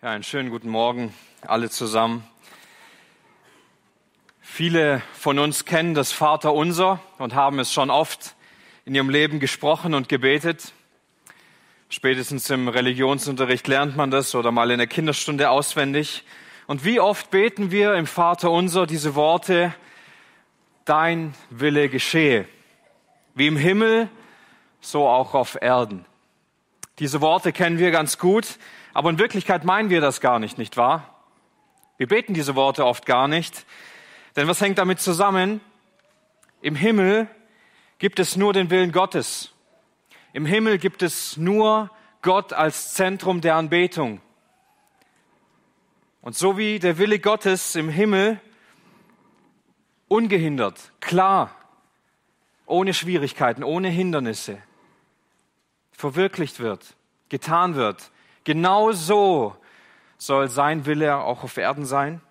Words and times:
Ja, 0.00 0.10
einen 0.10 0.22
schönen 0.22 0.50
guten 0.50 0.68
Morgen 0.68 1.12
alle 1.44 1.70
zusammen. 1.70 2.22
Viele 4.40 5.02
von 5.12 5.40
uns 5.40 5.64
kennen 5.64 5.94
das 5.94 6.12
Vaterunser 6.12 7.00
und 7.18 7.34
haben 7.34 7.58
es 7.58 7.72
schon 7.72 7.90
oft 7.90 8.36
in 8.84 8.94
ihrem 8.94 9.10
Leben 9.10 9.40
gesprochen 9.40 9.94
und 9.94 10.08
gebetet. 10.08 10.72
Spätestens 11.88 12.48
im 12.48 12.68
Religionsunterricht 12.68 13.66
lernt 13.66 13.96
man 13.96 14.12
das 14.12 14.36
oder 14.36 14.52
mal 14.52 14.70
in 14.70 14.78
der 14.78 14.86
Kinderstunde 14.86 15.50
auswendig. 15.50 16.22
Und 16.68 16.84
wie 16.84 17.00
oft 17.00 17.32
beten 17.32 17.72
wir 17.72 17.94
im 17.94 18.06
Vaterunser 18.06 18.86
diese 18.86 19.16
Worte, 19.16 19.74
dein 20.84 21.34
Wille 21.50 21.88
geschehe, 21.88 22.46
wie 23.34 23.48
im 23.48 23.56
Himmel, 23.56 24.08
so 24.80 25.08
auch 25.08 25.34
auf 25.34 25.58
Erden. 25.60 26.04
Diese 27.00 27.20
Worte 27.20 27.52
kennen 27.52 27.80
wir 27.80 27.90
ganz 27.90 28.16
gut, 28.16 28.46
aber 28.98 29.10
in 29.10 29.20
Wirklichkeit 29.20 29.62
meinen 29.62 29.90
wir 29.90 30.00
das 30.00 30.20
gar 30.20 30.40
nicht, 30.40 30.58
nicht 30.58 30.76
wahr? 30.76 31.14
Wir 31.98 32.08
beten 32.08 32.34
diese 32.34 32.56
Worte 32.56 32.84
oft 32.84 33.06
gar 33.06 33.28
nicht. 33.28 33.64
Denn 34.34 34.48
was 34.48 34.60
hängt 34.60 34.76
damit 34.76 34.98
zusammen? 34.98 35.60
Im 36.62 36.74
Himmel 36.74 37.28
gibt 38.00 38.18
es 38.18 38.34
nur 38.34 38.52
den 38.52 38.70
Willen 38.70 38.90
Gottes. 38.90 39.52
Im 40.32 40.44
Himmel 40.46 40.78
gibt 40.78 41.04
es 41.04 41.36
nur 41.36 41.92
Gott 42.22 42.52
als 42.52 42.92
Zentrum 42.94 43.40
der 43.40 43.54
Anbetung. 43.54 44.20
Und 46.20 46.36
so 46.36 46.58
wie 46.58 46.80
der 46.80 46.98
Wille 46.98 47.20
Gottes 47.20 47.76
im 47.76 47.88
Himmel 47.90 48.40
ungehindert, 50.08 50.90
klar, 50.98 51.54
ohne 52.66 52.92
Schwierigkeiten, 52.92 53.62
ohne 53.62 53.90
Hindernisse 53.90 54.60
verwirklicht 55.92 56.58
wird, 56.58 56.96
getan 57.28 57.76
wird, 57.76 58.10
Genau 58.48 58.92
so 58.92 59.54
soll 60.16 60.48
sein 60.48 60.86
Wille 60.86 61.18
auch 61.18 61.44
auf 61.44 61.58
Erden 61.58 61.84
sein. 61.84 62.22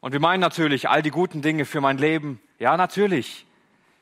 Und 0.00 0.10
wir 0.10 0.18
meinen 0.18 0.40
natürlich 0.40 0.88
all 0.88 1.02
die 1.02 1.12
guten 1.12 1.40
Dinge 1.40 1.64
für 1.64 1.80
mein 1.80 1.98
Leben. 1.98 2.40
Ja, 2.58 2.76
natürlich. 2.76 3.46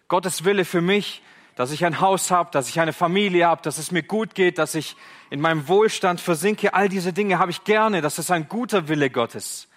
Gottes 0.08 0.46
Wille 0.46 0.64
für 0.64 0.80
mich, 0.80 1.22
dass 1.54 1.70
ich 1.70 1.84
ein 1.84 2.00
Haus 2.00 2.30
habe, 2.30 2.50
dass 2.50 2.70
ich 2.70 2.80
eine 2.80 2.94
Familie 2.94 3.46
habe, 3.46 3.60
dass 3.60 3.76
es 3.76 3.90
mir 3.90 4.02
gut 4.02 4.34
geht, 4.34 4.56
dass 4.56 4.74
ich 4.74 4.96
in 5.28 5.38
meinem 5.38 5.68
Wohlstand 5.68 6.18
versinke. 6.18 6.72
All 6.72 6.88
diese 6.88 7.12
Dinge 7.12 7.38
habe 7.38 7.50
ich 7.50 7.64
gerne. 7.64 8.00
Das 8.00 8.18
ist 8.18 8.30
ein 8.30 8.48
guter 8.48 8.88
Wille 8.88 9.10
Gottes. 9.10 9.68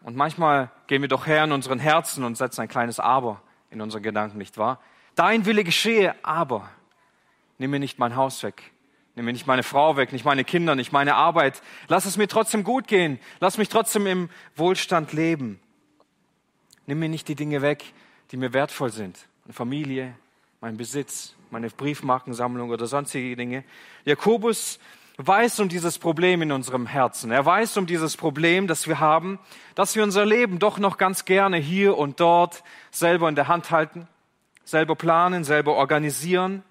Und 0.00 0.16
manchmal 0.16 0.72
gehen 0.88 1.02
wir 1.02 1.08
doch 1.08 1.28
her 1.28 1.44
in 1.44 1.52
unseren 1.52 1.78
Herzen 1.78 2.24
und 2.24 2.36
setzen 2.36 2.62
ein 2.62 2.68
kleines 2.68 2.98
Aber 2.98 3.42
in 3.70 3.80
unseren 3.80 4.02
Gedanken, 4.02 4.38
nicht 4.38 4.58
wahr? 4.58 4.80
Dein 5.14 5.46
Wille 5.46 5.62
geschehe, 5.62 6.16
aber 6.24 6.68
nimm 7.58 7.70
mir 7.70 7.78
nicht 7.78 7.98
mein 7.98 8.16
Haus 8.16 8.42
weg. 8.42 8.72
Nimm 9.16 9.24
mir 9.24 9.32
nicht 9.32 9.46
meine 9.46 9.62
Frau 9.62 9.96
weg, 9.96 10.12
nicht 10.12 10.26
meine 10.26 10.44
Kinder, 10.44 10.74
nicht 10.74 10.92
meine 10.92 11.14
Arbeit. 11.14 11.62
Lass 11.88 12.04
es 12.04 12.18
mir 12.18 12.28
trotzdem 12.28 12.64
gut 12.64 12.86
gehen. 12.86 13.18
Lass 13.40 13.56
mich 13.56 13.70
trotzdem 13.70 14.06
im 14.06 14.28
Wohlstand 14.56 15.14
leben. 15.14 15.58
Nimm 16.84 16.98
mir 16.98 17.08
nicht 17.08 17.26
die 17.26 17.34
Dinge 17.34 17.62
weg, 17.62 17.82
die 18.30 18.36
mir 18.36 18.52
wertvoll 18.52 18.90
sind. 18.92 19.18
Meine 19.44 19.54
Familie, 19.54 20.14
mein 20.60 20.76
Besitz, 20.76 21.34
meine 21.50 21.70
Briefmarkensammlung 21.70 22.68
oder 22.68 22.86
sonstige 22.86 23.36
Dinge. 23.36 23.64
Jakobus 24.04 24.78
weiß 25.16 25.60
um 25.60 25.70
dieses 25.70 25.98
Problem 25.98 26.42
in 26.42 26.52
unserem 26.52 26.86
Herzen. 26.86 27.30
Er 27.30 27.46
weiß 27.46 27.78
um 27.78 27.86
dieses 27.86 28.18
Problem, 28.18 28.66
das 28.66 28.86
wir 28.86 29.00
haben, 29.00 29.38
dass 29.74 29.96
wir 29.96 30.02
unser 30.02 30.26
Leben 30.26 30.58
doch 30.58 30.78
noch 30.78 30.98
ganz 30.98 31.24
gerne 31.24 31.56
hier 31.56 31.96
und 31.96 32.20
dort 32.20 32.62
selber 32.90 33.30
in 33.30 33.34
der 33.34 33.48
Hand 33.48 33.70
halten, 33.70 34.08
selber 34.64 34.94
planen, 34.94 35.42
selber 35.42 35.74
organisieren 35.76 36.62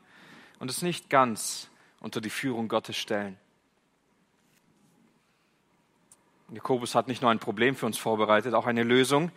und 0.59 0.69
es 0.69 0.81
nicht 0.81 1.09
ganz 1.09 1.69
unter 1.99 2.21
die 2.21 2.29
Führung 2.29 2.67
Gottes 2.67 2.97
stellen. 2.97 3.37
Jakobus 6.51 6.93
hat 6.93 7.07
nicht 7.07 7.21
nur 7.21 7.31
ein 7.31 7.39
Problem 7.39 7.75
für 7.75 7.87
uns 7.87 7.97
vorbereitet, 7.97 8.53
auch 8.53 8.67
eine 8.67 8.83
Lösung. 8.83 9.31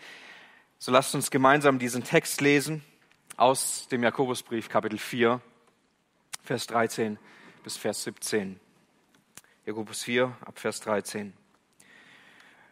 So 0.78 0.92
lasst 0.92 1.15
uns 1.15 1.31
gemeinsam 1.31 1.78
diesen 1.78 2.04
Text 2.04 2.41
lesen 2.41 2.84
aus 3.37 3.88
dem 3.88 4.03
Jakobusbrief 4.03 4.69
Kapitel 4.69 4.98
4, 4.98 5.41
Vers 6.44 6.66
13 6.66 7.19
bis 7.65 7.76
Vers 7.76 8.04
17. 8.04 8.60
Jakobus 9.65 10.03
4 10.03 10.37
ab 10.44 10.59
Vers 10.59 10.81
13. 10.81 11.32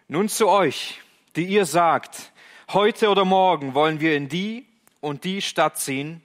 Nun 0.09 0.29
zu 0.29 0.49
euch, 0.49 1.01
die 1.35 1.47
ihr 1.47 1.65
sagt, 1.65 2.33
heute 2.73 3.09
oder 3.09 3.25
morgen 3.25 3.75
wollen 3.75 4.01
wir 4.01 4.17
in 4.17 4.29
die 4.29 4.67
und 5.01 5.25
die 5.25 5.43
Stadt 5.43 5.79
ziehen 5.79 6.23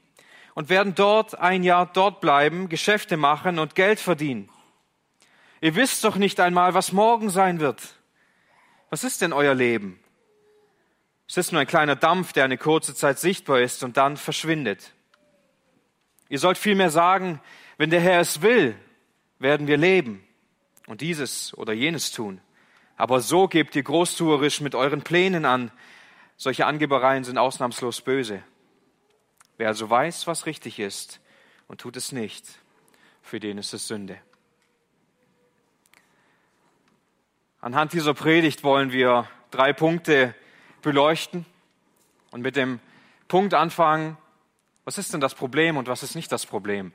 und 0.53 0.69
werden 0.69 0.95
dort 0.95 1.39
ein 1.39 1.63
Jahr 1.63 1.85
dort 1.85 2.21
bleiben, 2.21 2.69
Geschäfte 2.69 3.17
machen 3.17 3.59
und 3.59 3.75
Geld 3.75 3.99
verdienen. 3.99 4.49
Ihr 5.61 5.75
wisst 5.75 6.03
doch 6.03 6.15
nicht 6.15 6.39
einmal, 6.39 6.73
was 6.73 6.91
morgen 6.91 7.29
sein 7.29 7.59
wird. 7.59 7.81
Was 8.89 9.03
ist 9.03 9.21
denn 9.21 9.31
euer 9.31 9.53
Leben? 9.53 9.99
Es 11.27 11.37
ist 11.37 11.51
nur 11.51 11.61
ein 11.61 11.67
kleiner 11.67 11.95
Dampf, 11.95 12.33
der 12.33 12.43
eine 12.43 12.57
kurze 12.57 12.93
Zeit 12.93 13.19
sichtbar 13.19 13.61
ist 13.61 13.83
und 13.83 13.95
dann 13.95 14.17
verschwindet. 14.17 14.91
Ihr 16.27 16.39
sollt 16.39 16.57
vielmehr 16.57 16.89
sagen, 16.89 17.39
wenn 17.77 17.89
der 17.89 18.01
Herr 18.01 18.19
es 18.19 18.41
will, 18.41 18.75
werden 19.39 19.67
wir 19.67 19.77
leben 19.77 20.23
und 20.87 21.01
dieses 21.01 21.57
oder 21.57 21.73
jenes 21.73 22.11
tun. 22.11 22.41
Aber 22.97 23.21
so 23.21 23.47
gebt 23.47 23.75
ihr 23.75 23.83
großtuerisch 23.83 24.61
mit 24.61 24.75
euren 24.75 25.03
Plänen 25.03 25.45
an. 25.45 25.71
Solche 26.37 26.65
Angebereien 26.65 27.23
sind 27.23 27.37
ausnahmslos 27.37 28.01
böse. 28.01 28.43
Wer 29.61 29.67
also 29.67 29.91
weiß, 29.91 30.25
was 30.25 30.47
richtig 30.47 30.79
ist 30.79 31.19
und 31.67 31.79
tut 31.79 31.95
es 31.95 32.11
nicht, 32.11 32.47
für 33.21 33.39
den 33.39 33.59
ist 33.59 33.75
es 33.75 33.87
Sünde. 33.87 34.17
Anhand 37.59 37.93
dieser 37.93 38.15
Predigt 38.15 38.63
wollen 38.63 38.91
wir 38.91 39.29
drei 39.51 39.71
Punkte 39.71 40.33
beleuchten 40.81 41.45
und 42.31 42.41
mit 42.41 42.55
dem 42.55 42.79
Punkt 43.27 43.53
anfangen, 43.53 44.17
was 44.83 44.97
ist 44.97 45.13
denn 45.13 45.21
das 45.21 45.35
Problem 45.35 45.77
und 45.77 45.87
was 45.87 46.01
ist 46.01 46.15
nicht 46.15 46.31
das 46.31 46.47
Problem? 46.47 46.91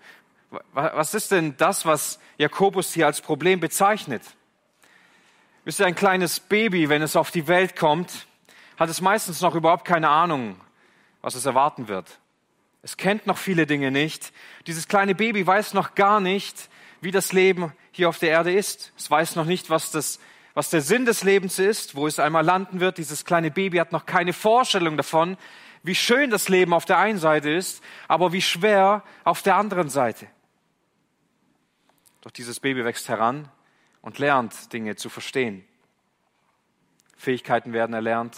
Was 0.72 1.14
ist 1.14 1.30
denn 1.30 1.56
das, 1.58 1.86
was 1.86 2.18
Jakobus 2.36 2.92
hier 2.92 3.06
als 3.06 3.20
Problem 3.20 3.60
bezeichnet? 3.60 4.24
Wisst 5.62 5.78
ihr, 5.78 5.86
ein 5.86 5.94
kleines 5.94 6.40
Baby, 6.40 6.88
wenn 6.88 7.02
es 7.02 7.14
auf 7.14 7.30
die 7.30 7.46
Welt 7.46 7.76
kommt, 7.76 8.26
hat 8.76 8.88
es 8.88 9.00
meistens 9.00 9.40
noch 9.40 9.54
überhaupt 9.54 9.84
keine 9.84 10.08
Ahnung, 10.08 10.60
was 11.20 11.36
es 11.36 11.46
erwarten 11.46 11.86
wird. 11.86 12.18
Es 12.86 12.96
kennt 12.96 13.26
noch 13.26 13.36
viele 13.36 13.66
Dinge 13.66 13.90
nicht. 13.90 14.32
Dieses 14.68 14.86
kleine 14.86 15.16
Baby 15.16 15.44
weiß 15.44 15.74
noch 15.74 15.96
gar 15.96 16.20
nicht, 16.20 16.68
wie 17.00 17.10
das 17.10 17.32
Leben 17.32 17.72
hier 17.90 18.08
auf 18.08 18.20
der 18.20 18.28
Erde 18.28 18.52
ist. 18.52 18.92
Es 18.96 19.10
weiß 19.10 19.34
noch 19.34 19.44
nicht, 19.44 19.70
was, 19.70 19.90
das, 19.90 20.20
was 20.54 20.70
der 20.70 20.82
Sinn 20.82 21.04
des 21.04 21.24
Lebens 21.24 21.58
ist, 21.58 21.96
wo 21.96 22.06
es 22.06 22.20
einmal 22.20 22.44
landen 22.44 22.78
wird. 22.78 22.98
Dieses 22.98 23.24
kleine 23.24 23.50
Baby 23.50 23.78
hat 23.78 23.90
noch 23.90 24.06
keine 24.06 24.32
Vorstellung 24.32 24.96
davon, 24.96 25.36
wie 25.82 25.96
schön 25.96 26.30
das 26.30 26.48
Leben 26.48 26.72
auf 26.72 26.84
der 26.84 26.98
einen 26.98 27.18
Seite 27.18 27.50
ist, 27.50 27.82
aber 28.06 28.32
wie 28.32 28.40
schwer 28.40 29.02
auf 29.24 29.42
der 29.42 29.56
anderen 29.56 29.88
Seite. 29.88 30.28
Doch 32.20 32.30
dieses 32.30 32.60
Baby 32.60 32.84
wächst 32.84 33.08
heran 33.08 33.48
und 34.00 34.20
lernt 34.20 34.72
Dinge 34.72 34.94
zu 34.94 35.08
verstehen. 35.08 35.64
Fähigkeiten 37.16 37.72
werden 37.72 37.94
erlernt, 37.94 38.36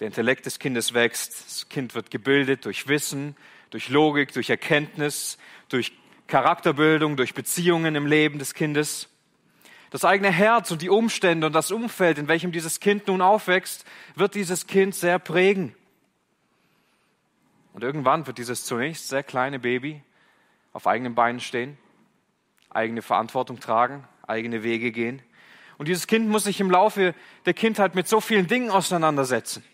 der 0.00 0.06
Intellekt 0.06 0.46
des 0.46 0.58
Kindes 0.58 0.94
wächst, 0.94 1.44
das 1.44 1.68
Kind 1.68 1.94
wird 1.94 2.10
gebildet 2.10 2.64
durch 2.64 2.88
Wissen, 2.88 3.36
durch 3.74 3.88
Logik, 3.88 4.32
durch 4.32 4.50
Erkenntnis, 4.50 5.36
durch 5.68 5.92
Charakterbildung, 6.28 7.16
durch 7.16 7.34
Beziehungen 7.34 7.96
im 7.96 8.06
Leben 8.06 8.38
des 8.38 8.54
Kindes. 8.54 9.08
Das 9.90 10.04
eigene 10.04 10.30
Herz 10.30 10.70
und 10.70 10.80
die 10.80 10.90
Umstände 10.90 11.48
und 11.48 11.54
das 11.54 11.72
Umfeld, 11.72 12.18
in 12.18 12.28
welchem 12.28 12.52
dieses 12.52 12.78
Kind 12.78 13.08
nun 13.08 13.20
aufwächst, 13.20 13.84
wird 14.14 14.36
dieses 14.36 14.68
Kind 14.68 14.94
sehr 14.94 15.18
prägen. 15.18 15.74
Und 17.72 17.82
irgendwann 17.82 18.28
wird 18.28 18.38
dieses 18.38 18.64
zunächst 18.64 19.08
sehr 19.08 19.24
kleine 19.24 19.58
Baby 19.58 20.00
auf 20.72 20.86
eigenen 20.86 21.16
Beinen 21.16 21.40
stehen, 21.40 21.76
eigene 22.70 23.02
Verantwortung 23.02 23.58
tragen, 23.58 24.06
eigene 24.24 24.62
Wege 24.62 24.92
gehen. 24.92 25.20
Und 25.78 25.88
dieses 25.88 26.06
Kind 26.06 26.28
muss 26.28 26.44
sich 26.44 26.60
im 26.60 26.70
Laufe 26.70 27.12
der 27.44 27.54
Kindheit 27.54 27.96
mit 27.96 28.06
so 28.06 28.20
vielen 28.20 28.46
Dingen 28.46 28.70
auseinandersetzen. 28.70 29.64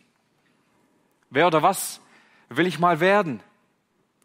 Wer 1.28 1.46
oder 1.48 1.62
was 1.62 2.00
will 2.48 2.66
ich 2.66 2.78
mal 2.78 3.00
werden? 3.00 3.42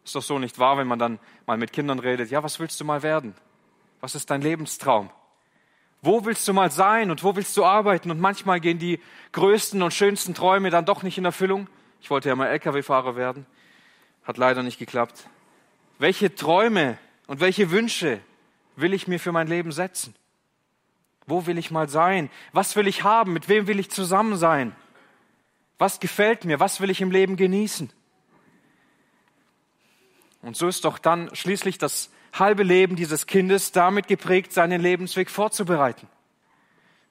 Ist 0.05 0.15
doch 0.15 0.21
so 0.21 0.37
nicht 0.37 0.59
wahr, 0.59 0.77
wenn 0.77 0.87
man 0.87 0.99
dann 0.99 1.19
mal 1.47 1.57
mit 1.57 1.73
Kindern 1.73 1.97
redet. 1.99 2.29
Ja, 2.29 2.43
was 2.43 2.59
willst 2.59 2.79
du 2.79 2.85
mal 2.85 3.01
werden? 3.01 3.33
Was 4.01 4.13
ist 4.13 4.29
dein 4.29 4.41
Lebenstraum? 4.41 5.09
Wo 6.03 6.23
willst 6.25 6.47
du 6.47 6.53
mal 6.53 6.69
sein 6.69 7.09
und 7.09 7.23
wo 7.23 7.35
willst 7.35 7.57
du 7.57 7.65
arbeiten? 7.65 8.11
Und 8.11 8.19
manchmal 8.19 8.59
gehen 8.59 8.77
die 8.77 8.99
größten 9.31 9.81
und 9.81 9.91
schönsten 9.91 10.35
Träume 10.35 10.69
dann 10.69 10.85
doch 10.85 11.01
nicht 11.01 11.17
in 11.17 11.25
Erfüllung. 11.25 11.67
Ich 12.01 12.11
wollte 12.11 12.29
ja 12.29 12.35
mal 12.35 12.47
Lkw-Fahrer 12.49 13.15
werden. 13.15 13.47
Hat 14.23 14.37
leider 14.37 14.61
nicht 14.61 14.77
geklappt. 14.77 15.27
Welche 15.97 16.35
Träume 16.35 16.99
und 17.25 17.39
welche 17.39 17.71
Wünsche 17.71 18.21
will 18.75 18.93
ich 18.93 19.07
mir 19.07 19.19
für 19.19 19.31
mein 19.31 19.47
Leben 19.47 19.71
setzen? 19.71 20.13
Wo 21.25 21.47
will 21.47 21.57
ich 21.57 21.71
mal 21.71 21.89
sein? 21.89 22.29
Was 22.53 22.75
will 22.75 22.87
ich 22.87 23.03
haben? 23.03 23.33
Mit 23.33 23.49
wem 23.49 23.65
will 23.65 23.79
ich 23.79 23.89
zusammen 23.89 24.37
sein? 24.37 24.75
Was 25.79 25.99
gefällt 25.99 26.45
mir? 26.45 26.59
Was 26.59 26.79
will 26.79 26.91
ich 26.91 27.01
im 27.01 27.09
Leben 27.09 27.37
genießen? 27.37 27.91
Und 30.45 30.55
so 30.55 30.67
ist 30.67 30.85
doch 30.85 30.99
dann 30.99 31.33
schließlich 31.33 31.79
das 31.79 32.11
halbe 32.31 32.61
Leben 32.61 32.95
dieses 32.95 33.25
Kindes 33.25 33.71
damit 33.71 34.07
geprägt, 34.07 34.53
seinen 34.53 34.79
Lebensweg 34.79 35.31
vorzubereiten. 35.31 36.07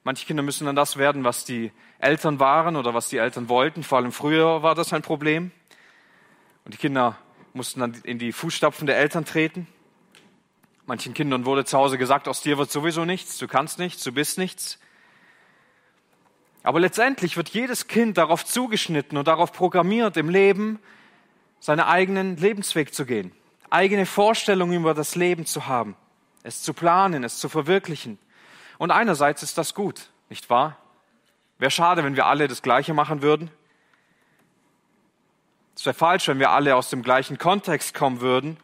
Manche 0.05 0.25
Kinder 0.25 0.41
müssen 0.41 0.65
dann 0.65 0.77
das 0.77 0.95
werden, 0.95 1.25
was 1.25 1.43
die 1.43 1.73
Eltern 1.99 2.39
waren 2.39 2.77
oder 2.77 2.93
was 2.93 3.09
die 3.09 3.17
Eltern 3.17 3.49
wollten. 3.49 3.83
Vor 3.83 3.97
allem 3.97 4.13
früher 4.13 4.63
war 4.63 4.73
das 4.73 4.93
ein 4.93 5.01
Problem. 5.01 5.51
Und 6.63 6.75
die 6.75 6.77
Kinder 6.77 7.17
mussten 7.53 7.81
dann 7.81 7.95
in 8.05 8.19
die 8.19 8.31
Fußstapfen 8.31 8.87
der 8.87 8.97
Eltern 8.99 9.25
treten. 9.25 9.67
Manchen 10.85 11.13
Kindern 11.13 11.43
wurde 11.43 11.65
zu 11.65 11.77
Hause 11.77 11.97
gesagt, 11.97 12.29
aus 12.29 12.41
dir 12.41 12.57
wird 12.57 12.71
sowieso 12.71 13.03
nichts, 13.03 13.37
du 13.37 13.49
kannst 13.49 13.79
nichts, 13.79 14.01
du 14.05 14.13
bist 14.13 14.37
nichts. 14.37 14.79
Aber 16.63 16.79
letztendlich 16.79 17.35
wird 17.35 17.49
jedes 17.49 17.87
Kind 17.87 18.17
darauf 18.17 18.45
zugeschnitten 18.45 19.17
und 19.17 19.27
darauf 19.27 19.51
programmiert, 19.51 20.15
im 20.15 20.29
Leben 20.29 20.79
seinen 21.59 21.81
eigenen 21.81 22.37
Lebensweg 22.37 22.93
zu 22.93 23.05
gehen, 23.05 23.31
eigene 23.69 24.05
Vorstellungen 24.05 24.81
über 24.81 24.93
das 24.93 25.15
Leben 25.15 25.45
zu 25.45 25.67
haben, 25.67 25.95
es 26.43 26.61
zu 26.61 26.73
planen, 26.73 27.23
es 27.23 27.39
zu 27.39 27.49
verwirklichen. 27.49 28.17
Und 28.77 28.91
einerseits 28.91 29.43
ist 29.43 29.57
das 29.57 29.73
gut, 29.73 30.09
nicht 30.29 30.49
wahr? 30.49 30.77
Wäre 31.57 31.71
schade, 31.71 32.03
wenn 32.03 32.15
wir 32.15 32.25
alle 32.25 32.47
das 32.47 32.61
Gleiche 32.61 32.93
machen 32.93 33.21
würden. 33.21 33.49
Es 35.75 35.85
wäre 35.85 35.93
falsch, 35.93 36.27
wenn 36.27 36.39
wir 36.39 36.51
alle 36.51 36.75
aus 36.75 36.89
dem 36.89 37.01
gleichen 37.01 37.37
Kontext 37.37 37.93
kommen 37.93 38.21
würden, 38.21 38.57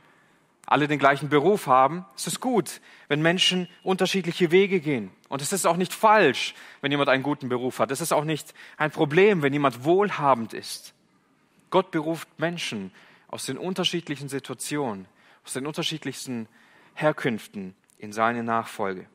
alle 0.65 0.87
den 0.87 0.99
gleichen 0.99 1.29
Beruf 1.29 1.67
haben. 1.67 2.05
Es 2.15 2.27
ist 2.27 2.39
gut, 2.39 2.81
wenn 3.07 3.21
Menschen 3.21 3.67
unterschiedliche 3.83 4.51
Wege 4.51 4.79
gehen. 4.79 5.11
Und 5.27 5.41
es 5.41 5.51
ist 5.51 5.65
auch 5.65 5.77
nicht 5.77 5.93
falsch, 5.93 6.53
wenn 6.81 6.91
jemand 6.91 7.09
einen 7.09 7.23
guten 7.23 7.49
Beruf 7.49 7.79
hat. 7.79 7.91
Es 7.91 8.01
ist 8.01 8.13
auch 8.13 8.23
nicht 8.23 8.53
ein 8.77 8.91
Problem, 8.91 9.41
wenn 9.41 9.53
jemand 9.53 9.83
wohlhabend 9.83 10.53
ist. 10.53 10.93
Gott 11.71 11.89
beruft 11.89 12.27
Menschen 12.37 12.91
aus 13.27 13.47
den 13.47 13.57
unterschiedlichen 13.57 14.29
Situationen, 14.29 15.07
aus 15.43 15.53
den 15.53 15.65
unterschiedlichsten 15.65 16.47
Herkünften 16.93 17.75
in 17.97 18.13
seine 18.13 18.43
Nachfolge. 18.43 19.07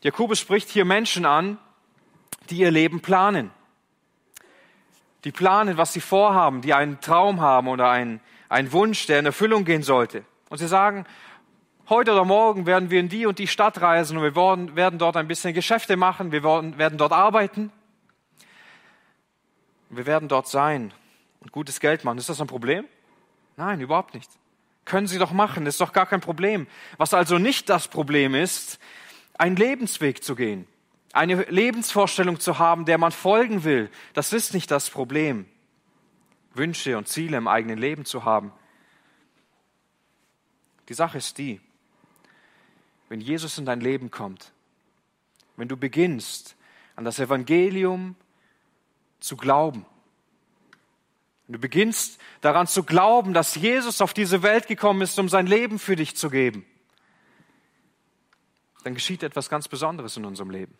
Jakobus 0.00 0.40
spricht 0.40 0.68
hier 0.68 0.84
Menschen 0.84 1.24
an, 1.24 1.58
die 2.50 2.56
ihr 2.56 2.72
Leben 2.72 3.00
planen 3.00 3.52
die 5.24 5.32
planen, 5.32 5.76
was 5.76 5.92
sie 5.92 6.00
vorhaben, 6.00 6.62
die 6.62 6.74
einen 6.74 7.00
Traum 7.00 7.40
haben 7.40 7.68
oder 7.68 7.88
einen, 7.88 8.20
einen 8.48 8.72
Wunsch, 8.72 9.06
der 9.06 9.20
in 9.20 9.26
Erfüllung 9.26 9.64
gehen 9.64 9.82
sollte. 9.82 10.24
Und 10.48 10.58
sie 10.58 10.66
sagen, 10.66 11.06
heute 11.88 12.12
oder 12.12 12.24
morgen 12.24 12.66
werden 12.66 12.90
wir 12.90 13.00
in 13.00 13.08
die 13.08 13.26
und 13.26 13.38
die 13.38 13.46
Stadt 13.46 13.80
reisen 13.80 14.16
und 14.18 14.24
wir 14.24 14.34
werden, 14.36 14.98
dort 14.98 15.16
ein 15.16 15.28
bisschen 15.28 15.54
Geschäfte 15.54 15.96
machen, 15.96 16.32
wir 16.32 16.42
werden 16.42 16.98
dort 16.98 17.12
arbeiten. 17.12 17.70
Wir 19.90 20.06
werden 20.06 20.28
dort 20.28 20.48
sein 20.48 20.92
und 21.42 21.52
gutes 21.52 21.78
Geld 21.78 22.04
machen. 22.04 22.18
Ist 22.18 22.30
das 22.30 22.40
ein 22.40 22.46
Problem? 22.46 22.86
Nein, 23.56 23.80
überhaupt 23.80 24.14
nicht. 24.14 24.30
Können 24.84 25.06
Sie 25.06 25.18
doch 25.18 25.32
machen, 25.32 25.66
ist 25.66 25.80
doch 25.80 25.92
gar 25.92 26.06
kein 26.06 26.20
Problem. 26.20 26.66
Was 26.96 27.14
also 27.14 27.38
nicht 27.38 27.68
das 27.68 27.86
Problem 27.86 28.34
ist, 28.34 28.80
einen 29.38 29.56
Lebensweg 29.56 30.24
zu 30.24 30.34
gehen 30.34 30.66
eine 31.12 31.42
Lebensvorstellung 31.44 32.40
zu 32.40 32.58
haben, 32.58 32.84
der 32.86 32.98
man 32.98 33.12
folgen 33.12 33.64
will, 33.64 33.90
das 34.14 34.32
ist 34.32 34.54
nicht 34.54 34.70
das 34.70 34.90
Problem. 34.90 35.46
Wünsche 36.54 36.98
und 36.98 37.08
Ziele 37.08 37.36
im 37.36 37.48
eigenen 37.48 37.78
Leben 37.78 38.04
zu 38.04 38.24
haben. 38.24 38.52
Die 40.88 40.94
Sache 40.94 41.18
ist 41.18 41.38
die, 41.38 41.60
wenn 43.08 43.20
Jesus 43.20 43.58
in 43.58 43.64
dein 43.64 43.80
Leben 43.80 44.10
kommt, 44.10 44.52
wenn 45.56 45.68
du 45.68 45.76
beginnst, 45.76 46.56
an 46.96 47.04
das 47.04 47.18
Evangelium 47.18 48.16
zu 49.20 49.36
glauben, 49.36 49.86
du 51.52 51.58
beginnst 51.58 52.20
daran 52.40 52.66
zu 52.66 52.84
glauben, 52.84 53.34
dass 53.34 53.54
Jesus 53.54 54.00
auf 54.00 54.14
diese 54.14 54.42
Welt 54.42 54.66
gekommen 54.66 55.02
ist, 55.02 55.18
um 55.18 55.28
sein 55.28 55.46
Leben 55.46 55.78
für 55.78 55.96
dich 55.96 56.16
zu 56.16 56.30
geben, 56.30 56.64
dann 58.84 58.94
geschieht 58.94 59.22
etwas 59.22 59.48
ganz 59.48 59.68
Besonderes 59.68 60.16
in 60.16 60.24
unserem 60.24 60.50
Leben 60.50 60.74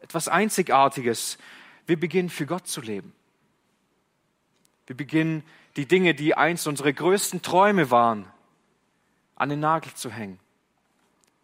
etwas 0.00 0.28
Einzigartiges. 0.28 1.38
Wir 1.86 1.98
beginnen 1.98 2.30
für 2.30 2.46
Gott 2.46 2.66
zu 2.66 2.80
leben. 2.80 3.12
Wir 4.86 4.96
beginnen 4.96 5.44
die 5.76 5.86
Dinge, 5.86 6.14
die 6.14 6.34
einst 6.34 6.66
unsere 6.66 6.92
größten 6.92 7.42
Träume 7.42 7.90
waren, 7.90 8.26
an 9.36 9.50
den 9.50 9.60
Nagel 9.60 9.94
zu 9.94 10.10
hängen. 10.10 10.40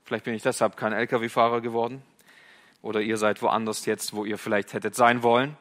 Vielleicht 0.05 0.25
bin 0.25 0.35
ich 0.35 0.43
deshalb 0.43 0.77
kein 0.77 0.93
Lkw-Fahrer 0.93 1.61
geworden 1.61 2.03
oder 2.83 3.01
ihr 3.01 3.17
seid 3.19 3.41
woanders 3.43 3.87
jetzt, 3.87 4.15
wo 4.15 4.25
ihr 4.25 4.39
vielleicht 4.39 4.73
hättet 4.73 4.95
sein 4.95 5.23
wollen. 5.23 5.57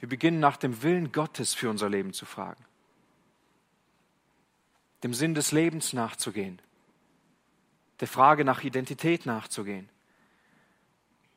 Wir 0.00 0.08
beginnen 0.08 0.40
nach 0.40 0.56
dem 0.56 0.82
Willen 0.82 1.12
Gottes 1.12 1.54
für 1.54 1.70
unser 1.70 1.88
Leben 1.88 2.12
zu 2.12 2.26
fragen, 2.26 2.64
dem 5.02 5.14
Sinn 5.14 5.34
des 5.34 5.52
Lebens 5.52 5.92
nachzugehen, 5.92 6.60
der 8.00 8.08
Frage 8.08 8.44
nach 8.44 8.62
Identität 8.62 9.24
nachzugehen. 9.24 9.88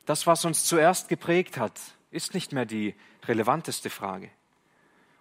Das, 0.04 0.26
was 0.26 0.44
uns 0.44 0.64
zuerst 0.64 1.08
geprägt 1.08 1.56
hat, 1.56 1.80
ist 2.10 2.34
nicht 2.34 2.52
mehr 2.52 2.66
die 2.66 2.94
relevanteste 3.26 3.90
Frage. 3.90 4.30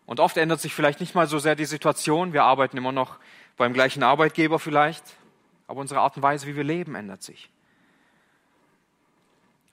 Und 0.06 0.20
oft 0.20 0.38
ändert 0.38 0.60
sich 0.60 0.74
vielleicht 0.74 1.00
nicht 1.00 1.14
mal 1.14 1.28
so 1.28 1.38
sehr 1.38 1.56
die 1.56 1.66
Situation. 1.66 2.34
Wir 2.34 2.44
arbeiten 2.44 2.78
immer 2.78 2.92
noch 2.92 3.20
beim 3.58 3.74
gleichen 3.74 4.02
Arbeitgeber 4.02 4.58
vielleicht, 4.58 5.04
aber 5.68 5.82
unsere 5.82 6.00
Art 6.00 6.18
und 6.18 6.24
Weise, 6.24 6.48
wie 6.48 6.56
wir 6.56 6.64
leben, 6.64 6.96
ändert 6.96 7.22
sich. 7.22 7.50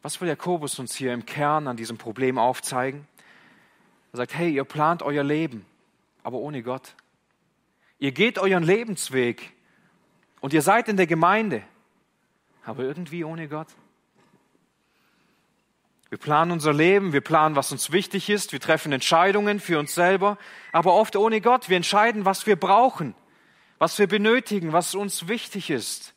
Was 0.03 0.21
will 0.21 0.29
Jakobus 0.29 0.79
uns 0.79 0.95
hier 0.95 1.15
im 1.15 1.25
Kern 1.25 1.67
an 1.67 1.77
diesem 1.77 1.97
Problem 1.97 2.37
aufzeigen? 2.37 3.09
Er 4.17 4.25
sagt, 4.25 4.35
hey, 4.35 4.51
ihr 4.51 4.65
plant 4.65 5.03
euer 5.03 5.23
Leben, 5.23 5.67
aber 6.23 6.39
ohne 6.39 6.63
Gott. 6.63 6.95
Ihr 7.99 8.13
geht 8.13 8.39
euren 8.39 8.63
Lebensweg 8.63 9.53
und 10.41 10.55
ihr 10.55 10.63
seid 10.63 10.89
in 10.89 10.97
der 10.97 11.07
Gemeinde, 11.07 11.63
aber 12.65 12.85
irgendwie 12.85 13.25
ohne 13.25 13.47
Gott. 13.47 13.69
Wir 16.09 16.17
planen 16.17 16.51
unser 16.51 16.73
Leben, 16.73 17.13
wir 17.13 17.21
planen, 17.21 17.57
was 17.57 17.73
uns 17.73 17.93
wichtig 17.93 18.31
ist, 18.31 18.53
wir 18.53 18.61
treffen 18.61 18.91
Entscheidungen 18.91 19.61
für 19.61 19.79
uns 19.79 19.95
selber, 19.95 20.39
aber 20.73 20.95
oft 20.95 21.15
ohne 21.15 21.43
Gott. 21.43 21.69
Wir 21.69 21.77
entscheiden, 21.77 22.25
was 22.25 22.47
wir 22.47 22.57
brauchen, 22.57 23.15
was 23.77 23.99
wir 23.99 24.07
benötigen, 24.07 24.73
was 24.73 24.95
uns 24.95 25.29
wichtig 25.29 25.69
ist. 25.69 26.15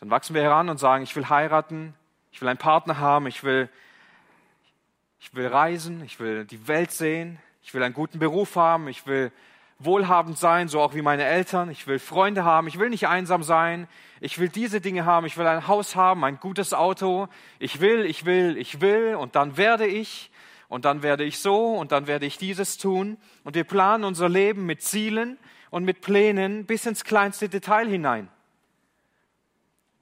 Dann 0.00 0.08
wachsen 0.08 0.32
wir 0.32 0.40
heran 0.40 0.70
und 0.70 0.78
sagen, 0.78 1.04
ich 1.04 1.14
will 1.14 1.28
heiraten, 1.28 1.94
ich 2.32 2.40
will 2.40 2.48
einen 2.48 2.58
Partner 2.58 2.98
haben, 2.98 3.26
ich 3.26 3.44
will, 3.44 3.68
ich 5.20 5.34
will 5.34 5.46
reisen, 5.46 6.02
ich 6.04 6.18
will 6.18 6.44
die 6.44 6.66
Welt 6.66 6.90
sehen, 6.90 7.38
ich 7.62 7.72
will 7.74 7.82
einen 7.82 7.94
guten 7.94 8.18
Beruf 8.18 8.56
haben, 8.56 8.88
ich 8.88 9.06
will 9.06 9.30
wohlhabend 9.84 10.38
sein, 10.38 10.68
so 10.68 10.80
auch 10.80 10.94
wie 10.94 11.02
meine 11.02 11.24
Eltern. 11.24 11.70
Ich 11.70 11.86
will 11.86 11.98
Freunde 11.98 12.44
haben. 12.44 12.66
Ich 12.68 12.78
will 12.78 12.90
nicht 12.90 13.08
einsam 13.08 13.42
sein. 13.42 13.88
Ich 14.20 14.38
will 14.38 14.48
diese 14.48 14.80
Dinge 14.80 15.04
haben. 15.04 15.26
Ich 15.26 15.36
will 15.36 15.46
ein 15.46 15.66
Haus 15.66 15.96
haben, 15.96 16.24
ein 16.24 16.38
gutes 16.38 16.74
Auto. 16.74 17.28
Ich 17.58 17.80
will, 17.80 18.06
ich 18.06 18.24
will, 18.24 18.56
ich 18.56 18.80
will. 18.80 19.14
Und 19.14 19.34
dann 19.34 19.56
werde 19.56 19.86
ich. 19.86 20.30
Und 20.68 20.84
dann 20.84 21.02
werde 21.02 21.24
ich 21.24 21.38
so. 21.38 21.74
Und 21.74 21.92
dann 21.92 22.06
werde 22.06 22.26
ich 22.26 22.38
dieses 22.38 22.78
tun. 22.78 23.18
Und 23.44 23.54
wir 23.54 23.64
planen 23.64 24.04
unser 24.04 24.28
Leben 24.28 24.66
mit 24.66 24.82
Zielen 24.82 25.38
und 25.70 25.84
mit 25.84 26.00
Plänen 26.00 26.66
bis 26.66 26.86
ins 26.86 27.04
kleinste 27.04 27.48
Detail 27.48 27.88
hinein. 27.88 28.28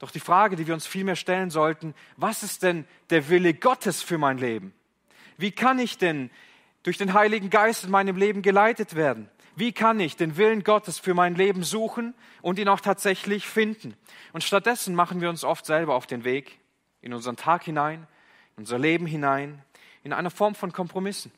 Doch 0.00 0.10
die 0.10 0.18
Frage, 0.18 0.56
die 0.56 0.66
wir 0.66 0.74
uns 0.74 0.86
vielmehr 0.86 1.14
stellen 1.14 1.50
sollten, 1.50 1.94
was 2.16 2.42
ist 2.42 2.62
denn 2.62 2.86
der 3.10 3.28
Wille 3.28 3.54
Gottes 3.54 4.02
für 4.02 4.18
mein 4.18 4.38
Leben? 4.38 4.72
Wie 5.36 5.52
kann 5.52 5.78
ich 5.78 5.98
denn 5.98 6.30
durch 6.82 6.96
den 6.96 7.12
Heiligen 7.12 7.50
Geist 7.50 7.84
in 7.84 7.90
meinem 7.90 8.16
Leben 8.16 8.40
geleitet 8.40 8.96
werden? 8.96 9.28
Wie 9.56 9.72
kann 9.72 10.00
ich 10.00 10.16
den 10.16 10.38
Willen 10.38 10.64
Gottes 10.64 10.98
für 10.98 11.12
mein 11.12 11.34
Leben 11.34 11.64
suchen 11.64 12.14
und 12.40 12.58
ihn 12.58 12.68
auch 12.68 12.80
tatsächlich 12.80 13.46
finden? 13.46 13.94
Und 14.32 14.42
stattdessen 14.42 14.94
machen 14.94 15.20
wir 15.20 15.28
uns 15.28 15.44
oft 15.44 15.66
selber 15.66 15.94
auf 15.94 16.06
den 16.06 16.24
Weg 16.24 16.58
in 17.02 17.12
unseren 17.12 17.36
Tag 17.36 17.64
hinein, 17.64 18.06
in 18.56 18.62
unser 18.62 18.78
Leben 18.78 19.04
hinein, 19.04 19.62
in 20.02 20.14
einer 20.14 20.30
Form 20.30 20.54
von 20.54 20.72
Kompromissen. 20.72 21.30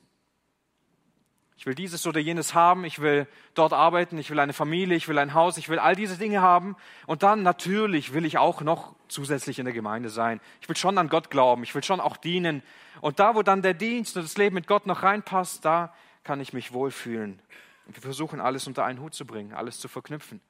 Ich 1.62 1.66
will 1.66 1.76
dieses 1.76 2.08
oder 2.08 2.18
jenes 2.18 2.54
haben, 2.54 2.84
ich 2.84 2.98
will 2.98 3.28
dort 3.54 3.72
arbeiten, 3.72 4.18
ich 4.18 4.30
will 4.30 4.40
eine 4.40 4.52
Familie, 4.52 4.96
ich 4.96 5.06
will 5.06 5.16
ein 5.16 5.32
Haus, 5.32 5.58
ich 5.58 5.68
will 5.68 5.78
all 5.78 5.94
diese 5.94 6.16
Dinge 6.16 6.42
haben. 6.42 6.74
Und 7.06 7.22
dann 7.22 7.44
natürlich 7.44 8.12
will 8.12 8.24
ich 8.24 8.36
auch 8.36 8.62
noch 8.62 8.96
zusätzlich 9.06 9.60
in 9.60 9.66
der 9.66 9.72
Gemeinde 9.72 10.08
sein. 10.08 10.40
Ich 10.60 10.68
will 10.68 10.74
schon 10.74 10.98
an 10.98 11.08
Gott 11.08 11.30
glauben, 11.30 11.62
ich 11.62 11.72
will 11.72 11.84
schon 11.84 12.00
auch 12.00 12.16
dienen. 12.16 12.64
Und 13.00 13.20
da, 13.20 13.36
wo 13.36 13.44
dann 13.44 13.62
der 13.62 13.74
Dienst 13.74 14.16
und 14.16 14.24
das 14.24 14.36
Leben 14.36 14.56
mit 14.56 14.66
Gott 14.66 14.86
noch 14.86 15.04
reinpasst, 15.04 15.64
da 15.64 15.94
kann 16.24 16.40
ich 16.40 16.52
mich 16.52 16.72
wohlfühlen 16.72 17.40
und 17.86 17.94
wir 17.94 18.02
versuchen 18.02 18.40
alles 18.40 18.66
unter 18.66 18.84
einen 18.84 18.98
Hut 18.98 19.14
zu 19.14 19.24
bringen, 19.24 19.52
alles 19.52 19.78
zu 19.78 19.86
verknüpfen. 19.86 20.40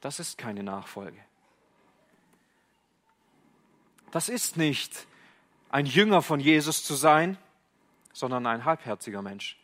Das 0.00 0.20
ist 0.20 0.38
keine 0.38 0.62
Nachfolge. 0.62 1.20
Das 4.10 4.30
ist 4.30 4.56
nicht 4.56 5.06
ein 5.68 5.84
Jünger 5.84 6.22
von 6.22 6.40
Jesus 6.40 6.82
zu 6.82 6.94
sein, 6.94 7.36
sondern 8.12 8.46
ein 8.46 8.64
halbherziger 8.64 9.22
Mensch, 9.22 9.58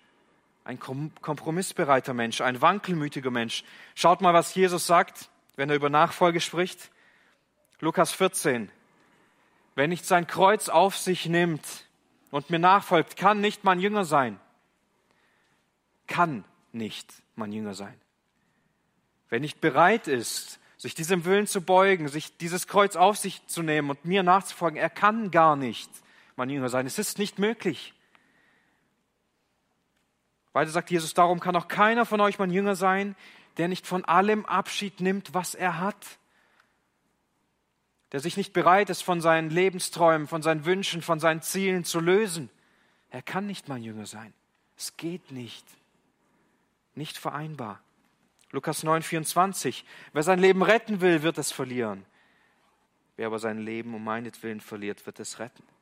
ein 0.64 0.78
kompromissbereiter 0.78 2.14
Mensch, 2.14 2.40
ein 2.40 2.60
wankelmütiger 2.60 3.30
Mensch. 3.30 3.64
Schaut 3.94 4.20
mal, 4.20 4.34
was 4.34 4.54
Jesus 4.54 4.86
sagt, 4.86 5.30
wenn 5.56 5.70
er 5.70 5.76
über 5.76 5.90
Nachfolge 5.90 6.40
spricht. 6.40 6.90
Lukas 7.80 8.12
14. 8.12 8.70
Wer 9.74 9.88
nicht 9.88 10.06
sein 10.06 10.26
Kreuz 10.26 10.68
auf 10.68 10.96
sich 10.96 11.26
nimmt 11.26 11.86
und 12.30 12.50
mir 12.50 12.58
nachfolgt, 12.58 13.16
kann 13.16 13.40
nicht 13.40 13.64
mein 13.64 13.78
Jünger 13.78 14.04
sein. 14.04 14.40
Kann 16.06 16.44
nicht 16.72 17.12
mein 17.34 17.52
Jünger 17.52 17.74
sein. 17.74 17.94
Wer 19.28 19.40
nicht 19.40 19.60
bereit 19.60 20.08
ist, 20.08 20.60
sich 20.78 20.94
diesem 20.94 21.24
Willen 21.24 21.46
zu 21.46 21.60
beugen, 21.60 22.08
sich 22.08 22.36
dieses 22.36 22.66
Kreuz 22.66 22.96
auf 22.96 23.16
sich 23.16 23.46
zu 23.46 23.62
nehmen 23.62 23.90
und 23.90 24.04
mir 24.04 24.22
nachzufolgen, 24.22 24.78
er 24.78 24.90
kann 24.90 25.30
gar 25.30 25.56
nicht 25.56 25.90
mein 26.36 26.50
Jünger 26.50 26.68
sein. 26.68 26.86
Es 26.86 26.98
ist 26.98 27.18
nicht 27.18 27.38
möglich. 27.38 27.94
Weiter 30.56 30.70
sagt 30.70 30.90
Jesus, 30.90 31.12
darum 31.12 31.38
kann 31.38 31.54
auch 31.54 31.68
keiner 31.68 32.06
von 32.06 32.18
euch 32.22 32.38
mein 32.38 32.50
Jünger 32.50 32.76
sein, 32.76 33.14
der 33.58 33.68
nicht 33.68 33.86
von 33.86 34.06
allem 34.06 34.46
Abschied 34.46 35.02
nimmt, 35.02 35.34
was 35.34 35.54
er 35.54 35.80
hat. 35.80 36.18
Der 38.12 38.20
sich 38.20 38.38
nicht 38.38 38.54
bereit 38.54 38.88
ist, 38.88 39.02
von 39.02 39.20
seinen 39.20 39.50
Lebensträumen, 39.50 40.26
von 40.26 40.40
seinen 40.40 40.64
Wünschen, 40.64 41.02
von 41.02 41.20
seinen 41.20 41.42
Zielen 41.42 41.84
zu 41.84 42.00
lösen. 42.00 42.48
Er 43.10 43.20
kann 43.20 43.46
nicht 43.46 43.68
mein 43.68 43.82
Jünger 43.82 44.06
sein. 44.06 44.32
Es 44.78 44.96
geht 44.96 45.30
nicht. 45.30 45.66
Nicht 46.94 47.18
vereinbar. 47.18 47.82
Lukas 48.50 48.82
9, 48.82 49.02
24. 49.02 49.84
Wer 50.14 50.22
sein 50.22 50.38
Leben 50.38 50.62
retten 50.62 51.02
will, 51.02 51.20
wird 51.20 51.36
es 51.36 51.52
verlieren. 51.52 52.06
Wer 53.16 53.26
aber 53.26 53.40
sein 53.40 53.58
Leben 53.58 53.94
um 53.94 54.02
meinetwillen 54.02 54.62
verliert, 54.62 55.04
wird 55.04 55.20
es 55.20 55.38
retten. 55.38 55.75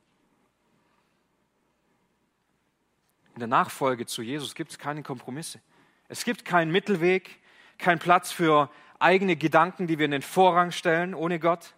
In 3.35 3.39
der 3.39 3.47
Nachfolge 3.47 4.05
zu 4.05 4.21
Jesus 4.21 4.55
gibt 4.55 4.71
es 4.71 4.79
keine 4.79 5.03
Kompromisse. 5.03 5.59
Es 6.07 6.23
gibt 6.23 6.45
keinen 6.45 6.71
Mittelweg, 6.71 7.39
keinen 7.77 7.99
Platz 7.99 8.31
für 8.31 8.69
eigene 8.97 9.35
Gedanken, 9.35 9.87
die 9.87 9.99
wir 9.99 10.05
in 10.05 10.11
den 10.11 10.21
Vorrang 10.21 10.71
stellen, 10.71 11.13
ohne 11.13 11.37
Gott. 11.39 11.73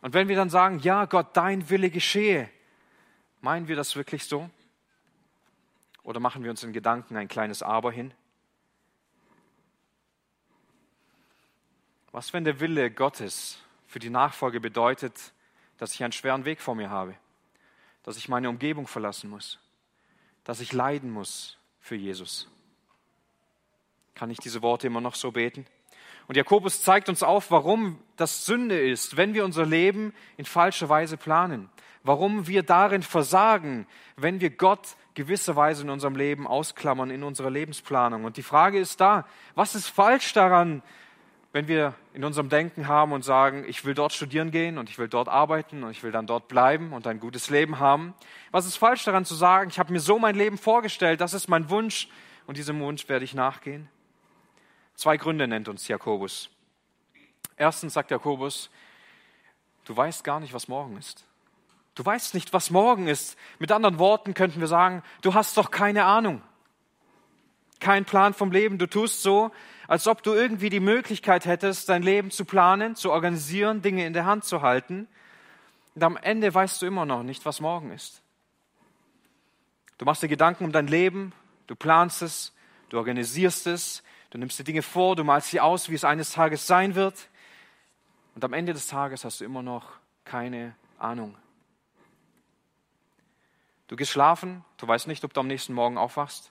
Und 0.00 0.12
wenn 0.12 0.26
wir 0.26 0.34
dann 0.34 0.50
sagen, 0.50 0.80
ja 0.80 1.04
Gott, 1.04 1.36
dein 1.36 1.70
Wille 1.70 1.88
geschehe, 1.88 2.50
meinen 3.40 3.68
wir 3.68 3.76
das 3.76 3.94
wirklich 3.94 4.24
so? 4.24 4.50
Oder 6.02 6.18
machen 6.18 6.42
wir 6.42 6.50
uns 6.50 6.64
in 6.64 6.72
Gedanken 6.72 7.16
ein 7.16 7.28
kleines 7.28 7.62
Aber 7.62 7.92
hin? 7.92 8.12
Was, 12.10 12.32
wenn 12.32 12.42
der 12.42 12.58
Wille 12.58 12.90
Gottes 12.90 13.60
für 13.86 14.00
die 14.00 14.10
Nachfolge 14.10 14.58
bedeutet, 14.58 15.32
dass 15.78 15.94
ich 15.94 16.02
einen 16.02 16.12
schweren 16.12 16.44
Weg 16.44 16.60
vor 16.60 16.74
mir 16.74 16.90
habe, 16.90 17.14
dass 18.02 18.16
ich 18.16 18.28
meine 18.28 18.48
Umgebung 18.48 18.88
verlassen 18.88 19.30
muss, 19.30 19.61
dass 20.44 20.60
ich 20.60 20.72
leiden 20.72 21.10
muss 21.10 21.58
für 21.80 21.96
Jesus? 21.96 22.48
Kann 24.14 24.30
ich 24.30 24.38
diese 24.38 24.62
Worte 24.62 24.86
immer 24.86 25.00
noch 25.00 25.14
so 25.14 25.32
beten? 25.32 25.66
Und 26.28 26.36
Jakobus 26.36 26.82
zeigt 26.82 27.08
uns 27.08 27.22
auf, 27.22 27.50
warum 27.50 27.98
das 28.16 28.46
Sünde 28.46 28.80
ist, 28.80 29.16
wenn 29.16 29.34
wir 29.34 29.44
unser 29.44 29.66
Leben 29.66 30.14
in 30.36 30.44
falscher 30.44 30.88
Weise 30.88 31.16
planen. 31.16 31.68
Warum 32.04 32.46
wir 32.46 32.62
darin 32.62 33.02
versagen, 33.02 33.86
wenn 34.16 34.40
wir 34.40 34.50
Gott 34.50 34.96
gewisserweise 35.14 35.82
in 35.82 35.90
unserem 35.90 36.16
Leben 36.16 36.46
ausklammern, 36.46 37.10
in 37.10 37.22
unserer 37.22 37.50
Lebensplanung. 37.50 38.24
Und 38.24 38.36
die 38.36 38.42
Frage 38.42 38.78
ist 38.78 39.00
da, 39.00 39.26
was 39.54 39.74
ist 39.74 39.88
falsch 39.88 40.32
daran, 40.32 40.82
wenn 41.52 41.68
wir 41.68 41.94
in 42.14 42.24
unserem 42.24 42.48
Denken 42.48 42.88
haben 42.88 43.12
und 43.12 43.24
sagen, 43.24 43.64
ich 43.68 43.84
will 43.84 43.94
dort 43.94 44.12
studieren 44.12 44.50
gehen 44.50 44.78
und 44.78 44.88
ich 44.88 44.98
will 44.98 45.08
dort 45.08 45.28
arbeiten 45.28 45.84
und 45.84 45.90
ich 45.90 46.02
will 46.02 46.10
dann 46.10 46.26
dort 46.26 46.48
bleiben 46.48 46.92
und 46.92 47.06
ein 47.06 47.20
gutes 47.20 47.50
Leben 47.50 47.78
haben. 47.78 48.14
Was 48.50 48.66
ist 48.66 48.76
falsch 48.76 49.04
daran 49.04 49.26
zu 49.26 49.34
sagen, 49.34 49.68
ich 49.68 49.78
habe 49.78 49.92
mir 49.92 50.00
so 50.00 50.18
mein 50.18 50.34
Leben 50.34 50.56
vorgestellt, 50.56 51.20
das 51.20 51.34
ist 51.34 51.48
mein 51.48 51.68
Wunsch 51.68 52.08
und 52.46 52.56
diesem 52.56 52.80
Wunsch 52.80 53.08
werde 53.08 53.24
ich 53.24 53.34
nachgehen? 53.34 53.88
Zwei 54.94 55.18
Gründe 55.18 55.46
nennt 55.46 55.68
uns 55.68 55.88
Jakobus. 55.88 56.48
Erstens 57.56 57.94
sagt 57.94 58.10
Jakobus, 58.10 58.70
du 59.84 59.94
weißt 59.94 60.24
gar 60.24 60.40
nicht, 60.40 60.54
was 60.54 60.68
morgen 60.68 60.96
ist. 60.96 61.24
Du 61.94 62.04
weißt 62.04 62.32
nicht, 62.32 62.54
was 62.54 62.70
morgen 62.70 63.08
ist. 63.08 63.36
Mit 63.58 63.70
anderen 63.70 63.98
Worten 63.98 64.32
könnten 64.32 64.60
wir 64.60 64.68
sagen, 64.68 65.02
du 65.20 65.34
hast 65.34 65.58
doch 65.58 65.70
keine 65.70 66.04
Ahnung. 66.04 66.40
Kein 67.80 68.06
Plan 68.06 68.32
vom 68.32 68.50
Leben. 68.50 68.78
Du 68.78 68.86
tust 68.86 69.22
so, 69.22 69.50
als 69.92 70.06
ob 70.06 70.22
du 70.22 70.32
irgendwie 70.32 70.70
die 70.70 70.80
Möglichkeit 70.80 71.44
hättest, 71.44 71.90
dein 71.90 72.02
Leben 72.02 72.30
zu 72.30 72.46
planen, 72.46 72.96
zu 72.96 73.12
organisieren, 73.12 73.82
Dinge 73.82 74.06
in 74.06 74.14
der 74.14 74.24
Hand 74.24 74.42
zu 74.46 74.62
halten. 74.62 75.06
Und 75.94 76.02
am 76.02 76.16
Ende 76.16 76.54
weißt 76.54 76.80
du 76.80 76.86
immer 76.86 77.04
noch 77.04 77.22
nicht, 77.22 77.44
was 77.44 77.60
morgen 77.60 77.90
ist. 77.90 78.22
Du 79.98 80.06
machst 80.06 80.22
dir 80.22 80.28
Gedanken 80.28 80.64
um 80.64 80.72
dein 80.72 80.86
Leben, 80.86 81.34
du 81.66 81.76
planst 81.76 82.22
es, 82.22 82.54
du 82.88 82.96
organisierst 82.96 83.66
es, 83.66 84.02
du 84.30 84.38
nimmst 84.38 84.58
dir 84.58 84.64
Dinge 84.64 84.80
vor, 84.80 85.14
du 85.14 85.24
malst 85.24 85.50
sie 85.50 85.60
aus, 85.60 85.90
wie 85.90 85.94
es 85.94 86.04
eines 86.04 86.32
Tages 86.32 86.66
sein 86.66 86.94
wird. 86.94 87.28
Und 88.34 88.42
am 88.46 88.54
Ende 88.54 88.72
des 88.72 88.86
Tages 88.86 89.26
hast 89.26 89.42
du 89.42 89.44
immer 89.44 89.62
noch 89.62 89.90
keine 90.24 90.74
Ahnung. 90.98 91.36
Du 93.88 93.96
gehst 93.96 94.12
schlafen, 94.12 94.64
du 94.78 94.88
weißt 94.88 95.06
nicht, 95.06 95.22
ob 95.22 95.34
du 95.34 95.40
am 95.40 95.48
nächsten 95.48 95.74
Morgen 95.74 95.98
aufwachst. 95.98 96.50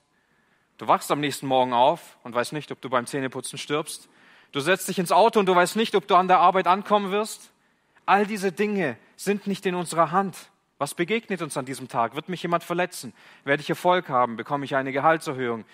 Du 0.81 0.87
wachst 0.87 1.11
am 1.11 1.19
nächsten 1.19 1.45
Morgen 1.45 1.73
auf 1.73 2.17
und 2.23 2.33
weißt 2.33 2.53
nicht, 2.53 2.71
ob 2.71 2.81
du 2.81 2.89
beim 2.89 3.05
Zähneputzen 3.05 3.59
stirbst. 3.59 4.09
Du 4.51 4.61
setzt 4.61 4.87
dich 4.87 4.97
ins 4.97 5.11
Auto 5.11 5.39
und 5.39 5.45
du 5.45 5.53
weißt 5.53 5.75
nicht, 5.75 5.93
ob 5.93 6.07
du 6.07 6.15
an 6.15 6.27
der 6.27 6.39
Arbeit 6.39 6.65
ankommen 6.65 7.11
wirst. 7.11 7.51
All 8.07 8.25
diese 8.25 8.51
Dinge 8.51 8.97
sind 9.15 9.45
nicht 9.45 9.63
in 9.67 9.75
unserer 9.75 10.09
Hand. 10.09 10.49
Was 10.79 10.95
begegnet 10.95 11.43
uns 11.43 11.55
an 11.55 11.65
diesem 11.65 11.87
Tag? 11.87 12.15
Wird 12.15 12.29
mich 12.29 12.41
jemand 12.41 12.63
verletzen? 12.63 13.13
Werde 13.43 13.61
ich 13.61 13.69
Erfolg 13.69 14.09
haben? 14.09 14.37
Bekomme 14.37 14.65
ich 14.65 14.75
eine 14.75 14.91
Gehaltserhöhung? 14.91 15.65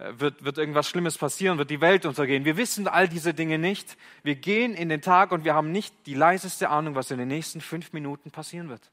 Äh, 0.00 0.14
wird, 0.18 0.44
wird 0.44 0.58
irgendwas 0.58 0.88
Schlimmes 0.88 1.16
passieren? 1.16 1.58
Wird 1.58 1.70
die 1.70 1.80
Welt 1.80 2.04
untergehen? 2.04 2.44
Wir 2.44 2.56
wissen 2.56 2.88
all 2.88 3.06
diese 3.06 3.34
Dinge 3.34 3.60
nicht. 3.60 3.96
Wir 4.24 4.34
gehen 4.34 4.74
in 4.74 4.88
den 4.88 5.00
Tag 5.00 5.30
und 5.30 5.44
wir 5.44 5.54
haben 5.54 5.70
nicht 5.70 5.94
die 6.06 6.14
leiseste 6.14 6.70
Ahnung, 6.70 6.96
was 6.96 7.12
in 7.12 7.18
den 7.18 7.28
nächsten 7.28 7.60
fünf 7.60 7.92
Minuten 7.92 8.32
passieren 8.32 8.68
wird. 8.68 8.90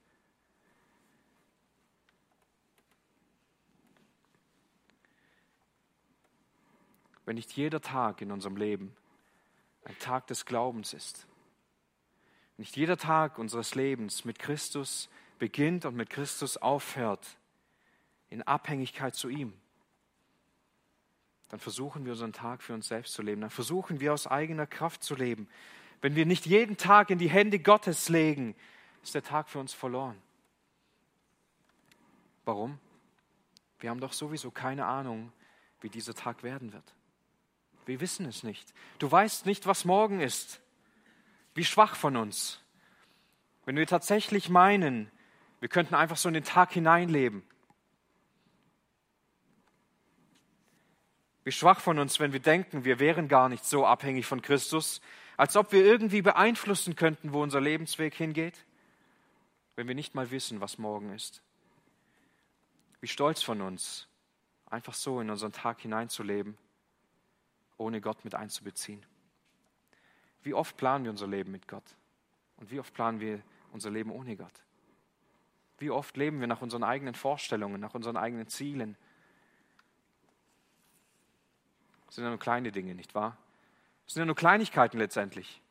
Wenn 7.26 7.36
nicht 7.36 7.52
jeder 7.54 7.82
Tag 7.82 8.22
in 8.22 8.32
unserem 8.32 8.58
Leben 8.58 8.96
ein 9.86 9.98
Tag 10.00 10.28
des 10.28 10.46
Glaubens 10.46 10.94
ist. 10.94 11.28
Nicht 12.58 12.76
jeder 12.78 12.98
Tag 12.98 13.38
unseres 13.38 13.76
Lebens 13.76 14.26
mit 14.26 14.40
Christus 14.40 15.10
beginnt 15.40 15.86
und 15.86 15.96
mit 15.96 16.10
Christus 16.10 16.58
aufhört, 16.58 17.38
in 18.30 18.42
Abhängigkeit 18.44 19.16
zu 19.16 19.30
ihm. 19.30 19.54
Dann 21.50 21.60
versuchen 21.60 22.06
wir 22.06 22.14
unseren 22.14 22.34
Tag 22.34 22.64
für 22.64 22.74
uns 22.74 22.88
selbst 22.88 23.14
zu 23.14 23.22
leben. 23.22 23.42
Dann 23.42 23.50
versuchen 23.50 24.00
wir 24.00 24.14
aus 24.14 24.28
eigener 24.28 24.66
Kraft 24.66 25.04
zu 25.04 25.16
leben. 25.16 25.48
Wenn 26.02 26.16
wir 26.16 26.26
nicht 26.26 26.46
jeden 26.46 26.78
Tag 26.78 27.10
in 27.10 27.20
die 27.20 27.30
Hände 27.30 27.60
Gottes 27.60 28.10
legen, 28.10 28.56
ist 29.04 29.16
der 29.16 29.24
Tag 29.24 29.50
für 29.50 29.60
uns 29.60 29.74
verloren. 29.74 30.20
Warum? 32.46 32.80
Wir 33.80 33.90
haben 33.90 34.00
doch 34.00 34.14
sowieso 34.14 34.50
keine 34.52 34.86
Ahnung, 34.86 35.32
wie 35.82 35.90
dieser 35.90 36.16
Tag 36.16 36.44
werden 36.44 36.74
wird. 36.74 36.94
Wir 37.86 38.00
wissen 38.00 38.26
es 38.26 38.44
nicht. 38.44 38.74
Du 39.00 39.12
weißt 39.12 39.46
nicht, 39.46 39.68
was 39.68 39.86
morgen 39.86 40.20
ist. 40.20 40.62
Wie 41.54 41.66
schwach 41.66 41.96
von 41.96 42.16
uns. 42.16 42.62
Wenn 43.66 43.76
wir 43.76 43.88
tatsächlich 43.88 44.50
meinen, 44.50 45.12
wir 45.60 45.70
könnten 45.70 45.96
einfach 45.96 46.18
so 46.18 46.28
in 46.28 46.34
den 46.34 46.44
Tag 46.44 46.72
hineinleben. 46.72 47.44
Wie 51.44 51.52
schwach 51.52 51.80
von 51.80 52.00
uns, 52.00 52.20
wenn 52.20 52.32
wir 52.34 52.40
denken, 52.40 52.86
wir 52.86 53.00
wären 53.00 53.28
gar 53.28 53.50
nicht 53.50 53.66
so 53.66 53.86
abhängig 53.86 54.26
von 54.26 54.42
Christus, 54.42 55.02
als 55.36 55.58
ob 55.58 55.74
wir 55.74 55.84
irgendwie 55.84 56.22
beeinflussen 56.22 56.96
könnten, 56.96 57.34
wo 57.34 57.44
unser 57.44 57.60
Lebensweg 57.60 58.14
hingeht, 58.14 58.66
wenn 59.76 59.88
wir 59.88 59.96
nicht 59.96 60.16
mal 60.16 60.32
wissen, 60.32 60.62
was 60.62 60.78
morgen 60.78 61.14
ist. 61.14 61.42
Wie 63.02 63.08
stolz 63.08 63.42
von 63.42 63.62
uns, 63.62 64.08
einfach 64.68 64.94
so 64.94 65.20
in 65.20 65.30
unseren 65.30 65.52
Tag 65.52 65.82
hineinzuleben 65.82 66.58
ohne 67.78 68.02
Gott 68.02 68.24
mit 68.24 68.36
einzubeziehen. 68.36 69.06
Wie 70.42 70.54
oft 70.54 70.78
planen 70.78 71.06
wir 71.06 71.12
unser 71.12 71.28
Leben 71.28 71.52
mit 71.52 71.68
Gott? 71.68 71.84
Und 72.58 72.72
wie 72.72 72.80
oft 72.80 72.94
planen 72.94 73.20
wir 73.20 73.42
unser 73.72 73.90
Leben 73.90 74.12
ohne 74.12 74.36
Gott? 74.36 74.54
Wie 75.80 75.90
oft 75.90 76.16
leben 76.18 76.40
wir 76.40 76.48
nach 76.48 76.62
unseren 76.62 76.84
eigenen 76.84 77.16
Vorstellungen, 77.16 77.80
nach 77.80 77.94
unseren 77.94 78.18
eigenen 78.18 78.48
Zielen? 78.48 78.96
Das 82.06 82.16
sind 82.16 82.24
ja 82.26 82.30
nur 82.30 82.40
kleine 82.40 82.72
Dinge, 82.72 82.94
nicht 82.94 83.16
wahr? 83.16 83.38
Das 84.06 84.14
sind 84.14 84.22
ja 84.22 84.26
nur 84.26 84.36
Kleinigkeiten 84.36 84.98
letztendlich. 84.98 85.62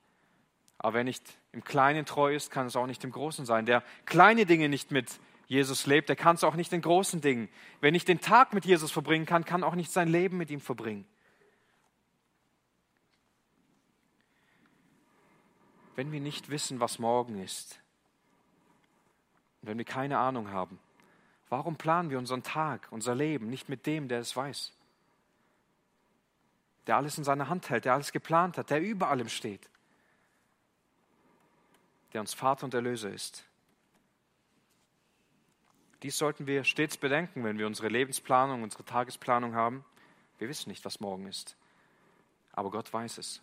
Aber 0.79 0.95
wer 0.95 1.05
nicht 1.05 1.39
im 1.53 1.63
Kleinen 1.63 2.05
treu 2.05 2.35
ist, 2.35 2.51
kann 2.51 2.67
es 2.67 2.75
auch 2.75 2.87
nicht 2.87 3.05
im 3.05 3.13
Großen 3.13 3.47
sein. 3.47 3.67
Der 3.67 3.85
kleine 4.05 4.47
Dinge 4.47 4.69
nicht 4.69 4.91
mit 4.91 5.21
Jesus 5.47 5.87
lebt, 5.87 6.09
der 6.09 6.17
kann 6.17 6.35
es 6.35 6.45
auch 6.45 6.55
nicht 6.55 6.73
in 6.73 6.81
großen 6.81 7.21
Dingen. 7.21 7.49
Wer 7.81 7.93
nicht 7.93 8.09
den 8.09 8.21
Tag 8.21 8.53
mit 8.55 8.65
Jesus 8.65 8.91
verbringen 8.91 9.27
kann, 9.27 9.45
kann 9.45 9.63
auch 9.63 9.75
nicht 9.75 9.93
sein 9.93 10.09
Leben 10.09 10.39
mit 10.39 10.51
ihm 10.51 10.61
verbringen. 10.61 11.07
Wenn 15.97 16.13
wir 16.13 16.21
nicht 16.21 16.51
wissen, 16.51 16.81
was 16.81 16.99
morgen 16.99 17.43
ist, 17.43 17.81
wenn 19.63 19.79
wir 19.79 19.85
keine 19.85 20.19
Ahnung 20.19 20.51
haben, 20.51 20.79
warum 21.49 21.77
planen 21.77 22.11
wir 22.11 22.19
unseren 22.19 22.43
Tag, 22.43 22.89
unser 22.91 23.15
Leben 23.15 23.49
nicht 23.49 23.69
mit 23.69 23.87
dem, 23.87 24.09
der 24.09 24.21
es 24.21 24.35
weiß? 24.35 24.73
Der 26.87 26.97
alles 26.97 27.19
in 27.19 27.25
seiner 27.25 27.49
Hand 27.49 27.71
hält, 27.71 27.85
der 27.85 27.95
alles 27.95 28.11
geplant 28.11 28.59
hat, 28.59 28.71
der 28.71 28.81
über 28.81 29.09
allem 29.09 29.29
steht, 29.29 29.69
der 32.13 32.21
uns 32.21 32.35
Vater 32.35 32.65
und 32.65 32.75
Erlöser 32.75 33.11
ist. 33.11 33.45
Dies 36.03 36.19
sollten 36.19 36.49
wir 36.49 36.65
stets 36.65 36.97
bedenken, 36.97 37.45
wenn 37.45 37.59
wir 37.59 37.67
unsere 37.69 37.89
Lebensplanung, 37.89 38.65
unsere 38.65 38.85
Tagesplanung 38.85 39.55
haben. 39.55 39.85
Wir 40.39 40.49
wissen 40.49 40.71
nicht, 40.71 40.85
was 40.85 40.99
morgen 40.99 41.29
ist, 41.29 41.57
aber 42.53 42.71
Gott 42.71 42.93
weiß 42.93 43.19
es. 43.19 43.41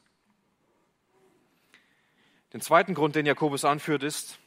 Den 2.53 2.61
zweiten 2.61 2.95
Grund, 2.95 3.15
den 3.15 3.25
Jakobus 3.25 3.65
anführt, 3.65 4.03
ist 4.03 4.39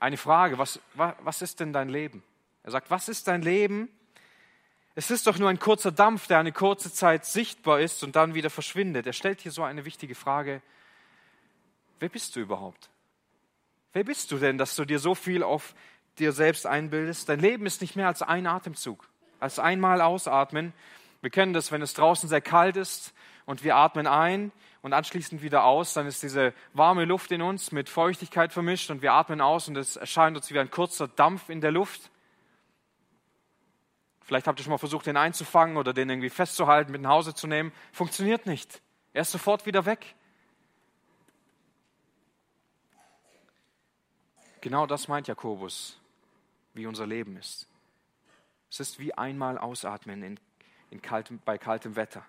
eine 0.00 0.16
Frage, 0.16 0.58
was, 0.58 0.80
was 0.94 1.42
ist 1.42 1.60
denn 1.60 1.72
dein 1.72 1.88
Leben? 1.88 2.22
Er 2.64 2.72
sagt, 2.72 2.90
was 2.90 3.08
ist 3.08 3.28
dein 3.28 3.42
Leben? 3.42 3.88
Es 4.96 5.10
ist 5.10 5.26
doch 5.26 5.38
nur 5.38 5.48
ein 5.48 5.58
kurzer 5.58 5.92
Dampf, 5.92 6.26
der 6.26 6.38
eine 6.38 6.52
kurze 6.52 6.92
Zeit 6.92 7.24
sichtbar 7.24 7.80
ist 7.80 8.02
und 8.04 8.16
dann 8.16 8.34
wieder 8.34 8.50
verschwindet. 8.50 9.06
Er 9.06 9.12
stellt 9.12 9.40
hier 9.40 9.52
so 9.52 9.62
eine 9.62 9.84
wichtige 9.84 10.14
Frage. 10.14 10.62
Wer 12.00 12.08
bist 12.08 12.36
du 12.36 12.40
überhaupt? 12.40 12.90
Wer 13.92 14.04
bist 14.04 14.30
du 14.30 14.38
denn, 14.38 14.58
dass 14.58 14.76
du 14.76 14.84
dir 14.84 14.98
so 14.98 15.14
viel 15.14 15.42
auf 15.42 15.74
dir 16.18 16.32
selbst 16.32 16.66
einbildest? 16.66 17.28
Dein 17.28 17.40
Leben 17.40 17.66
ist 17.66 17.80
nicht 17.80 17.96
mehr 17.96 18.08
als 18.08 18.22
ein 18.22 18.46
Atemzug, 18.46 19.08
als 19.40 19.58
einmal 19.58 20.00
ausatmen. 20.00 20.72
Wir 21.22 21.30
kennen 21.30 21.52
das, 21.52 21.72
wenn 21.72 21.82
es 21.82 21.94
draußen 21.94 22.28
sehr 22.28 22.40
kalt 22.40 22.76
ist 22.76 23.14
und 23.46 23.64
wir 23.64 23.76
atmen 23.76 24.06
ein 24.06 24.52
und 24.84 24.92
anschließend 24.92 25.40
wieder 25.40 25.64
aus, 25.64 25.94
dann 25.94 26.06
ist 26.06 26.22
diese 26.22 26.52
warme 26.74 27.06
Luft 27.06 27.32
in 27.32 27.40
uns 27.40 27.72
mit 27.72 27.88
Feuchtigkeit 27.88 28.52
vermischt 28.52 28.90
und 28.90 29.00
wir 29.00 29.14
atmen 29.14 29.40
aus 29.40 29.66
und 29.66 29.78
es 29.78 29.96
erscheint 29.96 30.36
uns 30.36 30.50
wie 30.50 30.58
ein 30.58 30.70
kurzer 30.70 31.08
Dampf 31.08 31.48
in 31.48 31.62
der 31.62 31.70
Luft. 31.70 32.10
Vielleicht 34.20 34.46
habt 34.46 34.60
ihr 34.60 34.62
schon 34.62 34.72
mal 34.72 34.76
versucht, 34.78 35.06
den 35.06 35.16
einzufangen 35.16 35.78
oder 35.78 35.94
den 35.94 36.10
irgendwie 36.10 36.28
festzuhalten, 36.28 36.92
mit 36.92 37.00
nach 37.00 37.12
Hause 37.12 37.34
zu 37.34 37.46
nehmen. 37.46 37.72
Funktioniert 37.92 38.44
nicht. 38.44 38.82
Er 39.14 39.22
ist 39.22 39.32
sofort 39.32 39.64
wieder 39.64 39.86
weg. 39.86 40.14
Genau 44.60 44.86
das 44.86 45.08
meint 45.08 45.28
Jakobus, 45.28 45.98
wie 46.74 46.84
unser 46.84 47.06
Leben 47.06 47.38
ist. 47.38 47.70
Es 48.70 48.80
ist 48.80 48.98
wie 48.98 49.14
einmal 49.14 49.56
ausatmen 49.56 50.22
in, 50.22 50.40
in 50.90 51.00
kaltem, 51.00 51.40
bei 51.42 51.56
kaltem 51.56 51.96
Wetter. 51.96 52.22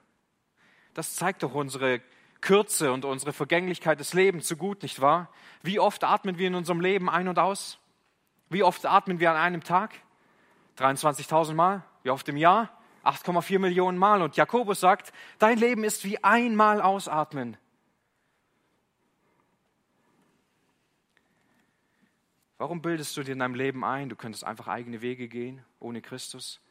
Das 0.94 1.18
zeigt 1.18 1.44
doch 1.44 1.54
unsere 1.54 2.00
Kürze 2.46 2.94
und 2.94 3.06
unsere 3.06 3.34
Vergänglichkeit 3.34 4.00
des 4.00 4.14
Lebens 4.14 4.48
so 4.48 4.56
gut, 4.56 4.84
nicht 4.84 5.02
wahr? 5.02 5.30
Wie 5.64 5.80
oft 5.80 6.04
atmen 6.04 6.38
wir 6.38 6.46
in 6.46 6.54
unserem 6.54 6.80
Leben 6.80 7.10
ein 7.10 7.28
und 7.28 7.40
aus? 7.40 7.80
Wie 8.50 8.62
oft 8.62 8.86
atmen 8.86 9.20
wir 9.20 9.32
an 9.32 9.38
einem 9.38 9.64
Tag? 9.64 9.96
23.000 10.78 11.56
Mal. 11.56 11.84
Wie 12.04 12.12
oft 12.12 12.30
im 12.30 12.38
Jahr? 12.38 12.70
8,4 13.04 13.58
Millionen 13.58 13.98
Mal. 13.98 14.22
Und 14.22 14.38
Jakobus 14.38 14.80
sagt, 14.80 15.12
dein 15.40 15.58
Leben 15.58 15.84
ist 15.84 16.06
wie 16.06 16.24
einmal 16.24 16.82
ausatmen. 16.82 17.58
Warum 22.60 22.84
bildest 22.84 23.18
du 23.18 23.24
dir 23.24 23.32
in 23.32 23.40
deinem 23.40 23.56
Leben 23.56 23.84
ein, 23.84 24.08
du 24.08 24.16
könntest 24.16 24.44
einfach 24.44 24.68
eigene 24.68 25.02
Wege 25.02 25.28
gehen 25.28 25.66
ohne 25.80 26.00
Christus? 26.00 26.62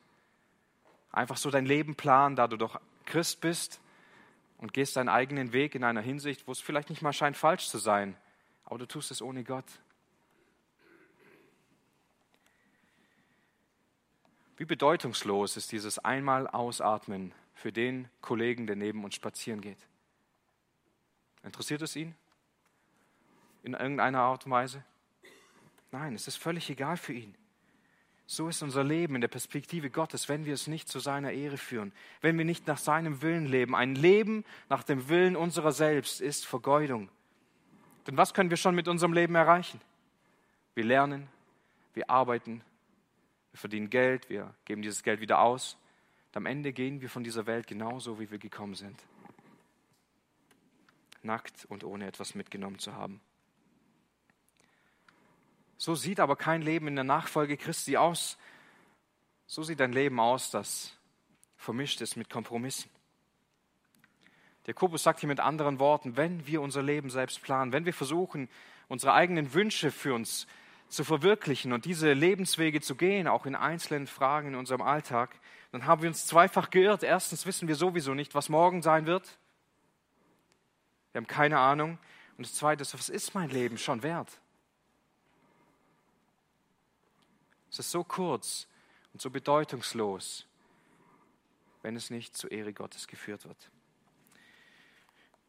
Einfach 1.11 1.37
so 1.37 1.51
dein 1.51 1.67
Leben 1.67 1.97
planen, 1.97 2.37
da 2.37 2.47
du 2.47 2.57
doch 2.57 2.81
Christ 3.07 3.41
bist 3.41 3.81
und 4.65 4.73
gehst 4.73 4.97
deinen 4.97 5.11
eigenen 5.11 5.53
Weg 5.53 5.75
in 5.75 5.85
einer 5.85 6.01
Hinsicht, 6.01 6.49
wo 6.49 6.53
es 6.53 6.59
vielleicht 6.59 6.89
nicht 6.89 7.03
mal 7.03 7.13
scheint 7.13 7.37
falsch 7.37 7.69
zu 7.69 7.77
sein, 7.77 8.17
aber 8.65 8.79
du 8.79 8.87
tust 8.87 9.11
es 9.11 9.21
ohne 9.21 9.45
Gott. 9.45 9.67
Wie 14.57 14.65
bedeutungslos 14.65 15.59
ist 15.59 15.71
dieses 15.71 15.99
einmal 15.99 16.47
Ausatmen 16.47 17.35
für 17.53 17.73
den 17.73 18.09
Kollegen, 18.23 18.67
der 18.67 18.77
neben 18.77 19.05
uns 19.05 19.15
spazieren 19.15 19.61
geht? 19.61 19.77
Interessiert 21.43 21.83
es 21.83 21.95
ihn? 21.95 22.15
In 23.65 23.75
irgendeiner 23.75 24.21
Art 24.21 24.47
und 24.47 24.53
Weise? 24.53 24.83
Nein, 25.91 26.15
es 26.15 26.27
ist 26.27 26.37
völlig 26.37 26.71
egal 26.71 26.97
für 26.97 27.13
ihn. 27.13 27.37
So 28.27 28.49
ist 28.49 28.63
unser 28.63 28.83
Leben 28.83 29.15
in 29.15 29.21
der 29.21 29.29
Perspektive 29.29 29.91
Gottes, 29.91 30.29
wenn 30.29 30.47
wir 30.47 30.55
es 30.55 30.67
nicht 30.67 30.89
zu 30.89 30.99
seiner 30.99 31.33
Ehre 31.33 31.59
führen, 31.59 31.93
wenn 32.23 32.39
wir 32.39 32.45
nicht 32.45 32.67
nach 32.67 32.79
seinem 32.79 33.21
Willen 33.21 33.47
leben. 33.47 33.75
Ein 33.75 33.95
Leben 33.95 34.45
nach 34.71 34.83
dem 34.83 35.09
Willen 35.09 35.37
unserer 35.37 35.73
selbst 35.73 36.21
ist 36.21 36.47
Vergeudung. 36.47 37.11
Denn 38.07 38.17
was 38.17 38.33
können 38.33 38.51
wir 38.51 38.57
schon 38.57 38.75
mit 38.75 38.89
unserem 38.89 39.13
Leben 39.13 39.35
erreichen? 39.35 39.81
Wir 40.75 40.85
lernen, 40.85 41.29
wir 41.93 42.09
arbeiten, 42.09 42.63
wir 43.53 43.59
verdienen 43.59 43.91
Geld, 43.91 44.29
wir 44.31 44.55
geben 44.65 44.83
dieses 44.83 45.03
Geld 45.03 45.21
wieder 45.21 45.41
aus. 45.41 45.77
Und 46.29 46.39
am 46.39 46.47
Ende 46.47 46.73
gehen 46.73 47.01
wir 47.01 47.11
von 47.11 47.25
dieser 47.25 47.47
Welt 47.47 47.67
genauso, 47.67 48.19
wie 48.19 48.31
wir 48.31 48.39
gekommen 48.39 48.75
sind. 48.75 48.99
Nackt 51.23 51.67
und 51.67 51.85
ohne 51.85 52.07
etwas 52.07 52.35
mitgenommen 52.35 52.79
zu 52.79 52.95
haben. 52.95 53.21
So 55.77 55.95
sieht 55.95 56.21
aber 56.21 56.37
kein 56.37 56.63
Leben 56.63 56.89
in 56.89 56.95
der 56.95 57.05
Nachfolge 57.05 57.57
Christi 57.57 57.97
aus. 57.97 58.39
So 59.47 59.63
sieht 59.63 59.81
ein 59.81 59.93
Leben 59.93 60.21
aus, 60.21 60.51
das 60.51 60.93
vermischt 61.57 62.01
ist 62.01 62.17
mit 62.17 62.31
Kompromissen. 62.31 62.91
Der 64.67 64.75
Jakobus 64.75 65.03
sagt 65.03 65.21
hier 65.21 65.29
mit 65.29 65.41
anderen 65.41 65.79
Worten, 65.79 66.17
wenn 66.17 66.47
wir 66.47 66.63
unser 66.63 66.83
Leben 66.83 67.11
selbst 67.11 67.43
planen, 67.43 67.73
wenn 67.73 67.85
wir 67.85 67.93
versuchen, 67.93 68.49
unsere 68.89 69.13
eigenen 69.13 69.53
Wünsche 69.53 69.91
für 69.91 70.15
uns 70.15 70.47
zu 70.89 71.05
verwirklichen 71.05 71.73
und 71.73 71.85
diese 71.85 72.13
Lebenswege 72.13 72.81
zu 72.81 72.95
gehen, 72.95 73.27
auch 73.27 73.47
in 73.47 73.55
einzelnen 73.55 74.07
Fragen 74.07 74.49
in 74.49 74.55
unserem 74.55 74.81
Alltag, 74.81 75.39
dann 75.73 75.87
haben 75.87 76.03
wir 76.03 76.09
uns 76.09 76.27
zweifach 76.27 76.71
geirrt. 76.71 77.03
Erstens 77.03 77.47
wissen 77.47 77.69
wir 77.69 77.75
sowieso 77.75 78.15
nicht, 78.15 78.35
was 78.35 78.49
morgen 78.49 78.81
sein 78.81 79.07
wird. 79.07 79.39
Wir 81.13 81.21
haben 81.21 81.27
keine 81.27 81.59
Ahnung. 81.59 81.99
Und 82.37 82.47
das 82.47 82.55
Zweite 82.55 82.83
ist, 82.83 82.95
was 82.95 83.09
ist 83.09 83.35
mein 83.35 83.51
Leben 83.51 83.77
schon 83.77 84.03
wert? 84.03 84.41
Es 87.75 87.81
ist 87.81 87.91
so 87.91 88.05
kurz 88.05 88.69
und 89.13 89.21
so 89.21 89.31
bedeutungslos, 89.31 90.47
wenn 91.83 91.97
es 91.97 92.09
nicht 92.09 92.37
zur 92.37 92.53
Ehre 92.53 92.73
Gottes 92.73 93.09
geführt 93.09 93.45
wird. 93.45 93.69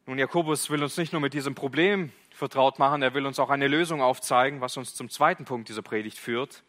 Nun, 0.06 0.18
Jakobus 0.18 0.68
will 0.68 0.82
uns 0.82 0.96
nicht 0.96 1.12
nur 1.12 1.20
mit 1.20 1.34
diesem 1.34 1.54
Problem 1.54 2.10
vertraut 2.30 2.80
machen, 2.80 3.00
er 3.02 3.14
will 3.14 3.26
uns 3.26 3.38
auch 3.38 3.48
eine 3.48 3.68
Lösung 3.68 4.02
aufzeigen, 4.02 4.60
was 4.60 4.76
uns 4.76 4.96
zum 4.96 5.08
zweiten 5.08 5.44
Punkt 5.44 5.68
dieser 5.68 5.82
Predigt 5.82 6.18
führt. 6.18 6.64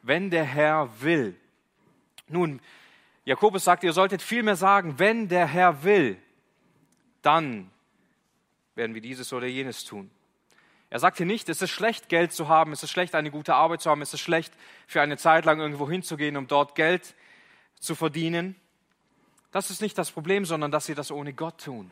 Wenn 0.00 0.30
der 0.30 0.44
Herr 0.44 0.88
will. 1.02 1.38
Nun, 2.28 2.62
Jakobus 3.26 3.64
sagt, 3.64 3.84
ihr 3.84 3.92
solltet 3.92 4.22
vielmehr 4.22 4.56
sagen, 4.56 4.98
wenn 4.98 5.28
der 5.28 5.46
Herr 5.46 5.84
will, 5.84 6.16
dann 7.20 7.70
werden 8.76 8.94
wir 8.94 9.02
dieses 9.02 9.30
oder 9.34 9.46
jenes 9.46 9.84
tun. 9.84 10.10
Er 10.92 10.98
sagt 10.98 11.16
hier 11.16 11.24
nicht, 11.24 11.48
es 11.48 11.62
ist 11.62 11.70
schlecht, 11.70 12.10
Geld 12.10 12.34
zu 12.34 12.48
haben, 12.48 12.70
es 12.72 12.82
ist 12.82 12.90
schlecht, 12.90 13.14
eine 13.14 13.30
gute 13.30 13.54
Arbeit 13.54 13.80
zu 13.80 13.88
haben, 13.88 14.02
es 14.02 14.12
ist 14.12 14.20
schlecht, 14.20 14.52
für 14.86 15.00
eine 15.00 15.16
Zeit 15.16 15.46
lang 15.46 15.58
irgendwo 15.58 15.88
hinzugehen, 15.88 16.36
um 16.36 16.48
dort 16.48 16.74
Geld 16.74 17.14
zu 17.80 17.94
verdienen. 17.94 18.56
Das 19.52 19.70
ist 19.70 19.80
nicht 19.80 19.96
das 19.96 20.10
Problem, 20.10 20.44
sondern 20.44 20.70
dass 20.70 20.84
sie 20.84 20.94
das 20.94 21.10
ohne 21.10 21.32
Gott 21.32 21.64
tun. 21.64 21.90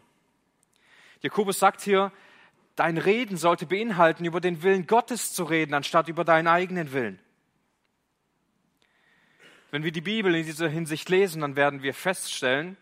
Jakobus 1.22 1.58
sagt 1.58 1.80
hier, 1.80 2.12
dein 2.76 2.98
Reden 2.98 3.38
sollte 3.38 3.64
beinhalten, 3.64 4.26
über 4.26 4.38
den 4.38 4.62
Willen 4.62 4.86
Gottes 4.86 5.32
zu 5.32 5.44
reden, 5.44 5.72
anstatt 5.72 6.08
über 6.08 6.24
deinen 6.24 6.46
eigenen 6.46 6.92
Willen. 6.92 7.18
Wenn 9.70 9.82
wir 9.82 9.92
die 9.92 10.02
Bibel 10.02 10.34
in 10.34 10.44
dieser 10.44 10.68
Hinsicht 10.68 11.08
lesen, 11.08 11.40
dann 11.40 11.56
werden 11.56 11.82
wir 11.82 11.94
feststellen, 11.94 12.76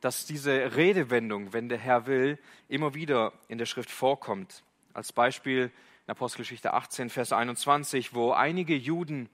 dass 0.00 0.24
diese 0.24 0.76
Redewendung, 0.76 1.52
wenn 1.52 1.68
der 1.68 1.76
Herr 1.76 2.06
will, 2.06 2.38
immer 2.68 2.94
wieder 2.94 3.34
in 3.48 3.58
der 3.58 3.66
Schrift 3.66 3.90
vorkommt. 3.90 4.62
Als 4.98 5.12
Beispiel 5.12 5.70
in 6.06 6.10
Apostelgeschichte 6.10 6.74
18, 6.74 7.08
Vers 7.08 7.32
21, 7.32 8.14
wo 8.14 8.32
einige 8.32 8.74
Juden 8.74 9.28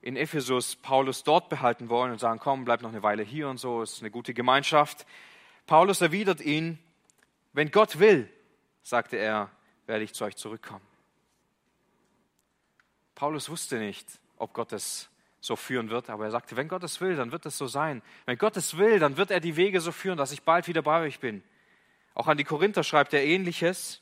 in 0.00 0.16
Ephesus 0.16 0.74
Paulus 0.74 1.22
dort 1.22 1.50
behalten 1.50 1.90
wollen 1.90 2.12
und 2.12 2.18
sagen, 2.18 2.40
komm, 2.40 2.64
bleib 2.64 2.80
noch 2.80 2.88
eine 2.88 3.02
Weile 3.02 3.22
hier 3.22 3.50
und 3.50 3.58
so, 3.58 3.82
ist 3.82 4.00
eine 4.00 4.10
gute 4.10 4.32
Gemeinschaft. 4.32 5.04
Paulus 5.66 6.00
erwidert 6.00 6.40
ihn, 6.40 6.78
wenn 7.52 7.70
Gott 7.70 7.98
will, 7.98 8.26
sagte 8.82 9.18
er, 9.18 9.50
werde 9.84 10.02
ich 10.02 10.14
zu 10.14 10.24
euch 10.24 10.36
zurückkommen. 10.36 10.86
Paulus 13.14 13.50
wusste 13.50 13.78
nicht, 13.78 14.08
ob 14.38 14.54
Gott 14.54 14.72
es 14.72 15.10
so 15.40 15.56
führen 15.56 15.90
wird, 15.90 16.08
aber 16.08 16.24
er 16.24 16.30
sagte, 16.30 16.56
wenn 16.56 16.68
Gott 16.68 16.84
es 16.84 17.02
will, 17.02 17.16
dann 17.16 17.32
wird 17.32 17.44
es 17.44 17.58
so 17.58 17.66
sein. 17.66 18.00
Wenn 18.24 18.38
Gott 18.38 18.56
es 18.56 18.78
will, 18.78 18.98
dann 18.98 19.18
wird 19.18 19.30
er 19.30 19.40
die 19.40 19.56
Wege 19.56 19.82
so 19.82 19.92
führen, 19.92 20.16
dass 20.16 20.32
ich 20.32 20.40
bald 20.40 20.68
wieder 20.68 20.80
bei 20.80 21.02
euch 21.02 21.20
bin. 21.20 21.42
Auch 22.14 22.28
an 22.28 22.38
die 22.38 22.44
Korinther 22.44 22.82
schreibt 22.82 23.12
er 23.12 23.22
ähnliches, 23.22 24.00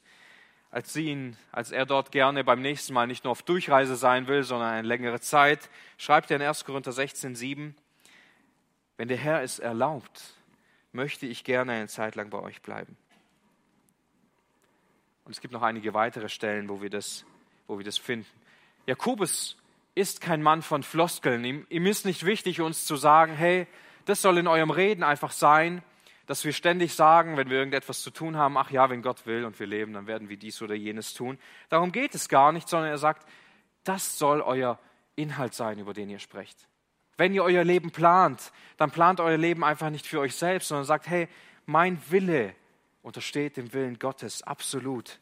als, 0.70 0.92
sie 0.92 1.06
ihn, 1.06 1.36
als 1.52 1.70
er 1.70 1.86
dort 1.86 2.12
gerne 2.12 2.44
beim 2.44 2.60
nächsten 2.60 2.92
Mal 2.92 3.06
nicht 3.06 3.24
nur 3.24 3.30
auf 3.30 3.42
Durchreise 3.42 3.96
sein 3.96 4.26
will, 4.26 4.42
sondern 4.42 4.70
eine 4.70 4.88
längere 4.88 5.20
Zeit, 5.20 5.70
schreibt 5.96 6.30
er 6.30 6.36
in 6.36 6.42
1. 6.42 6.64
Korinther 6.64 6.92
16, 6.92 7.34
7, 7.34 7.74
wenn 8.96 9.08
der 9.08 9.16
Herr 9.16 9.42
es 9.42 9.58
erlaubt, 9.58 10.34
möchte 10.92 11.26
ich 11.26 11.44
gerne 11.44 11.72
eine 11.72 11.88
Zeit 11.88 12.16
lang 12.16 12.30
bei 12.30 12.38
euch 12.38 12.60
bleiben. 12.62 12.96
Und 15.24 15.32
es 15.32 15.40
gibt 15.40 15.52
noch 15.52 15.62
einige 15.62 15.94
weitere 15.94 16.28
Stellen, 16.28 16.68
wo 16.68 16.80
wir 16.80 16.90
das, 16.90 17.24
wo 17.66 17.78
wir 17.78 17.84
das 17.84 17.98
finden. 17.98 18.26
Jakobus 18.86 19.56
ist 19.94 20.20
kein 20.20 20.42
Mann 20.42 20.62
von 20.62 20.82
Floskeln. 20.82 21.44
Ihm, 21.44 21.66
ihm 21.68 21.86
ist 21.86 22.06
nicht 22.06 22.24
wichtig, 22.24 22.60
uns 22.60 22.86
zu 22.86 22.96
sagen, 22.96 23.34
hey, 23.34 23.66
das 24.06 24.22
soll 24.22 24.38
in 24.38 24.46
eurem 24.46 24.70
Reden 24.70 25.02
einfach 25.02 25.32
sein, 25.32 25.82
dass 26.28 26.44
wir 26.44 26.52
ständig 26.52 26.94
sagen, 26.94 27.38
wenn 27.38 27.48
wir 27.48 27.56
irgendetwas 27.56 28.02
zu 28.02 28.10
tun 28.10 28.36
haben, 28.36 28.58
ach 28.58 28.70
ja, 28.70 28.90
wenn 28.90 29.00
Gott 29.00 29.24
will 29.24 29.46
und 29.46 29.58
wir 29.58 29.66
leben, 29.66 29.94
dann 29.94 30.06
werden 30.06 30.28
wir 30.28 30.36
dies 30.36 30.60
oder 30.60 30.74
jenes 30.74 31.14
tun. 31.14 31.38
Darum 31.70 31.90
geht 31.90 32.14
es 32.14 32.28
gar 32.28 32.52
nicht, 32.52 32.68
sondern 32.68 32.90
er 32.90 32.98
sagt, 32.98 33.26
das 33.82 34.18
soll 34.18 34.42
euer 34.42 34.78
Inhalt 35.16 35.54
sein, 35.54 35.78
über 35.78 35.94
den 35.94 36.10
ihr 36.10 36.18
sprecht. 36.18 36.68
Wenn 37.16 37.32
ihr 37.32 37.42
euer 37.42 37.64
Leben 37.64 37.90
plant, 37.92 38.52
dann 38.76 38.90
plant 38.90 39.20
euer 39.20 39.38
Leben 39.38 39.64
einfach 39.64 39.88
nicht 39.88 40.06
für 40.06 40.20
euch 40.20 40.36
selbst, 40.36 40.68
sondern 40.68 40.84
sagt, 40.84 41.08
hey, 41.08 41.28
mein 41.64 41.98
Wille 42.10 42.54
untersteht 43.00 43.56
dem 43.56 43.72
Willen 43.72 43.98
Gottes 43.98 44.42
absolut. 44.42 45.20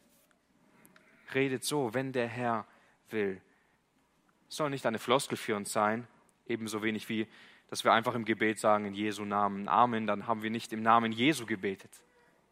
Redet 1.34 1.62
so, 1.62 1.94
wenn 1.94 2.10
der 2.10 2.26
Herr 2.26 2.66
will. 3.10 3.40
Es 4.48 4.56
soll 4.56 4.70
nicht 4.70 4.86
eine 4.86 4.98
Floskel 4.98 5.38
für 5.38 5.54
uns 5.54 5.72
sein, 5.72 6.08
ebenso 6.48 6.82
wenig 6.82 7.08
wie, 7.08 7.28
dass 7.68 7.84
wir 7.84 7.92
einfach 7.92 8.14
im 8.14 8.24
Gebet 8.24 8.58
sagen, 8.58 8.84
in 8.86 8.94
Jesu 8.94 9.24
Namen 9.24 9.68
Amen, 9.68 10.06
dann 10.06 10.26
haben 10.26 10.42
wir 10.42 10.50
nicht 10.50 10.72
im 10.72 10.82
Namen 10.82 11.12
Jesu 11.12 11.46
gebetet, 11.46 11.90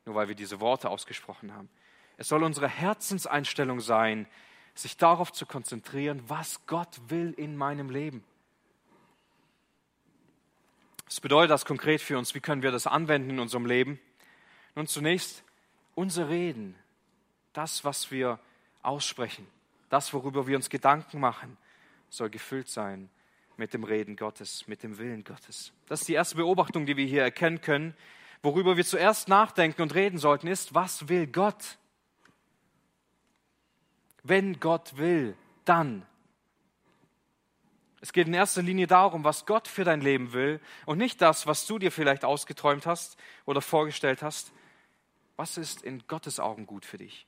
nur 0.04 0.14
weil 0.14 0.28
wir 0.28 0.34
diese 0.34 0.60
Worte 0.60 0.90
ausgesprochen 0.90 1.54
haben. 1.54 1.68
Es 2.16 2.28
soll 2.28 2.42
unsere 2.42 2.68
Herzenseinstellung 2.68 3.80
sein, 3.80 4.26
sich 4.74 4.96
darauf 4.96 5.32
zu 5.32 5.46
konzentrieren, 5.46 6.22
was 6.26 6.66
Gott 6.66 7.00
will 7.08 7.32
in 7.36 7.56
meinem 7.56 7.90
Leben. 7.90 8.24
Was 11.06 11.20
bedeutet 11.20 11.50
das 11.50 11.64
konkret 11.64 12.00
für 12.00 12.18
uns? 12.18 12.34
Wie 12.34 12.40
können 12.40 12.62
wir 12.62 12.72
das 12.72 12.86
anwenden 12.86 13.30
in 13.30 13.38
unserem 13.38 13.66
Leben? 13.66 14.00
Nun 14.74 14.86
zunächst 14.88 15.44
unser 15.94 16.28
Reden, 16.28 16.74
das, 17.52 17.84
was 17.84 18.10
wir 18.10 18.40
aussprechen, 18.82 19.46
das, 19.90 20.12
worüber 20.12 20.48
wir 20.48 20.56
uns 20.56 20.70
Gedanken 20.70 21.20
machen, 21.20 21.56
soll 22.08 22.30
gefüllt 22.30 22.68
sein 22.68 23.10
mit 23.56 23.74
dem 23.74 23.84
Reden 23.84 24.16
Gottes, 24.16 24.66
mit 24.66 24.82
dem 24.82 24.98
Willen 24.98 25.24
Gottes. 25.24 25.72
Das 25.86 26.00
ist 26.00 26.08
die 26.08 26.14
erste 26.14 26.36
Beobachtung, 26.36 26.86
die 26.86 26.96
wir 26.96 27.06
hier 27.06 27.22
erkennen 27.22 27.60
können. 27.60 27.94
Worüber 28.42 28.76
wir 28.76 28.84
zuerst 28.84 29.28
nachdenken 29.28 29.82
und 29.82 29.94
reden 29.94 30.18
sollten, 30.18 30.46
ist, 30.46 30.74
was 30.74 31.08
will 31.08 31.26
Gott? 31.26 31.78
Wenn 34.22 34.60
Gott 34.60 34.96
will, 34.96 35.36
dann. 35.64 36.04
Es 38.00 38.12
geht 38.12 38.26
in 38.26 38.34
erster 38.34 38.60
Linie 38.60 38.86
darum, 38.86 39.24
was 39.24 39.46
Gott 39.46 39.66
für 39.66 39.84
dein 39.84 40.02
Leben 40.02 40.34
will 40.34 40.60
und 40.84 40.98
nicht 40.98 41.22
das, 41.22 41.46
was 41.46 41.66
du 41.66 41.78
dir 41.78 41.90
vielleicht 41.90 42.24
ausgeträumt 42.24 42.84
hast 42.84 43.16
oder 43.46 43.62
vorgestellt 43.62 44.22
hast. 44.22 44.52
Was 45.36 45.56
ist 45.56 45.82
in 45.82 46.06
Gottes 46.06 46.38
Augen 46.38 46.66
gut 46.66 46.84
für 46.84 46.98
dich? 46.98 47.26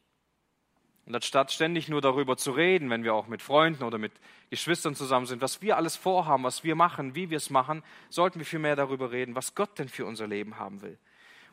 Und 1.06 1.14
anstatt 1.14 1.52
ständig 1.52 1.88
nur 1.88 2.00
darüber 2.00 2.36
zu 2.36 2.50
reden, 2.50 2.90
wenn 2.90 3.04
wir 3.04 3.14
auch 3.14 3.28
mit 3.28 3.40
Freunden 3.40 3.84
oder 3.84 3.96
mit 3.96 4.12
Geschwistern 4.50 4.96
zusammen 4.96 5.26
sind, 5.26 5.40
was 5.40 5.62
wir 5.62 5.76
alles 5.76 5.94
vorhaben, 5.96 6.42
was 6.42 6.64
wir 6.64 6.74
machen, 6.74 7.14
wie 7.14 7.30
wir 7.30 7.36
es 7.36 7.48
machen, 7.48 7.84
sollten 8.10 8.40
wir 8.40 8.46
viel 8.46 8.58
mehr 8.58 8.74
darüber 8.74 9.12
reden, 9.12 9.36
was 9.36 9.54
Gott 9.54 9.78
denn 9.78 9.88
für 9.88 10.04
unser 10.04 10.26
Leben 10.26 10.58
haben 10.58 10.82
will. 10.82 10.98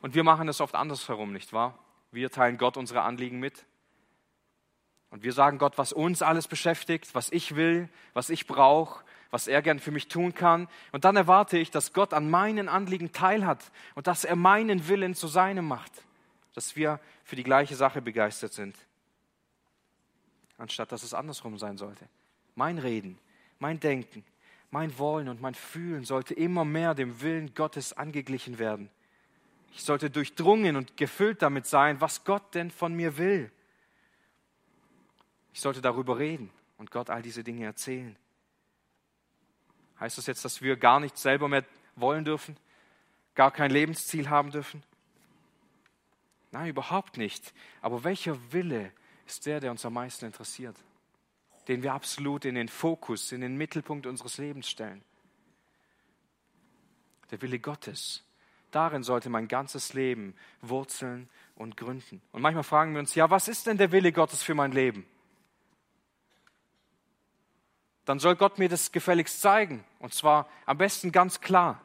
Und 0.02 0.16
wir 0.16 0.24
machen 0.24 0.50
es 0.50 0.60
oft 0.60 0.74
andersherum, 0.74 1.32
nicht 1.32 1.54
wahr? 1.54 1.78
Wir 2.12 2.32
teilen 2.32 2.58
Gott 2.58 2.78
unsere 2.78 3.04
Anliegen 3.04 3.40
mit. 3.40 3.66
Und 5.12 5.22
wir 5.22 5.34
sagen 5.34 5.60
Gott, 5.60 5.78
was 5.78 5.94
uns 5.94 6.24
alles 6.24 6.48
beschäftigt, 6.48 7.14
was 7.14 7.32
ich 7.32 7.56
will, 7.56 7.90
was 8.14 8.32
ich 8.32 8.48
brauche, 8.48 9.04
was 9.30 9.48
er 9.48 9.62
gern 9.62 9.80
für 9.80 9.92
mich 9.92 10.08
tun 10.08 10.34
kann. 10.34 10.68
Und 10.92 11.06
dann 11.06 11.16
erwarte 11.16 11.60
ich, 11.60 11.70
dass 11.70 11.94
Gott 11.94 12.16
an 12.16 12.28
meinen 12.28 12.70
Anliegen 12.70 13.12
teilhat 13.12 13.72
und 13.94 14.08
dass 14.08 14.26
er 14.26 14.36
meinen 14.36 14.88
Willen 14.88 15.14
zu 15.14 15.28
seinem 15.28 15.68
macht. 15.68 15.92
Dass 16.56 16.76
wir 16.76 17.00
für 17.24 17.36
die 17.36 17.44
gleiche 17.44 17.76
Sache 17.76 18.02
begeistert 18.02 18.54
sind. 18.54 18.76
Anstatt 20.58 20.92
dass 20.92 21.04
es 21.04 21.14
andersrum 21.14 21.58
sein 21.58 21.78
sollte. 21.78 22.08
Mein 22.56 22.78
Reden, 22.78 23.18
mein 23.60 23.80
Denken, 23.80 24.24
mein 24.72 24.98
Wollen 24.98 25.30
und 25.30 25.42
mein 25.42 25.56
Fühlen 25.56 26.04
sollte 26.04 26.34
immer 26.34 26.66
mehr 26.66 26.96
dem 26.96 27.22
Willen 27.22 27.54
Gottes 27.54 27.94
angeglichen 27.94 28.60
werden. 28.60 28.90
Ich 29.74 29.84
sollte 29.84 30.10
durchdrungen 30.10 30.76
und 30.76 30.98
gefüllt 30.98 31.42
damit 31.42 31.66
sein, 31.66 32.00
was 32.00 32.24
Gott 32.24 32.54
denn 32.54 32.72
von 32.72 32.94
mir 32.94 33.18
will. 33.18 33.52
Ich 35.54 35.62
sollte 35.62 35.82
darüber 35.82 36.18
reden 36.20 36.52
und 36.78 36.92
Gott 36.92 37.10
all 37.10 37.22
diese 37.22 37.44
Dinge 37.44 37.66
erzählen. 37.66 38.16
Heißt 40.00 40.18
das 40.18 40.28
jetzt, 40.28 40.44
dass 40.44 40.62
wir 40.62 40.76
gar 40.76 41.00
nichts 41.00 41.22
selber 41.22 41.48
mehr 41.48 41.64
wollen 41.96 42.26
dürfen? 42.26 42.58
Gar 43.36 43.52
kein 43.52 43.72
Lebensziel 43.72 44.30
haben 44.30 44.52
dürfen? 44.52 44.84
Nein, 46.52 46.70
überhaupt 46.70 47.18
nicht. 47.18 47.54
Aber 47.82 48.04
welcher 48.04 48.38
Wille 48.52 48.92
ist 49.26 49.46
der, 49.46 49.60
der 49.60 49.72
uns 49.72 49.86
am 49.86 49.94
meisten 49.94 50.26
interessiert? 50.26 50.76
Den 51.68 51.84
wir 51.84 51.94
absolut 51.94 52.46
in 52.46 52.56
den 52.56 52.68
Fokus, 52.68 53.32
in 53.32 53.42
den 53.42 53.56
Mittelpunkt 53.56 54.06
unseres 54.06 54.38
Lebens 54.38 54.70
stellen. 54.70 55.04
Der 57.32 57.42
Wille 57.42 57.60
Gottes. 57.60 58.24
Darin 58.72 59.04
sollte 59.04 59.30
mein 59.30 59.48
ganzes 59.48 59.94
Leben 59.94 60.36
wurzeln 60.62 61.30
und 61.56 61.78
gründen. 61.78 62.22
Und 62.32 62.42
manchmal 62.42 62.64
fragen 62.64 62.94
wir 62.94 63.00
uns, 63.00 63.16
ja, 63.16 63.30
was 63.30 63.48
ist 63.48 63.68
denn 63.68 63.78
der 63.78 63.92
Wille 63.92 64.12
Gottes 64.12 64.44
für 64.44 64.56
mein 64.56 64.72
Leben? 64.72 65.06
dann 68.06 68.20
soll 68.20 68.36
Gott 68.36 68.60
mir 68.60 68.70
das 68.70 68.92
gefälligst 68.92 69.42
zeigen. 69.42 69.86
Und 70.00 70.14
zwar 70.14 70.50
am 70.66 70.78
besten 70.78 71.12
ganz 71.12 71.42
klar. 71.42 71.82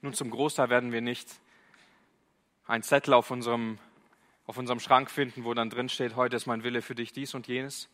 Nun, 0.00 0.14
zum 0.14 0.30
Großteil 0.30 0.68
werden 0.70 0.92
wir 0.92 1.00
nicht 1.00 1.28
einen 2.66 2.82
Zettel 2.82 3.14
auf 3.14 3.30
unserem, 3.30 3.78
auf 4.52 4.58
unserem 4.58 4.80
Schrank 4.80 5.10
finden, 5.10 5.44
wo 5.44 5.54
dann 5.54 5.70
drin 5.70 5.88
steht, 5.88 6.14
heute 6.14 6.36
ist 6.36 6.44
mein 6.44 6.62
Wille 6.62 6.82
für 6.82 6.94
dich 6.94 7.14
dies 7.14 7.32
und 7.32 7.48
jenes. 7.48 7.88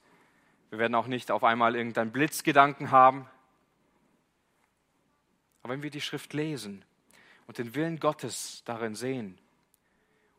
Wir 0.71 0.81
werden 0.81 0.97
auch 0.97 1.07
nicht 1.07 1.31
auf 1.31 1.45
einmal 1.45 1.77
irgendeinen 1.77 2.11
Blitzgedanken 2.11 2.91
haben. 2.91 3.31
Aber 5.63 5.75
wenn 5.75 5.85
wir 5.85 5.91
die 5.91 6.01
Schrift 6.01 6.33
lesen 6.33 6.85
und 7.47 7.59
den 7.59 7.77
Willen 7.77 8.01
Gottes 8.01 8.63
darin 8.65 8.97
sehen 8.97 9.39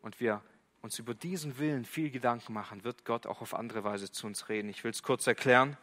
und 0.02 0.20
wir 0.20 0.42
uns 0.82 1.00
über 1.00 1.14
diesen 1.14 1.58
Willen 1.58 1.86
viel 1.86 2.12
Gedanken 2.12 2.52
machen, 2.52 2.84
wird 2.84 3.06
Gott 3.06 3.26
auch 3.26 3.40
auf 3.40 3.54
andere 3.54 3.86
Weise 3.86 4.12
zu 4.12 4.28
uns 4.28 4.50
reden. 4.50 4.68
Ich 4.68 4.84
will 4.84 4.92
es 4.92 5.04
kurz 5.04 5.26
erklären. 5.26 5.78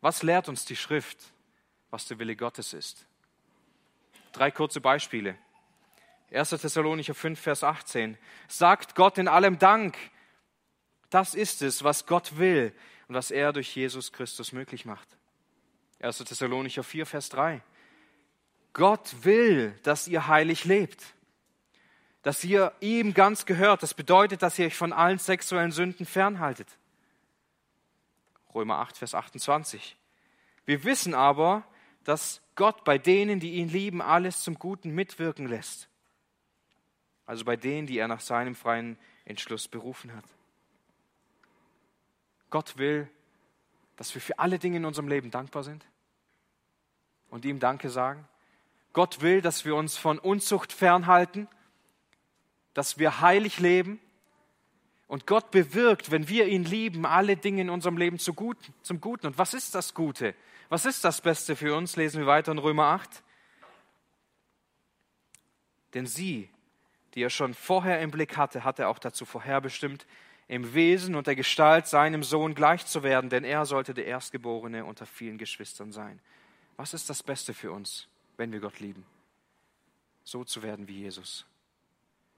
Was 0.00 0.24
lehrt 0.24 0.48
uns 0.48 0.64
die 0.64 0.74
Schrift, 0.74 1.32
was 1.92 2.08
der 2.08 2.18
Wille 2.18 2.34
Gottes 2.34 2.72
ist? 2.72 3.06
Drei 4.32 4.50
kurze 4.50 4.80
Beispiele. 4.80 5.38
1. 6.36 6.50
Thessalonicher 6.50 7.14
5, 7.14 7.40
Vers 7.40 7.64
18. 7.64 8.16
Sagt 8.48 8.94
Gott 8.94 9.18
in 9.18 9.28
allem 9.28 9.58
Dank. 9.58 9.96
Das 11.10 11.34
ist 11.34 11.62
es, 11.62 11.84
was 11.84 12.06
Gott 12.06 12.38
will 12.38 12.72
und 13.08 13.14
was 13.14 13.30
er 13.30 13.52
durch 13.52 13.74
Jesus 13.74 14.12
Christus 14.12 14.52
möglich 14.52 14.84
macht. 14.84 15.08
1. 16.00 16.18
Thessalonicher 16.18 16.82
4, 16.82 17.06
Vers 17.06 17.28
3. 17.30 17.62
Gott 18.72 19.14
will, 19.22 19.78
dass 19.82 20.08
ihr 20.08 20.26
heilig 20.26 20.64
lebt 20.64 21.16
dass 22.26 22.42
ihr 22.42 22.72
ihm 22.80 23.14
ganz 23.14 23.46
gehört. 23.46 23.84
Das 23.84 23.94
bedeutet, 23.94 24.42
dass 24.42 24.58
ihr 24.58 24.66
euch 24.66 24.74
von 24.74 24.92
allen 24.92 25.20
sexuellen 25.20 25.70
Sünden 25.70 26.04
fernhaltet. 26.04 26.66
Römer 28.52 28.78
8, 28.78 28.96
Vers 28.98 29.14
28. 29.14 29.96
Wir 30.64 30.82
wissen 30.82 31.14
aber, 31.14 31.62
dass 32.02 32.42
Gott 32.56 32.82
bei 32.82 32.98
denen, 32.98 33.38
die 33.38 33.52
ihn 33.52 33.68
lieben, 33.68 34.02
alles 34.02 34.42
zum 34.42 34.58
Guten 34.58 34.90
mitwirken 34.90 35.46
lässt. 35.46 35.88
Also 37.26 37.44
bei 37.44 37.56
denen, 37.56 37.86
die 37.86 37.98
er 37.98 38.08
nach 38.08 38.20
seinem 38.20 38.54
freien 38.54 38.96
Entschluss 39.24 39.68
berufen 39.68 40.14
hat. 40.14 40.24
Gott 42.50 42.78
will, 42.78 43.08
dass 43.96 44.14
wir 44.14 44.22
für 44.22 44.38
alle 44.38 44.58
Dinge 44.58 44.76
in 44.76 44.84
unserem 44.84 45.08
Leben 45.08 45.30
dankbar 45.30 45.64
sind 45.64 45.84
und 47.28 47.44
ihm 47.44 47.58
Danke 47.58 47.90
sagen. 47.90 48.26
Gott 48.92 49.20
will, 49.20 49.42
dass 49.42 49.64
wir 49.64 49.74
uns 49.74 49.96
von 49.96 50.18
Unzucht 50.18 50.72
fernhalten 50.72 51.48
dass 52.76 52.98
wir 52.98 53.22
heilig 53.22 53.58
leben. 53.58 53.98
Und 55.08 55.26
Gott 55.26 55.50
bewirkt, 55.50 56.10
wenn 56.10 56.28
wir 56.28 56.46
ihn 56.46 56.64
lieben, 56.64 57.06
alle 57.06 57.36
Dinge 57.36 57.62
in 57.62 57.70
unserem 57.70 57.96
Leben 57.96 58.18
zum 58.18 58.36
Guten. 58.36 59.26
Und 59.26 59.38
was 59.38 59.54
ist 59.54 59.74
das 59.74 59.94
Gute? 59.94 60.34
Was 60.68 60.84
ist 60.84 61.02
das 61.04 61.22
Beste 61.22 61.56
für 61.56 61.74
uns? 61.74 61.96
Lesen 61.96 62.20
wir 62.20 62.26
weiter 62.26 62.52
in 62.52 62.58
Römer 62.58 62.86
8. 62.86 63.22
Denn 65.94 66.06
sie, 66.06 66.50
die 67.16 67.22
er 67.22 67.30
schon 67.30 67.54
vorher 67.54 68.00
im 68.02 68.10
Blick 68.10 68.36
hatte, 68.36 68.62
hat 68.62 68.78
er 68.78 68.90
auch 68.90 68.98
dazu 68.98 69.24
vorherbestimmt, 69.24 70.06
im 70.48 70.74
Wesen 70.74 71.16
und 71.16 71.26
der 71.26 71.34
Gestalt 71.34 71.88
seinem 71.88 72.22
Sohn 72.22 72.54
gleich 72.54 72.86
zu 72.86 73.02
werden, 73.02 73.30
denn 73.30 73.42
er 73.42 73.64
sollte 73.66 73.94
der 73.94 74.06
Erstgeborene 74.06 74.84
unter 74.84 75.06
vielen 75.06 75.38
Geschwistern 75.38 75.90
sein. 75.90 76.20
Was 76.76 76.94
ist 76.94 77.10
das 77.10 77.22
Beste 77.22 77.54
für 77.54 77.72
uns, 77.72 78.06
wenn 78.36 78.52
wir 78.52 78.60
Gott 78.60 78.78
lieben? 78.78 79.04
So 80.22 80.44
zu 80.44 80.62
werden 80.62 80.86
wie 80.88 81.00
Jesus. 81.00 81.46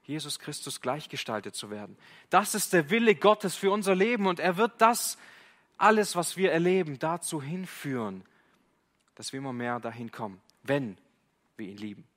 Jesus 0.03 0.39
Christus 0.39 0.81
gleichgestaltet 0.81 1.55
zu 1.55 1.69
werden. 1.69 1.97
Das 2.29 2.55
ist 2.55 2.73
der 2.73 2.89
Wille 2.89 3.13
Gottes 3.15 3.55
für 3.55 3.71
unser 3.71 3.93
Leben 3.93 4.25
und 4.25 4.39
er 4.39 4.57
wird 4.57 4.71
das 4.79 5.17
alles, 5.77 6.15
was 6.15 6.37
wir 6.37 6.51
erleben, 6.51 6.97
dazu 6.99 7.41
hinführen, 7.41 8.23
dass 9.15 9.33
wir 9.33 9.39
immer 9.39 9.53
mehr 9.53 9.79
dahin 9.79 10.11
kommen, 10.11 10.41
wenn 10.63 10.97
wir 11.57 11.67
ihn 11.67 11.77
lieben. 11.77 12.07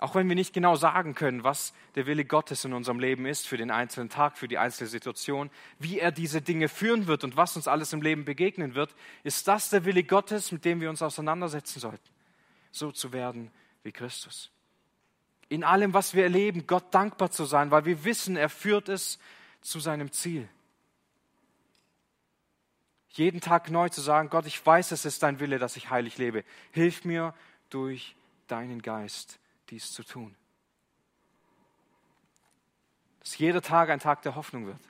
Auch 0.00 0.14
wenn 0.14 0.28
wir 0.28 0.34
nicht 0.34 0.52
genau 0.54 0.76
sagen 0.76 1.14
können, 1.14 1.44
was 1.44 1.72
der 1.94 2.06
Wille 2.06 2.24
Gottes 2.24 2.64
in 2.64 2.72
unserem 2.72 2.98
Leben 2.98 3.26
ist, 3.26 3.46
für 3.46 3.56
den 3.56 3.70
einzelnen 3.70 4.08
Tag, 4.08 4.38
für 4.38 4.48
die 4.48 4.58
einzelne 4.58 4.88
Situation, 4.88 5.50
wie 5.78 5.98
er 5.98 6.10
diese 6.10 6.40
Dinge 6.40 6.68
führen 6.68 7.06
wird 7.06 7.22
und 7.22 7.36
was 7.36 7.54
uns 7.56 7.68
alles 7.68 7.92
im 7.92 8.02
Leben 8.02 8.24
begegnen 8.24 8.74
wird, 8.74 8.94
ist 9.24 9.46
das 9.46 9.70
der 9.70 9.84
Wille 9.84 10.02
Gottes, 10.02 10.52
mit 10.52 10.64
dem 10.64 10.80
wir 10.80 10.90
uns 10.90 11.02
auseinandersetzen 11.02 11.80
sollten, 11.80 12.08
so 12.70 12.90
zu 12.90 13.12
werden 13.12 13.50
wie 13.82 13.92
Christus 13.92 14.50
in 15.50 15.64
allem, 15.64 15.92
was 15.92 16.14
wir 16.14 16.22
erleben, 16.22 16.66
Gott 16.66 16.94
dankbar 16.94 17.30
zu 17.30 17.44
sein, 17.44 17.72
weil 17.72 17.84
wir 17.84 18.04
wissen, 18.04 18.36
er 18.36 18.48
führt 18.48 18.88
es 18.88 19.18
zu 19.60 19.80
seinem 19.80 20.12
Ziel. 20.12 20.48
Jeden 23.10 23.40
Tag 23.40 23.68
neu 23.68 23.88
zu 23.88 24.00
sagen, 24.00 24.30
Gott, 24.30 24.46
ich 24.46 24.64
weiß, 24.64 24.92
es 24.92 25.04
ist 25.04 25.24
dein 25.24 25.40
Wille, 25.40 25.58
dass 25.58 25.76
ich 25.76 25.90
heilig 25.90 26.18
lebe. 26.18 26.44
Hilf 26.70 27.04
mir 27.04 27.34
durch 27.68 28.14
deinen 28.46 28.80
Geist, 28.80 29.39
dies 29.70 29.92
zu 29.92 30.02
tun. 30.02 30.34
Dass 33.20 33.38
jeder 33.38 33.62
Tag 33.62 33.90
ein 33.90 34.00
Tag 34.00 34.22
der 34.22 34.34
Hoffnung 34.34 34.66
wird. 34.66 34.80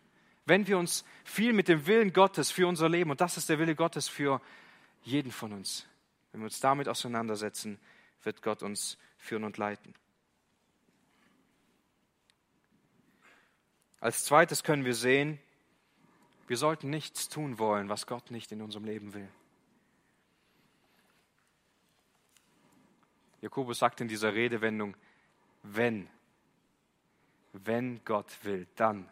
Wenn 0.47 0.67
wir 0.67 0.79
uns 0.79 1.05
viel 1.25 1.53
mit 1.53 1.69
dem 1.69 1.87
Willen 1.87 2.13
Gottes 2.13 2.51
für 2.51 2.67
unser 2.67 2.89
Leben, 2.89 3.11
und 3.11 3.21
das 3.21 3.37
ist 3.37 3.49
der 3.49 3.59
Wille 3.59 3.75
Gottes 3.75 4.09
für 4.09 4.41
jeden 5.03 5.33
von 5.33 5.53
uns, 5.53 5.87
wenn 6.33 6.41
wir 6.41 6.47
uns 6.47 6.61
damit 6.61 6.89
auseinandersetzen, 6.89 7.79
wird 8.23 8.43
Gott 8.43 8.63
uns 8.63 8.99
führen 9.19 9.45
und 9.45 9.57
leiten. 9.59 9.95
Als 14.01 14.25
zweites 14.25 14.63
können 14.63 14.85
wir 14.85 14.95
sehen, 14.95 15.39
wir 16.47 16.57
sollten 16.57 16.91
nichts 16.91 17.29
tun 17.29 17.59
wollen, 17.59 17.89
was 17.89 18.07
Gott 18.07 18.31
nicht 18.31 18.51
in 18.51 18.63
unserem 18.63 18.85
Leben 18.85 19.15
will. 19.15 19.29
Jakobus 23.41 23.79
sagt 23.79 24.01
in 24.01 24.09
dieser 24.09 24.35
Redewendung, 24.35 24.97
wenn, 25.63 26.09
wenn 27.53 28.05
Gott 28.05 28.33
will, 28.43 28.67
dann. 28.77 29.09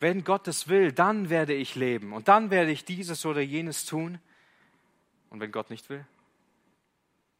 Wenn 0.00 0.24
Gott 0.24 0.48
es 0.48 0.68
will, 0.68 0.92
dann 0.92 1.30
werde 1.30 1.54
ich 1.54 1.74
leben 1.74 2.12
und 2.12 2.28
dann 2.28 2.50
werde 2.50 2.70
ich 2.70 2.84
dieses 2.84 3.24
oder 3.24 3.40
jenes 3.40 3.86
tun. 3.86 4.18
Und 5.30 5.40
wenn 5.40 5.50
Gott 5.50 5.70
nicht 5.70 5.88
will? 5.88 6.06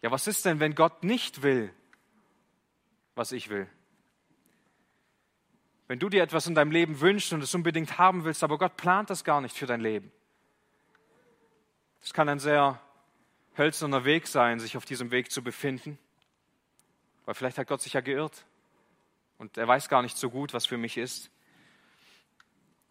Ja, 0.01 0.11
was 0.11 0.27
ist 0.27 0.45
denn, 0.45 0.61
wenn 0.61 0.75
Gott 0.75 1.05
nicht 1.05 1.43
will, 1.43 1.73
was 3.15 3.33
ich 3.33 3.51
will? 3.51 3.69
Wenn 5.87 5.99
du 5.99 6.09
dir 6.09 6.23
etwas 6.23 6.47
in 6.47 6.55
deinem 6.55 6.71
Leben 6.71 7.01
wünschst 7.01 7.33
und 7.33 7.43
es 7.43 7.55
unbedingt 7.55 7.99
haben 7.99 8.25
willst, 8.25 8.43
aber 8.43 8.59
Gott 8.59 8.77
plant 8.77 9.11
das 9.11 9.25
gar 9.25 9.41
nicht 9.41 9.57
für 9.57 9.67
dein 9.67 9.81
Leben. 9.81 10.11
Es 12.05 12.13
kann 12.13 12.29
ein 12.29 12.39
sehr 12.39 12.79
hölzerner 13.57 14.05
Weg 14.05 14.27
sein, 14.27 14.61
sich 14.61 14.77
auf 14.77 14.85
diesem 14.85 15.11
Weg 15.11 15.33
zu 15.33 15.43
befinden, 15.43 15.99
weil 17.25 17.35
vielleicht 17.35 17.57
hat 17.57 17.67
Gott 17.67 17.81
sich 17.81 17.95
ja 17.95 18.03
geirrt 18.03 18.45
und 19.39 19.57
er 19.57 19.67
weiß 19.67 19.89
gar 19.89 20.03
nicht 20.03 20.19
so 20.19 20.29
gut, 20.29 20.53
was 20.53 20.67
für 20.67 20.77
mich 20.77 20.99
ist. 20.99 21.31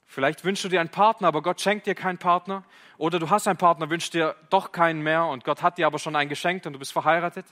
Vielleicht 0.07 0.43
wünschst 0.43 0.65
du 0.65 0.69
dir 0.69 0.79
einen 0.79 0.89
Partner, 0.89 1.27
aber 1.27 1.43
Gott 1.43 1.61
schenkt 1.61 1.85
dir 1.85 1.93
keinen 1.93 2.17
Partner. 2.17 2.63
Oder 2.97 3.19
du 3.19 3.29
hast 3.29 3.47
einen 3.47 3.57
Partner, 3.57 3.89
wünschst 3.91 4.15
dir 4.15 4.35
doch 4.49 4.71
keinen 4.71 5.01
mehr 5.01 5.25
und 5.25 5.43
Gott 5.43 5.61
hat 5.61 5.77
dir 5.77 5.85
aber 5.85 5.99
schon 5.99 6.15
einen 6.15 6.29
geschenkt 6.29 6.65
und 6.65 6.73
du 6.73 6.79
bist 6.79 6.91
verheiratet. 6.91 7.45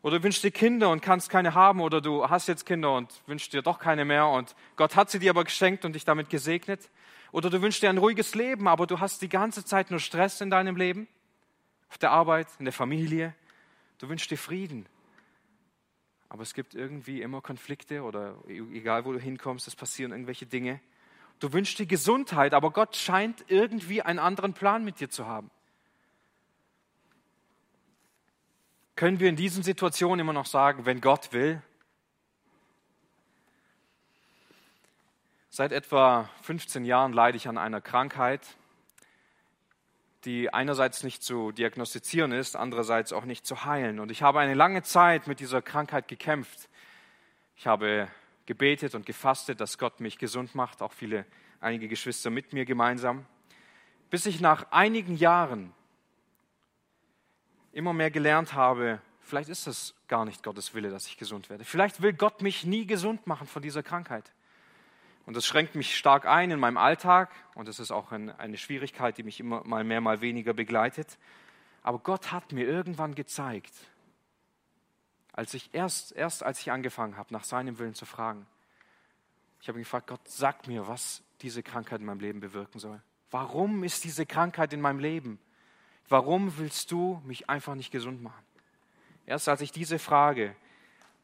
Oder 0.00 0.18
du 0.18 0.24
wünschst 0.24 0.42
dir 0.42 0.50
Kinder 0.50 0.88
und 0.88 1.02
kannst 1.02 1.28
keine 1.28 1.52
haben. 1.52 1.80
Oder 1.80 2.00
du 2.00 2.30
hast 2.30 2.48
jetzt 2.48 2.64
Kinder 2.64 2.94
und 2.94 3.12
wünschst 3.26 3.52
dir 3.52 3.60
doch 3.60 3.78
keine 3.78 4.06
mehr 4.06 4.26
und 4.26 4.54
Gott 4.76 4.96
hat 4.96 5.10
sie 5.10 5.18
dir 5.18 5.30
aber 5.30 5.44
geschenkt 5.44 5.84
und 5.84 5.94
dich 5.94 6.06
damit 6.06 6.30
gesegnet. 6.30 6.90
Oder 7.32 7.50
du 7.50 7.60
wünschst 7.62 7.82
dir 7.82 7.90
ein 7.90 7.98
ruhiges 7.98 8.34
Leben, 8.34 8.68
aber 8.68 8.86
du 8.86 9.00
hast 9.00 9.22
die 9.22 9.28
ganze 9.28 9.64
Zeit 9.64 9.90
nur 9.90 10.00
Stress 10.00 10.40
in 10.40 10.50
deinem 10.50 10.76
Leben. 10.76 11.08
Auf 11.88 11.98
der 11.98 12.10
Arbeit, 12.10 12.48
in 12.58 12.64
der 12.64 12.72
Familie. 12.72 13.34
Du 13.98 14.08
wünschst 14.08 14.30
dir 14.30 14.38
Frieden. 14.38 14.86
Aber 16.28 16.42
es 16.42 16.54
gibt 16.54 16.74
irgendwie 16.74 17.22
immer 17.22 17.40
Konflikte 17.40 18.02
oder 18.02 18.36
egal 18.48 19.04
wo 19.04 19.12
du 19.12 19.18
hinkommst, 19.18 19.68
es 19.68 19.76
passieren 19.76 20.12
irgendwelche 20.12 20.46
Dinge. 20.46 20.80
Du 21.38 21.52
wünschst 21.52 21.78
dir 21.78 21.86
Gesundheit, 21.86 22.54
aber 22.54 22.70
Gott 22.70 22.96
scheint 22.96 23.44
irgendwie 23.48 24.02
einen 24.02 24.18
anderen 24.18 24.54
Plan 24.54 24.84
mit 24.84 25.00
dir 25.00 25.08
zu 25.08 25.26
haben. 25.26 25.50
Können 28.96 29.20
wir 29.20 29.28
in 29.28 29.36
diesen 29.36 29.62
Situationen 29.62 30.20
immer 30.20 30.32
noch 30.32 30.46
sagen, 30.46 30.86
wenn 30.86 31.02
Gott 31.02 31.32
will? 31.32 31.62
Seit 35.56 35.72
etwa 35.72 36.28
15 36.42 36.84
Jahren 36.84 37.14
leide 37.14 37.38
ich 37.38 37.48
an 37.48 37.56
einer 37.56 37.80
Krankheit, 37.80 38.46
die 40.26 40.52
einerseits 40.52 41.02
nicht 41.02 41.22
zu 41.22 41.50
diagnostizieren 41.50 42.30
ist, 42.32 42.56
andererseits 42.56 43.14
auch 43.14 43.24
nicht 43.24 43.46
zu 43.46 43.64
heilen. 43.64 43.98
Und 43.98 44.10
ich 44.10 44.20
habe 44.20 44.38
eine 44.38 44.52
lange 44.52 44.82
Zeit 44.82 45.26
mit 45.26 45.40
dieser 45.40 45.62
Krankheit 45.62 46.08
gekämpft. 46.08 46.68
Ich 47.56 47.66
habe 47.66 48.06
gebetet 48.44 48.94
und 48.94 49.06
gefastet, 49.06 49.62
dass 49.62 49.78
Gott 49.78 49.98
mich 49.98 50.18
gesund 50.18 50.54
macht, 50.54 50.82
auch 50.82 50.92
viele, 50.92 51.24
einige 51.62 51.88
Geschwister 51.88 52.28
mit 52.28 52.52
mir 52.52 52.66
gemeinsam, 52.66 53.24
bis 54.10 54.26
ich 54.26 54.42
nach 54.42 54.70
einigen 54.72 55.16
Jahren 55.16 55.72
immer 57.72 57.94
mehr 57.94 58.10
gelernt 58.10 58.52
habe, 58.52 59.00
vielleicht 59.22 59.48
ist 59.48 59.66
es 59.66 59.94
gar 60.06 60.26
nicht 60.26 60.42
Gottes 60.42 60.74
Wille, 60.74 60.90
dass 60.90 61.06
ich 61.06 61.16
gesund 61.16 61.48
werde. 61.48 61.64
Vielleicht 61.64 62.02
will 62.02 62.12
Gott 62.12 62.42
mich 62.42 62.66
nie 62.66 62.84
gesund 62.86 63.26
machen 63.26 63.46
von 63.46 63.62
dieser 63.62 63.82
Krankheit. 63.82 64.30
Und 65.26 65.36
das 65.36 65.44
schränkt 65.44 65.74
mich 65.74 65.96
stark 65.96 66.24
ein 66.24 66.52
in 66.52 66.60
meinem 66.60 66.76
Alltag 66.76 67.30
und 67.56 67.66
das 67.66 67.80
ist 67.80 67.90
auch 67.90 68.12
eine 68.12 68.56
Schwierigkeit, 68.56 69.18
die 69.18 69.24
mich 69.24 69.40
immer 69.40 69.64
mal 69.64 69.82
mehr, 69.82 70.00
mal 70.00 70.20
weniger 70.20 70.54
begleitet. 70.54 71.18
Aber 71.82 71.98
Gott 71.98 72.32
hat 72.32 72.52
mir 72.52 72.64
irgendwann 72.66 73.14
gezeigt, 73.14 73.74
als 75.32 75.52
ich 75.52 75.74
erst, 75.74 76.12
erst 76.12 76.42
als 76.44 76.60
ich 76.60 76.70
angefangen 76.70 77.16
habe, 77.16 77.32
nach 77.32 77.44
seinem 77.44 77.78
Willen 77.78 77.94
zu 77.94 78.06
fragen, 78.06 78.46
ich 79.60 79.68
habe 79.68 79.80
gefragt, 79.80 80.06
Gott, 80.06 80.20
sag 80.28 80.68
mir, 80.68 80.86
was 80.86 81.22
diese 81.42 81.62
Krankheit 81.62 82.00
in 82.00 82.06
meinem 82.06 82.20
Leben 82.20 82.40
bewirken 82.40 82.78
soll. 82.78 83.02
Warum 83.30 83.82
ist 83.82 84.04
diese 84.04 84.26
Krankheit 84.26 84.72
in 84.72 84.80
meinem 84.80 85.00
Leben? 85.00 85.40
Warum 86.08 86.56
willst 86.58 86.92
du 86.92 87.20
mich 87.24 87.50
einfach 87.50 87.74
nicht 87.74 87.90
gesund 87.90 88.22
machen? 88.22 88.44
Erst 89.26 89.48
als 89.48 89.60
ich 89.60 89.72
diese 89.72 89.98
Frage 89.98 90.54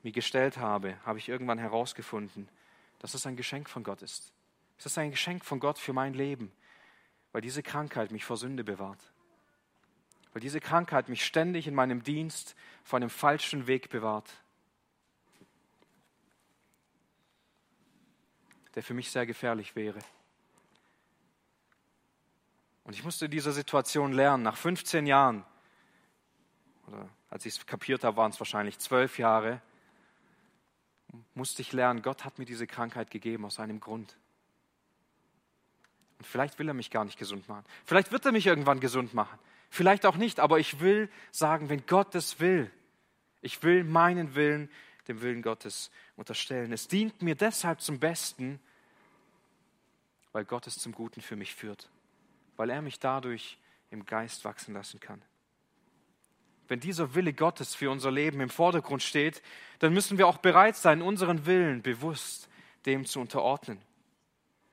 mir 0.02 0.10
gestellt 0.10 0.56
habe, 0.56 0.96
habe 1.06 1.18
ich 1.18 1.28
irgendwann 1.28 1.58
herausgefunden, 1.58 2.48
dass 3.02 3.12
es 3.12 3.26
ein 3.26 3.36
Geschenk 3.36 3.68
von 3.68 3.84
Gott 3.84 4.00
ist. 4.00 4.32
Es 4.78 4.86
ist 4.86 4.96
ein 4.96 5.10
Geschenk 5.10 5.44
von 5.44 5.60
Gott 5.60 5.78
für 5.78 5.92
mein 5.92 6.14
Leben, 6.14 6.50
weil 7.32 7.42
diese 7.42 7.62
Krankheit 7.62 8.10
mich 8.10 8.24
vor 8.24 8.38
Sünde 8.38 8.64
bewahrt 8.64 9.12
weil 10.32 10.40
diese 10.40 10.60
Krankheit 10.60 11.08
mich 11.08 11.24
ständig 11.24 11.66
in 11.66 11.74
meinem 11.74 12.02
Dienst 12.02 12.56
vor 12.84 12.96
einem 12.96 13.10
falschen 13.10 13.66
Weg 13.66 13.90
bewahrt, 13.90 14.30
der 18.74 18.82
für 18.82 18.94
mich 18.94 19.10
sehr 19.10 19.26
gefährlich 19.26 19.76
wäre. 19.76 19.98
Und 22.84 22.94
ich 22.94 23.04
musste 23.04 23.28
dieser 23.28 23.52
Situation 23.52 24.12
lernen, 24.12 24.42
nach 24.42 24.56
15 24.56 25.06
Jahren, 25.06 25.44
oder 26.88 27.08
als 27.28 27.46
ich 27.46 27.54
es 27.54 27.66
kapiert 27.66 28.02
habe, 28.02 28.16
waren 28.16 28.30
es 28.30 28.40
wahrscheinlich 28.40 28.78
zwölf 28.78 29.18
Jahre, 29.18 29.60
musste 31.34 31.62
ich 31.62 31.72
lernen, 31.72 32.02
Gott 32.02 32.24
hat 32.24 32.38
mir 32.38 32.44
diese 32.44 32.66
Krankheit 32.66 33.10
gegeben 33.10 33.44
aus 33.44 33.58
einem 33.58 33.80
Grund. 33.80 34.16
Und 36.18 36.26
vielleicht 36.26 36.58
will 36.58 36.68
er 36.68 36.74
mich 36.74 36.90
gar 36.90 37.04
nicht 37.04 37.18
gesund 37.18 37.48
machen. 37.48 37.64
Vielleicht 37.84 38.12
wird 38.12 38.24
er 38.24 38.32
mich 38.32 38.46
irgendwann 38.46 38.80
gesund 38.80 39.12
machen 39.14 39.38
vielleicht 39.72 40.04
auch 40.04 40.16
nicht, 40.16 40.38
aber 40.38 40.58
ich 40.58 40.80
will 40.80 41.08
sagen, 41.30 41.68
wenn 41.70 41.86
Gott 41.86 42.14
es 42.14 42.38
will, 42.38 42.70
ich 43.40 43.62
will 43.62 43.84
meinen 43.84 44.34
Willen 44.34 44.70
dem 45.08 45.20
Willen 45.22 45.42
Gottes 45.42 45.90
unterstellen. 46.14 46.72
Es 46.72 46.86
dient 46.86 47.22
mir 47.22 47.34
deshalb 47.34 47.80
zum 47.80 47.98
Besten, 47.98 48.60
weil 50.30 50.44
Gott 50.44 50.66
es 50.66 50.78
zum 50.78 50.92
Guten 50.92 51.20
für 51.20 51.36
mich 51.36 51.54
führt, 51.54 51.90
weil 52.56 52.70
er 52.70 52.82
mich 52.82 53.00
dadurch 53.00 53.58
im 53.90 54.06
Geist 54.06 54.44
wachsen 54.44 54.74
lassen 54.74 55.00
kann. 55.00 55.22
Wenn 56.68 56.80
dieser 56.80 57.14
Wille 57.14 57.32
Gottes 57.32 57.74
für 57.74 57.90
unser 57.90 58.10
Leben 58.10 58.40
im 58.40 58.48
Vordergrund 58.48 59.02
steht, 59.02 59.42
dann 59.80 59.92
müssen 59.92 60.18
wir 60.18 60.26
auch 60.26 60.38
bereit 60.38 60.76
sein, 60.76 61.02
unseren 61.02 61.46
Willen 61.46 61.82
bewusst 61.82 62.48
dem 62.86 63.04
zu 63.04 63.20
unterordnen. 63.20 63.78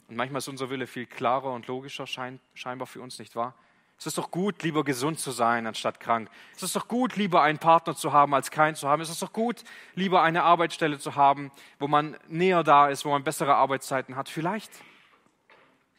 Und 0.08 0.16
manchmal 0.16 0.40
ist 0.40 0.48
unser 0.48 0.70
Wille 0.70 0.88
viel 0.88 1.06
klarer 1.06 1.52
und 1.54 1.68
logischer, 1.68 2.08
scheinbar 2.08 2.88
für 2.88 3.02
uns, 3.02 3.20
nicht 3.20 3.36
wahr? 3.36 3.56
Es 4.00 4.06
ist 4.06 4.18
doch 4.18 4.32
gut, 4.32 4.64
lieber 4.64 4.86
gesund 4.86 5.20
zu 5.20 5.32
sein, 5.32 5.68
anstatt 5.68 6.00
krank. 6.00 6.30
Es 6.56 6.64
ist 6.64 6.74
doch 6.74 6.88
gut, 6.88 7.18
lieber 7.18 7.42
einen 7.42 7.60
Partner 7.60 7.96
zu 7.98 8.14
haben, 8.14 8.34
als 8.34 8.50
keinen 8.50 8.76
zu 8.76 8.88
haben. 8.88 9.02
Es 9.02 9.10
ist 9.10 9.22
doch 9.22 9.34
gut, 9.34 9.66
lieber 9.94 10.22
eine 10.24 10.44
Arbeitsstelle 10.44 11.00
zu 11.00 11.16
haben, 11.16 11.52
wo 11.80 11.90
man 11.90 12.16
näher 12.30 12.64
da 12.64 12.88
ist, 12.88 13.04
wo 13.04 13.10
man 13.10 13.26
bessere 13.26 13.56
Arbeitszeiten 13.56 14.16
hat. 14.16 14.30
Vielleicht. 14.30 14.72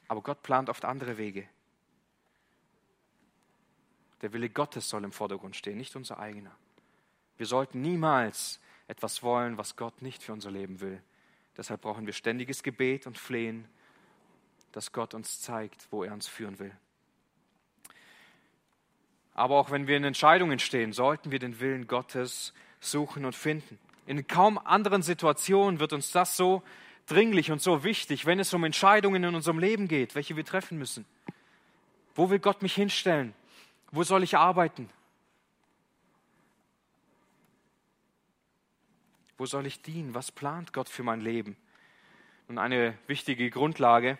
Aber 0.08 0.22
Gott 0.22 0.42
plant 0.42 0.70
oft 0.70 0.86
andere 0.86 1.18
Wege. 1.18 1.46
Der 4.22 4.32
Wille 4.32 4.50
Gottes 4.50 4.88
soll 4.88 5.04
im 5.04 5.12
Vordergrund 5.12 5.56
stehen, 5.56 5.78
nicht 5.78 5.96
unser 5.96 6.18
eigener. 6.18 6.52
Wir 7.36 7.46
sollten 7.46 7.80
niemals 7.80 8.60
etwas 8.86 9.22
wollen, 9.22 9.56
was 9.56 9.76
Gott 9.76 10.02
nicht 10.02 10.22
für 10.22 10.32
unser 10.32 10.50
Leben 10.50 10.80
will. 10.80 11.00
Deshalb 11.56 11.80
brauchen 11.80 12.06
wir 12.06 12.12
ständiges 12.12 12.62
Gebet 12.62 13.06
und 13.06 13.18
Flehen, 13.18 13.66
dass 14.72 14.92
Gott 14.92 15.14
uns 15.14 15.40
zeigt, 15.40 15.86
wo 15.90 16.04
er 16.04 16.12
uns 16.12 16.28
führen 16.28 16.58
will. 16.58 16.72
Aber 19.32 19.56
auch 19.56 19.70
wenn 19.70 19.86
wir 19.86 19.96
in 19.96 20.04
Entscheidungen 20.04 20.58
stehen, 20.58 20.92
sollten 20.92 21.30
wir 21.30 21.38
den 21.38 21.60
Willen 21.60 21.86
Gottes 21.86 22.52
suchen 22.80 23.24
und 23.24 23.34
finden. 23.34 23.78
In 24.06 24.26
kaum 24.26 24.58
anderen 24.58 25.02
Situationen 25.02 25.80
wird 25.80 25.92
uns 25.92 26.12
das 26.12 26.36
so 26.36 26.62
dringlich 27.06 27.50
und 27.50 27.62
so 27.62 27.84
wichtig, 27.84 28.26
wenn 28.26 28.38
es 28.38 28.52
um 28.52 28.64
Entscheidungen 28.64 29.24
in 29.24 29.34
unserem 29.34 29.58
Leben 29.58 29.88
geht, 29.88 30.14
welche 30.14 30.36
wir 30.36 30.44
treffen 30.44 30.78
müssen. 30.78 31.06
Wo 32.14 32.28
will 32.30 32.38
Gott 32.38 32.62
mich 32.62 32.74
hinstellen? 32.74 33.34
Wo 33.92 34.02
soll 34.04 34.22
ich 34.22 34.36
arbeiten? 34.36 34.88
Wo 39.36 39.46
soll 39.46 39.66
ich 39.66 39.82
dienen? 39.82 40.14
Was 40.14 40.30
plant 40.30 40.72
Gott 40.72 40.88
für 40.88 41.02
mein 41.02 41.20
Leben? 41.20 41.56
Und 42.46 42.58
eine 42.58 42.96
wichtige 43.06 43.48
Grundlage, 43.50 44.18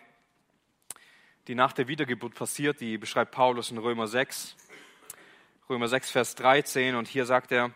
die 1.47 1.55
nach 1.55 1.73
der 1.73 1.87
Wiedergeburt 1.87 2.33
passiert, 2.33 2.81
die 2.81 2.97
beschreibt 2.97 3.31
Paulus 3.31 3.71
in 3.71 3.77
Römer 3.77 4.07
6. 4.07 4.55
Römer 5.69 5.87
6, 5.87 6.11
Vers 6.11 6.35
13. 6.35 6.95
Und 6.95 7.07
hier 7.07 7.25
sagt 7.25 7.51
er, 7.51 7.71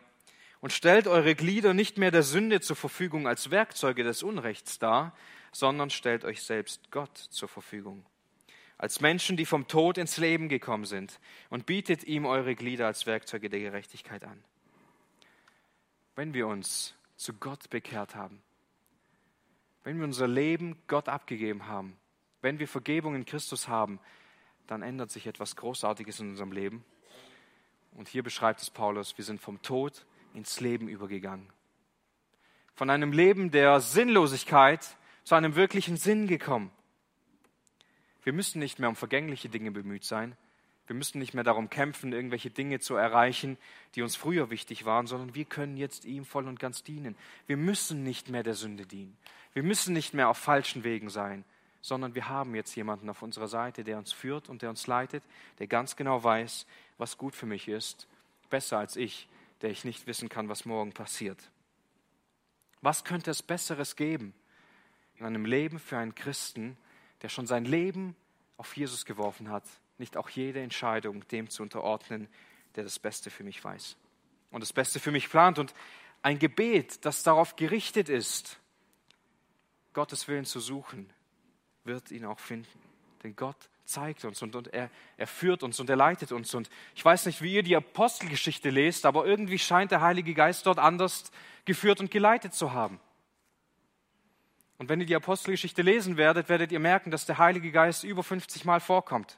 und 0.59 0.73
stellt 0.73 1.07
eure 1.07 1.35
Glieder 1.35 1.73
nicht 1.73 1.97
mehr 1.97 2.09
der 2.11 2.23
Sünde 2.23 2.61
zur 2.61 2.75
Verfügung 2.75 3.27
als 3.27 3.51
Werkzeuge 3.51 4.03
des 4.03 4.23
Unrechts 4.23 4.79
dar, 4.79 5.15
sondern 5.51 5.91
stellt 5.91 6.25
euch 6.25 6.41
selbst 6.41 6.89
Gott 6.89 7.17
zur 7.17 7.47
Verfügung. 7.47 8.03
Als 8.77 8.99
Menschen, 8.99 9.37
die 9.37 9.45
vom 9.45 9.67
Tod 9.67 9.97
ins 9.97 10.17
Leben 10.17 10.49
gekommen 10.49 10.85
sind, 10.85 11.19
und 11.49 11.65
bietet 11.65 12.03
ihm 12.03 12.25
eure 12.25 12.55
Glieder 12.55 12.87
als 12.87 13.05
Werkzeuge 13.05 13.49
der 13.49 13.61
Gerechtigkeit 13.61 14.23
an. 14.23 14.43
Wenn 16.15 16.33
wir 16.33 16.47
uns 16.47 16.93
zu 17.15 17.33
Gott 17.33 17.69
bekehrt 17.69 18.15
haben, 18.15 18.41
wenn 19.83 19.97
wir 19.97 20.05
unser 20.05 20.27
Leben 20.27 20.77
Gott 20.87 21.07
abgegeben 21.07 21.67
haben, 21.67 21.97
wenn 22.41 22.59
wir 22.59 22.67
Vergebung 22.67 23.15
in 23.15 23.25
Christus 23.25 23.67
haben, 23.67 23.99
dann 24.67 24.81
ändert 24.81 25.11
sich 25.11 25.27
etwas 25.27 25.55
Großartiges 25.55 26.19
in 26.19 26.29
unserem 26.29 26.51
Leben. 26.51 26.83
Und 27.93 28.07
hier 28.07 28.23
beschreibt 28.23 28.61
es 28.61 28.69
Paulus, 28.69 29.17
wir 29.17 29.25
sind 29.25 29.39
vom 29.39 29.61
Tod 29.61 30.05
ins 30.33 30.59
Leben 30.59 30.87
übergegangen. 30.87 31.49
Von 32.73 32.89
einem 32.89 33.13
Leben 33.13 33.51
der 33.51 33.79
Sinnlosigkeit 33.79 34.97
zu 35.23 35.35
einem 35.35 35.55
wirklichen 35.55 35.97
Sinn 35.97 36.27
gekommen. 36.27 36.71
Wir 38.25 38.33
müssen 38.33 38.59
nicht 38.59 38.79
mehr 38.79 38.89
um 38.89 38.95
vergängliche 38.95 39.49
Dinge 39.49 39.71
bemüht 39.71 40.03
sein. 40.03 40.35
Wir 40.87 40.95
müssen 40.95 41.19
nicht 41.19 41.33
mehr 41.33 41.43
darum 41.43 41.69
kämpfen, 41.69 42.11
irgendwelche 42.11 42.49
Dinge 42.49 42.79
zu 42.79 42.95
erreichen, 42.95 43.57
die 43.93 44.01
uns 44.01 44.15
früher 44.15 44.49
wichtig 44.49 44.83
waren, 44.85 45.07
sondern 45.07 45.35
wir 45.35 45.45
können 45.45 45.77
jetzt 45.77 46.05
ihm 46.05 46.25
voll 46.25 46.47
und 46.47 46.59
ganz 46.59 46.83
dienen. 46.83 47.15
Wir 47.47 47.55
müssen 47.55 48.03
nicht 48.03 48.29
mehr 48.29 48.43
der 48.43 48.55
Sünde 48.55 48.85
dienen. 48.85 49.15
Wir 49.53 49.63
müssen 49.63 49.93
nicht 49.93 50.13
mehr 50.13 50.27
auf 50.27 50.37
falschen 50.37 50.83
Wegen 50.83 51.09
sein, 51.09 51.45
sondern 51.81 52.15
wir 52.15 52.27
haben 52.27 52.55
jetzt 52.55 52.75
jemanden 52.75 53.09
auf 53.09 53.21
unserer 53.21 53.47
Seite, 53.47 53.83
der 53.83 53.99
uns 53.99 54.11
führt 54.11 54.49
und 54.49 54.63
der 54.63 54.71
uns 54.71 54.87
leitet, 54.87 55.23
der 55.59 55.67
ganz 55.67 55.95
genau 55.95 56.23
weiß, 56.23 56.65
was 56.97 57.17
gut 57.17 57.35
für 57.35 57.45
mich 57.45 57.67
ist, 57.67 58.07
besser 58.49 58.79
als 58.79 58.95
ich, 58.95 59.27
der 59.61 59.69
ich 59.69 59.85
nicht 59.85 60.07
wissen 60.07 60.29
kann, 60.29 60.49
was 60.49 60.65
morgen 60.65 60.93
passiert. 60.93 61.39
Was 62.81 63.03
könnte 63.03 63.29
es 63.29 63.43
Besseres 63.43 63.95
geben 63.95 64.33
in 65.17 65.25
einem 65.25 65.45
Leben 65.45 65.79
für 65.79 65.97
einen 65.97 66.15
Christen, 66.15 66.75
der 67.21 67.29
schon 67.29 67.47
sein 67.47 67.65
Leben 67.65 68.15
auf 68.57 68.75
Jesus 68.75 69.05
geworfen 69.05 69.49
hat, 69.49 69.63
nicht 69.97 70.17
auch 70.17 70.29
jede 70.29 70.61
Entscheidung 70.61 71.27
dem 71.29 71.49
zu 71.49 71.63
unterordnen, 71.63 72.27
der 72.75 72.83
das 72.83 72.99
Beste 72.99 73.29
für 73.29 73.43
mich 73.43 73.63
weiß 73.63 73.97
und 74.51 74.61
das 74.61 74.73
Beste 74.73 74.99
für 74.99 75.11
mich 75.11 75.29
plant. 75.29 75.59
Und 75.59 75.73
ein 76.21 76.39
Gebet, 76.39 77.05
das 77.05 77.23
darauf 77.23 77.55
gerichtet 77.55 78.09
ist, 78.09 78.59
Gottes 79.93 80.27
Willen 80.27 80.45
zu 80.45 80.59
suchen, 80.59 81.09
wird 81.83 82.11
ihn 82.11 82.25
auch 82.25 82.39
finden. 82.39 82.79
Denn 83.23 83.35
Gott 83.35 83.57
zeigt 83.85 84.25
uns 84.25 84.41
und, 84.41 84.55
und 84.55 84.73
er, 84.73 84.89
er 85.17 85.27
führt 85.27 85.63
uns 85.63 85.79
und 85.79 85.89
er 85.89 85.95
leitet 85.95 86.31
uns. 86.31 86.53
Und 86.53 86.69
ich 86.95 87.05
weiß 87.05 87.27
nicht, 87.27 87.41
wie 87.41 87.53
ihr 87.53 87.63
die 87.63 87.75
Apostelgeschichte 87.75 88.69
lest, 88.69 89.05
aber 89.05 89.25
irgendwie 89.25 89.59
scheint 89.59 89.91
der 89.91 90.01
Heilige 90.01 90.33
Geist 90.33 90.65
dort 90.65 90.79
anders 90.79 91.31
geführt 91.65 91.99
und 91.99 92.11
geleitet 92.11 92.53
zu 92.53 92.73
haben. 92.73 92.99
Und 94.77 94.89
wenn 94.89 94.99
ihr 94.99 95.05
die 95.05 95.15
Apostelgeschichte 95.15 95.81
lesen 95.81 96.17
werdet, 96.17 96.49
werdet 96.49 96.71
ihr 96.71 96.79
merken, 96.79 97.11
dass 97.11 97.25
der 97.25 97.37
Heilige 97.37 97.71
Geist 97.71 98.03
über 98.03 98.23
50 98.23 98.65
Mal 98.65 98.79
vorkommt. 98.79 99.37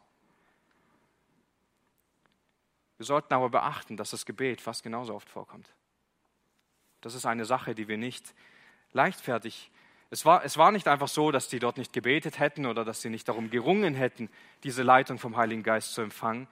Wir 2.97 3.05
sollten 3.05 3.33
aber 3.33 3.49
beachten, 3.49 3.95
dass 3.95 4.09
das 4.09 4.25
Gebet 4.25 4.61
fast 4.61 4.81
genauso 4.81 5.13
oft 5.13 5.29
vorkommt. 5.29 5.71
Das 7.01 7.13
ist 7.13 7.25
eine 7.25 7.45
Sache, 7.45 7.75
die 7.75 7.87
wir 7.87 7.97
nicht 7.97 8.33
leichtfertig. 8.91 9.71
Es 10.09 10.25
war, 10.25 10.43
es 10.43 10.57
war 10.57 10.71
nicht 10.71 10.87
einfach 10.87 11.07
so, 11.07 11.31
dass 11.31 11.47
die 11.47 11.59
dort 11.59 11.77
nicht 11.77 11.93
gebetet 11.93 12.39
hätten 12.39 12.65
oder 12.65 12.83
dass 12.83 13.01
sie 13.01 13.09
nicht 13.09 13.27
darum 13.27 13.51
gerungen 13.51 13.93
hätten, 13.93 14.29
diese 14.63 14.81
Leitung 14.81 15.19
vom 15.19 15.37
Heiligen 15.37 15.63
Geist 15.63 15.93
zu 15.93 16.01
empfangen. 16.01 16.47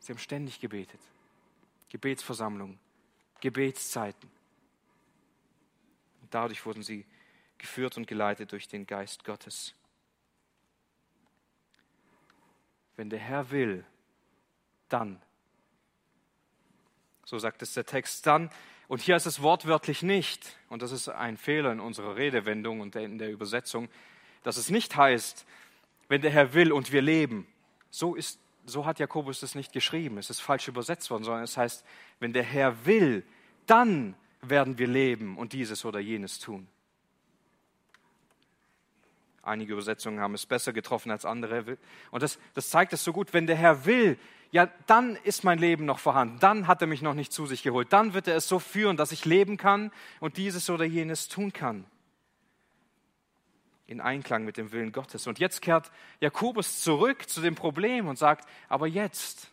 Sie 0.00 0.12
haben 0.12 0.18
ständig 0.18 0.60
gebetet. 0.60 1.00
Gebetsversammlungen, 1.88 2.78
Gebetszeiten. 3.40 4.28
Und 6.20 6.34
dadurch 6.34 6.66
wurden 6.66 6.82
sie 6.82 7.06
geführt 7.64 7.96
und 7.96 8.06
geleitet 8.06 8.52
durch 8.52 8.68
den 8.68 8.86
Geist 8.86 9.24
Gottes. 9.24 9.74
Wenn 12.94 13.08
der 13.08 13.18
Herr 13.18 13.50
will, 13.50 13.86
dann. 14.90 15.20
So 17.24 17.38
sagt 17.38 17.62
es 17.62 17.72
der 17.72 17.86
Text 17.86 18.26
dann. 18.26 18.50
Und 18.86 19.00
hier 19.00 19.16
ist 19.16 19.24
es 19.24 19.40
wortwörtlich 19.40 20.02
nicht, 20.02 20.58
und 20.68 20.82
das 20.82 20.92
ist 20.92 21.08
ein 21.08 21.38
Fehler 21.38 21.72
in 21.72 21.80
unserer 21.80 22.16
Redewendung 22.16 22.80
und 22.80 22.94
in 22.96 23.16
der 23.16 23.32
Übersetzung, 23.32 23.88
dass 24.42 24.58
es 24.58 24.68
nicht 24.68 24.94
heißt, 24.94 25.46
wenn 26.08 26.20
der 26.20 26.30
Herr 26.30 26.52
will 26.52 26.70
und 26.70 26.92
wir 26.92 27.00
leben. 27.00 27.46
So, 27.88 28.14
ist, 28.14 28.38
so 28.66 28.84
hat 28.84 28.98
Jakobus 28.98 29.42
es 29.42 29.54
nicht 29.54 29.72
geschrieben. 29.72 30.18
Es 30.18 30.28
ist 30.28 30.40
falsch 30.40 30.68
übersetzt 30.68 31.10
worden, 31.10 31.24
sondern 31.24 31.44
es 31.44 31.56
heißt, 31.56 31.82
wenn 32.20 32.34
der 32.34 32.42
Herr 32.42 32.84
will, 32.84 33.24
dann 33.64 34.14
werden 34.42 34.76
wir 34.76 34.86
leben 34.86 35.38
und 35.38 35.54
dieses 35.54 35.86
oder 35.86 35.98
jenes 35.98 36.38
tun. 36.38 36.68
Einige 39.44 39.74
Übersetzungen 39.74 40.20
haben 40.20 40.34
es 40.34 40.46
besser 40.46 40.72
getroffen 40.72 41.10
als 41.10 41.24
andere. 41.24 41.76
Und 42.10 42.22
das, 42.22 42.38
das 42.54 42.70
zeigt 42.70 42.92
es 42.92 43.04
so 43.04 43.12
gut. 43.12 43.32
Wenn 43.34 43.46
der 43.46 43.56
Herr 43.56 43.84
will, 43.84 44.18
ja, 44.50 44.68
dann 44.86 45.16
ist 45.24 45.44
mein 45.44 45.58
Leben 45.58 45.84
noch 45.84 45.98
vorhanden. 45.98 46.38
Dann 46.38 46.66
hat 46.66 46.80
er 46.80 46.86
mich 46.86 47.02
noch 47.02 47.14
nicht 47.14 47.32
zu 47.32 47.44
sich 47.44 47.62
geholt. 47.62 47.92
Dann 47.92 48.14
wird 48.14 48.28
er 48.28 48.36
es 48.36 48.48
so 48.48 48.58
führen, 48.58 48.96
dass 48.96 49.12
ich 49.12 49.24
leben 49.24 49.56
kann 49.56 49.90
und 50.20 50.36
dieses 50.36 50.70
oder 50.70 50.84
jenes 50.84 51.28
tun 51.28 51.52
kann. 51.52 51.84
In 53.86 54.00
Einklang 54.00 54.44
mit 54.44 54.56
dem 54.56 54.72
Willen 54.72 54.92
Gottes. 54.92 55.26
Und 55.26 55.38
jetzt 55.38 55.60
kehrt 55.60 55.90
Jakobus 56.20 56.80
zurück 56.80 57.28
zu 57.28 57.42
dem 57.42 57.54
Problem 57.54 58.08
und 58.08 58.16
sagt, 58.16 58.48
aber 58.68 58.86
jetzt, 58.86 59.50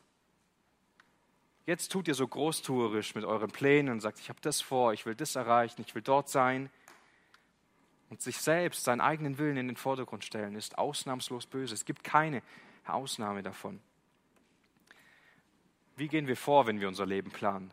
jetzt 1.66 1.92
tut 1.92 2.08
ihr 2.08 2.16
so 2.16 2.28
großtuerisch 2.28 3.14
mit 3.14 3.26
euren 3.26 3.52
Plänen 3.52 3.92
und 3.92 4.00
sagt, 4.00 4.20
ich 4.20 4.30
habe 4.30 4.40
das 4.42 4.62
vor, 4.62 4.94
ich 4.94 5.06
will 5.06 5.16
das 5.16 5.36
erreichen, 5.36 5.84
ich 5.86 5.96
will 5.96 6.02
dort 6.02 6.30
sein 6.30 6.70
und 8.12 8.22
sich 8.22 8.38
selbst, 8.38 8.84
seinen 8.84 9.00
eigenen 9.00 9.38
Willen 9.38 9.56
in 9.56 9.68
den 9.68 9.78
Vordergrund 9.78 10.26
stellen, 10.26 10.56
ist 10.56 10.78
ausnahmslos 10.78 11.46
böse. 11.46 11.74
Es 11.74 11.86
gibt 11.86 12.04
keine 12.04 12.44
Ausnahme 12.86 13.42
davon. 13.42 13.80
Wie 15.96 16.10
gehen 16.10 16.28
wir 16.28 16.36
vor, 16.36 16.68
wenn 16.68 16.82
wir 16.82 16.90
unser 16.90 17.06
Leben 17.06 17.32
planen? 17.32 17.72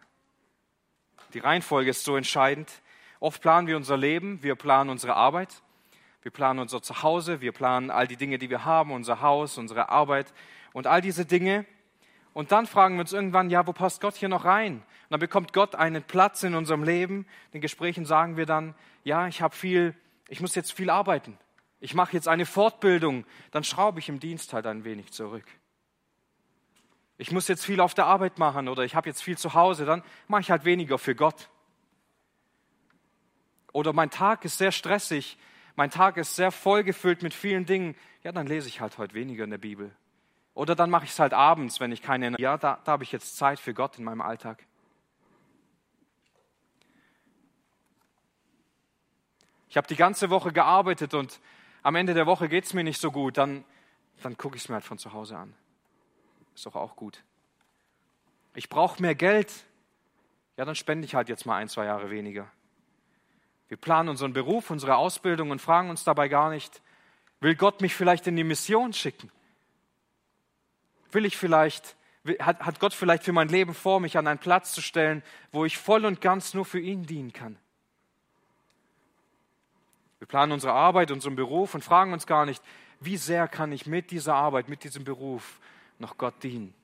Die 1.34 1.40
Reihenfolge 1.40 1.90
ist 1.90 2.04
so 2.04 2.16
entscheidend. 2.16 2.70
Oft 3.18 3.42
planen 3.42 3.66
wir 3.66 3.76
unser 3.76 3.96
Leben, 3.96 4.40
wir 4.44 4.54
planen 4.54 4.90
unsere 4.90 5.14
Arbeit, 5.14 5.60
wir 6.22 6.30
planen 6.30 6.60
unser 6.60 6.82
Zuhause, 6.82 7.40
wir 7.40 7.50
planen 7.50 7.90
all 7.90 8.06
die 8.06 8.16
Dinge, 8.16 8.38
die 8.38 8.48
wir 8.48 8.64
haben, 8.64 8.92
unser 8.92 9.20
Haus, 9.20 9.58
unsere 9.58 9.88
Arbeit 9.88 10.32
und 10.72 10.86
all 10.86 11.00
diese 11.00 11.26
Dinge. 11.26 11.66
Und 12.32 12.52
dann 12.52 12.66
fragen 12.66 12.94
wir 12.94 13.00
uns 13.00 13.12
irgendwann, 13.12 13.50
ja, 13.50 13.66
wo 13.66 13.72
passt 13.72 14.00
Gott 14.00 14.14
hier 14.14 14.28
noch 14.28 14.44
rein? 14.44 14.74
Und 14.74 15.10
dann 15.10 15.20
bekommt 15.20 15.52
Gott 15.52 15.74
einen 15.74 16.04
Platz 16.04 16.44
in 16.44 16.54
unserem 16.54 16.84
Leben. 16.84 17.26
In 17.46 17.54
den 17.54 17.60
Gesprächen 17.60 18.04
sagen 18.04 18.36
wir 18.36 18.46
dann, 18.46 18.76
ja, 19.02 19.26
ich 19.26 19.42
habe 19.42 19.56
viel 19.56 19.96
ich 20.28 20.40
muss 20.40 20.54
jetzt 20.54 20.72
viel 20.72 20.90
arbeiten. 20.90 21.38
Ich 21.80 21.94
mache 21.94 22.12
jetzt 22.12 22.28
eine 22.28 22.46
Fortbildung, 22.46 23.24
dann 23.50 23.64
schraube 23.64 23.98
ich 23.98 24.08
im 24.08 24.20
Dienst 24.20 24.52
halt 24.52 24.66
ein 24.66 24.84
wenig 24.84 25.12
zurück. 25.12 25.46
Ich 27.16 27.32
muss 27.32 27.48
jetzt 27.48 27.64
viel 27.64 27.80
auf 27.80 27.94
der 27.94 28.06
Arbeit 28.06 28.38
machen 28.38 28.68
oder 28.68 28.84
ich 28.84 28.94
habe 28.94 29.08
jetzt 29.08 29.22
viel 29.22 29.36
zu 29.36 29.54
Hause, 29.54 29.84
dann 29.84 30.02
mache 30.28 30.42
ich 30.42 30.50
halt 30.50 30.64
weniger 30.64 30.98
für 30.98 31.14
Gott. 31.14 31.48
Oder 33.72 33.92
mein 33.92 34.10
Tag 34.10 34.44
ist 34.44 34.58
sehr 34.58 34.72
stressig, 34.72 35.36
mein 35.74 35.90
Tag 35.90 36.16
ist 36.16 36.36
sehr 36.36 36.52
vollgefüllt 36.52 37.22
mit 37.22 37.34
vielen 37.34 37.66
Dingen, 37.66 37.96
ja, 38.22 38.32
dann 38.32 38.46
lese 38.46 38.68
ich 38.68 38.80
halt 38.80 38.98
heute 38.98 39.14
weniger 39.14 39.44
in 39.44 39.50
der 39.50 39.58
Bibel. 39.58 39.94
Oder 40.54 40.74
dann 40.74 40.90
mache 40.90 41.04
ich 41.04 41.10
es 41.10 41.18
halt 41.18 41.32
abends, 41.32 41.78
wenn 41.78 41.92
ich 41.92 42.02
keine, 42.02 42.34
ja, 42.38 42.56
da, 42.56 42.80
da 42.84 42.92
habe 42.92 43.04
ich 43.04 43.12
jetzt 43.12 43.36
Zeit 43.36 43.60
für 43.60 43.74
Gott 43.74 43.98
in 43.98 44.04
meinem 44.04 44.20
Alltag. 44.20 44.64
Ich 49.68 49.76
habe 49.76 49.86
die 49.86 49.96
ganze 49.96 50.30
Woche 50.30 50.52
gearbeitet 50.52 51.14
und 51.14 51.40
am 51.82 51.94
Ende 51.94 52.14
der 52.14 52.26
Woche 52.26 52.48
geht 52.48 52.64
es 52.64 52.74
mir 52.74 52.84
nicht 52.84 53.00
so 53.00 53.10
gut, 53.10 53.36
dann, 53.36 53.64
dann 54.22 54.36
gucke 54.36 54.56
ich 54.56 54.62
es 54.62 54.68
mir 54.68 54.76
halt 54.76 54.84
von 54.84 54.98
zu 54.98 55.12
Hause 55.12 55.36
an. 55.36 55.54
Ist 56.54 56.66
doch 56.66 56.76
auch 56.76 56.96
gut. 56.96 57.22
Ich 58.54 58.68
brauche 58.68 59.00
mehr 59.00 59.14
Geld. 59.14 59.52
Ja, 60.56 60.64
dann 60.64 60.74
spende 60.74 61.04
ich 61.04 61.14
halt 61.14 61.28
jetzt 61.28 61.46
mal 61.46 61.56
ein, 61.56 61.68
zwei 61.68 61.84
Jahre 61.84 62.10
weniger. 62.10 62.50
Wir 63.68 63.76
planen 63.76 64.08
unseren 64.08 64.32
Beruf, 64.32 64.70
unsere 64.70 64.96
Ausbildung 64.96 65.50
und 65.50 65.60
fragen 65.60 65.90
uns 65.90 66.02
dabei 66.02 66.28
gar 66.28 66.50
nicht, 66.50 66.82
will 67.40 67.54
Gott 67.54 67.80
mich 67.80 67.94
vielleicht 67.94 68.26
in 68.26 68.34
die 68.34 68.44
Mission 68.44 68.92
schicken? 68.92 69.30
Will 71.12 71.26
ich 71.26 71.36
vielleicht, 71.36 71.96
hat, 72.40 72.60
hat 72.60 72.80
Gott 72.80 72.94
vielleicht 72.94 73.22
für 73.22 73.32
mein 73.32 73.48
Leben 73.48 73.74
vor, 73.74 74.00
mich 74.00 74.18
an 74.18 74.26
einen 74.26 74.40
Platz 74.40 74.72
zu 74.72 74.80
stellen, 74.80 75.22
wo 75.52 75.64
ich 75.64 75.78
voll 75.78 76.06
und 76.06 76.20
ganz 76.20 76.54
nur 76.54 76.64
für 76.64 76.80
ihn 76.80 77.04
dienen 77.04 77.32
kann? 77.32 77.58
Wir 80.18 80.26
planen 80.26 80.52
unsere 80.52 80.72
Arbeit, 80.72 81.10
unseren 81.10 81.36
Beruf 81.36 81.74
und 81.74 81.84
fragen 81.84 82.12
uns 82.12 82.26
gar 82.26 82.44
nicht, 82.46 82.62
wie 83.00 83.16
sehr 83.16 83.46
kann 83.48 83.70
ich 83.72 83.86
mit 83.86 84.10
dieser 84.10 84.34
Arbeit, 84.34 84.68
mit 84.68 84.84
diesem 84.84 85.04
Beruf 85.04 85.60
noch 85.98 86.18
Gott 86.18 86.42
dienen 86.42 86.74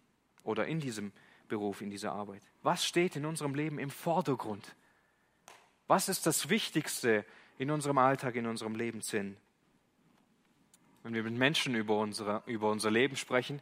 oder 0.45 0.67
in 0.67 0.81
diesem 0.81 1.13
Beruf, 1.49 1.81
in 1.81 1.91
dieser 1.91 2.13
Arbeit. 2.13 2.43
Was 2.63 2.85
steht 2.85 3.17
in 3.17 3.27
unserem 3.27 3.55
Leben 3.55 3.79
im 3.79 3.91
Vordergrund? 3.91 4.75
Was 5.87 6.09
ist 6.09 6.27
das 6.27 6.49
Wichtigste 6.49 7.25
in 7.59 7.71
unserem 7.71 7.99
Alltag, 7.99 8.35
in 8.35 8.47
unserem 8.47 8.75
Leben 8.75 9.01
sind. 9.01 9.37
Wenn 11.03 11.15
wir 11.15 11.23
mit 11.23 11.35
Menschen 11.35 11.75
über, 11.75 11.99
unsere, 11.99 12.43
über 12.47 12.71
unser 12.71 12.91
Leben 12.91 13.17
sprechen, 13.17 13.61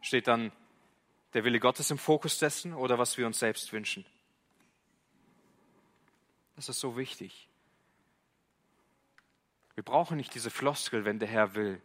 steht 0.00 0.26
dann 0.26 0.52
der 1.34 1.44
Wille 1.44 1.60
Gottes 1.60 1.90
im 1.90 1.98
Fokus 1.98 2.38
dessen 2.38 2.72
oder 2.72 2.98
was 2.98 3.18
wir 3.18 3.26
uns 3.26 3.38
selbst 3.38 3.72
wünschen. 3.72 4.06
Das 6.56 6.68
ist 6.68 6.80
so 6.80 6.96
wichtig. 6.96 7.47
Wir 9.78 9.84
brauchen 9.84 10.16
nicht 10.16 10.34
diese 10.34 10.50
Floskel, 10.50 11.04
wenn 11.04 11.20
der 11.20 11.28
Herr 11.28 11.54
will, 11.54 11.80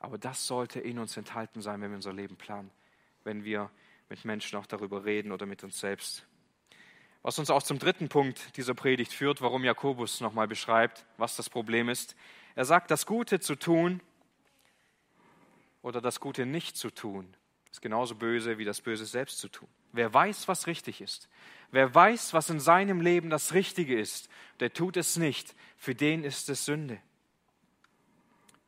aber 0.00 0.18
das 0.18 0.48
sollte 0.48 0.80
in 0.80 0.98
uns 0.98 1.16
enthalten 1.16 1.62
sein, 1.62 1.80
wenn 1.80 1.90
wir 1.90 1.94
unser 1.94 2.12
Leben 2.12 2.34
planen, 2.34 2.72
wenn 3.22 3.44
wir 3.44 3.70
mit 4.08 4.24
Menschen 4.24 4.58
auch 4.58 4.66
darüber 4.66 5.04
reden 5.04 5.30
oder 5.30 5.46
mit 5.46 5.62
uns 5.62 5.78
selbst. 5.78 6.26
Was 7.22 7.38
uns 7.38 7.48
auch 7.48 7.62
zum 7.62 7.78
dritten 7.78 8.08
Punkt 8.08 8.56
dieser 8.56 8.74
Predigt 8.74 9.12
führt, 9.12 9.42
warum 9.42 9.62
Jakobus 9.62 10.20
nochmal 10.20 10.48
beschreibt, 10.48 11.06
was 11.18 11.36
das 11.36 11.48
Problem 11.48 11.88
ist. 11.88 12.16
Er 12.56 12.64
sagt, 12.64 12.90
das 12.90 13.06
Gute 13.06 13.38
zu 13.38 13.54
tun 13.54 14.00
oder 15.82 16.00
das 16.00 16.18
Gute 16.18 16.46
nicht 16.46 16.76
zu 16.76 16.90
tun, 16.90 17.32
ist 17.70 17.80
genauso 17.80 18.16
böse 18.16 18.58
wie 18.58 18.64
das 18.64 18.80
Böse 18.80 19.06
selbst 19.06 19.38
zu 19.38 19.48
tun. 19.48 19.68
Wer 19.92 20.12
weiß, 20.12 20.48
was 20.48 20.66
richtig 20.66 21.00
ist, 21.00 21.28
wer 21.70 21.94
weiß, 21.94 22.34
was 22.34 22.50
in 22.50 22.58
seinem 22.58 23.00
Leben 23.00 23.30
das 23.30 23.54
Richtige 23.54 23.96
ist, 23.96 24.28
der 24.58 24.72
tut 24.72 24.96
es 24.96 25.16
nicht, 25.16 25.54
für 25.76 25.94
den 25.94 26.24
ist 26.24 26.48
es 26.48 26.64
Sünde. 26.64 27.00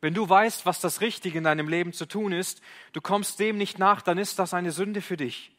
Wenn 0.00 0.14
du 0.14 0.28
weißt, 0.28 0.64
was 0.64 0.80
das 0.80 1.00
Richtige 1.00 1.38
in 1.38 1.44
deinem 1.44 1.68
Leben 1.68 1.92
zu 1.92 2.06
tun 2.06 2.32
ist, 2.32 2.60
du 2.92 3.00
kommst 3.00 3.40
dem 3.40 3.58
nicht 3.58 3.78
nach, 3.78 4.00
dann 4.00 4.18
ist 4.18 4.38
das 4.38 4.54
eine 4.54 4.70
Sünde 4.70 5.02
für 5.02 5.16
dich. 5.16 5.52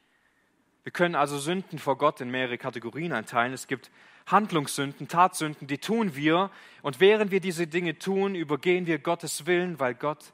Wir 0.84 0.94
können 0.94 1.16
also 1.16 1.38
Sünden 1.38 1.78
vor 1.78 1.98
Gott 1.98 2.22
in 2.22 2.32
mehrere 2.32 2.58
Kategorien 2.58 3.12
einteilen. 3.12 3.54
Es 3.54 3.68
gibt 3.68 3.92
Handlungssünden, 4.28 5.08
Tatsünden, 5.08 5.68
die 5.68 5.78
tun 5.78 6.16
wir. 6.16 6.52
Und 6.82 7.00
während 7.00 7.32
wir 7.32 7.42
diese 7.42 7.68
Dinge 7.68 8.00
tun, 8.00 8.34
übergehen 8.34 8.86
wir 8.88 9.00
Gottes 9.00 9.46
Willen, 9.46 9.80
weil 9.80 9.94
Gott 9.94 10.32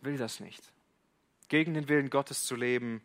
will 0.00 0.16
das 0.16 0.40
nicht. 0.40 0.62
Gegen 1.48 1.74
den 1.74 1.88
Willen 1.88 2.10
Gottes 2.10 2.44
zu 2.44 2.56
leben, 2.56 3.02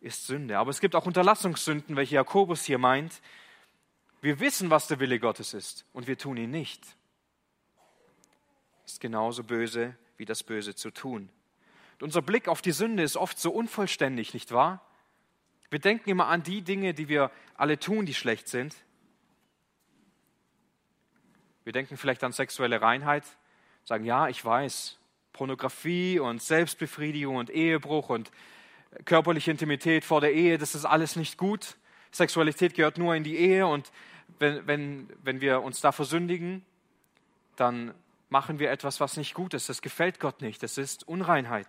ist 0.00 0.26
Sünde. 0.26 0.58
Aber 0.58 0.70
es 0.70 0.80
gibt 0.80 0.94
auch 0.94 1.06
Unterlassungssünden, 1.06 1.96
welche 1.96 2.16
Jakobus 2.16 2.64
hier 2.64 2.78
meint. 2.78 3.20
Wir 4.20 4.40
wissen, 4.40 4.70
was 4.70 4.88
der 4.88 5.00
Wille 5.00 5.20
Gottes 5.20 5.54
ist, 5.54 5.84
und 5.92 6.06
wir 6.06 6.18
tun 6.18 6.36
ihn 6.36 6.50
nicht. 6.50 6.82
Ist 8.88 9.02
genauso 9.02 9.44
böse 9.44 9.94
wie 10.16 10.24
das 10.24 10.42
Böse 10.42 10.74
zu 10.74 10.90
tun. 10.90 11.28
Und 11.96 12.04
unser 12.04 12.22
Blick 12.22 12.48
auf 12.48 12.62
die 12.62 12.72
Sünde 12.72 13.02
ist 13.02 13.18
oft 13.18 13.38
so 13.38 13.50
unvollständig, 13.50 14.32
nicht 14.32 14.50
wahr? 14.50 14.82
Wir 15.68 15.78
denken 15.78 16.08
immer 16.08 16.28
an 16.28 16.42
die 16.42 16.62
Dinge, 16.62 16.94
die 16.94 17.06
wir 17.06 17.30
alle 17.54 17.78
tun, 17.78 18.06
die 18.06 18.14
schlecht 18.14 18.48
sind. 18.48 18.74
Wir 21.64 21.74
denken 21.74 21.98
vielleicht 21.98 22.24
an 22.24 22.32
sexuelle 22.32 22.80
Reinheit, 22.80 23.24
sagen, 23.84 24.06
ja, 24.06 24.28
ich 24.28 24.42
weiß, 24.42 24.98
Pornografie 25.34 26.18
und 26.18 26.40
Selbstbefriedigung 26.40 27.36
und 27.36 27.50
Ehebruch 27.50 28.08
und 28.08 28.30
körperliche 29.04 29.50
Intimität 29.50 30.06
vor 30.06 30.22
der 30.22 30.32
Ehe, 30.32 30.56
das 30.56 30.74
ist 30.74 30.86
alles 30.86 31.14
nicht 31.14 31.36
gut. 31.36 31.76
Sexualität 32.10 32.72
gehört 32.72 32.96
nur 32.96 33.14
in 33.14 33.22
die 33.22 33.36
Ehe 33.36 33.66
und 33.66 33.92
wenn, 34.38 34.66
wenn, 34.66 35.10
wenn 35.22 35.42
wir 35.42 35.62
uns 35.62 35.82
da 35.82 35.92
versündigen, 35.92 36.64
dann 37.56 37.92
machen 38.28 38.58
wir 38.58 38.70
etwas, 38.70 39.00
was 39.00 39.16
nicht 39.16 39.34
gut 39.34 39.54
ist. 39.54 39.68
Das 39.68 39.82
gefällt 39.82 40.20
Gott 40.20 40.40
nicht. 40.42 40.62
Das 40.62 40.78
ist 40.78 41.06
Unreinheit. 41.06 41.66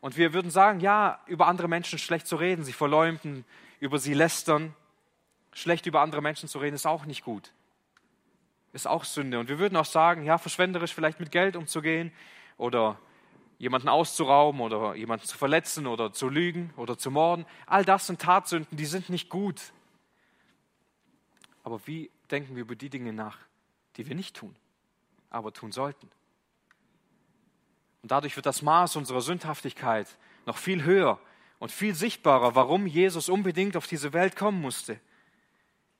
Und 0.00 0.16
wir 0.16 0.32
würden 0.32 0.50
sagen, 0.50 0.80
ja, 0.80 1.20
über 1.26 1.46
andere 1.46 1.68
Menschen 1.68 1.98
schlecht 1.98 2.26
zu 2.26 2.36
reden, 2.36 2.64
sie 2.64 2.72
verleumden, 2.72 3.44
über 3.80 3.98
sie 3.98 4.14
lästern, 4.14 4.74
schlecht 5.52 5.86
über 5.86 6.00
andere 6.00 6.22
Menschen 6.22 6.48
zu 6.48 6.58
reden, 6.58 6.74
ist 6.74 6.86
auch 6.86 7.04
nicht 7.04 7.24
gut. 7.24 7.52
Ist 8.72 8.86
auch 8.86 9.04
Sünde. 9.04 9.38
Und 9.38 9.48
wir 9.48 9.58
würden 9.58 9.76
auch 9.76 9.84
sagen, 9.84 10.24
ja, 10.24 10.38
verschwenderisch 10.38 10.94
vielleicht 10.94 11.20
mit 11.20 11.30
Geld 11.30 11.56
umzugehen 11.56 12.12
oder 12.56 12.98
jemanden 13.58 13.88
auszurauben 13.88 14.60
oder 14.60 14.94
jemanden 14.94 15.26
zu 15.26 15.36
verletzen 15.36 15.86
oder 15.86 16.12
zu 16.12 16.28
lügen 16.28 16.72
oder 16.76 16.96
zu 16.96 17.10
morden. 17.10 17.44
All 17.66 17.84
das 17.84 18.06
sind 18.06 18.22
Tatsünden, 18.22 18.76
die 18.76 18.86
sind 18.86 19.10
nicht 19.10 19.28
gut. 19.28 19.72
Aber 21.62 21.86
wie 21.86 22.10
denken 22.30 22.54
wir 22.54 22.62
über 22.62 22.74
die 22.74 22.88
Dinge 22.88 23.12
nach, 23.12 23.38
die 23.96 24.06
wir 24.06 24.14
nicht 24.14 24.36
tun, 24.36 24.56
aber 25.30 25.52
tun 25.52 25.72
sollten? 25.72 26.10
Und 28.02 28.10
dadurch 28.10 28.36
wird 28.36 28.46
das 28.46 28.62
Maß 28.62 28.96
unserer 28.96 29.20
Sündhaftigkeit 29.20 30.06
noch 30.46 30.56
viel 30.56 30.84
höher 30.84 31.18
und 31.58 31.70
viel 31.70 31.94
sichtbarer, 31.94 32.54
warum 32.54 32.86
Jesus 32.86 33.28
unbedingt 33.28 33.76
auf 33.76 33.86
diese 33.86 34.12
Welt 34.12 34.36
kommen 34.36 34.60
musste. 34.60 34.98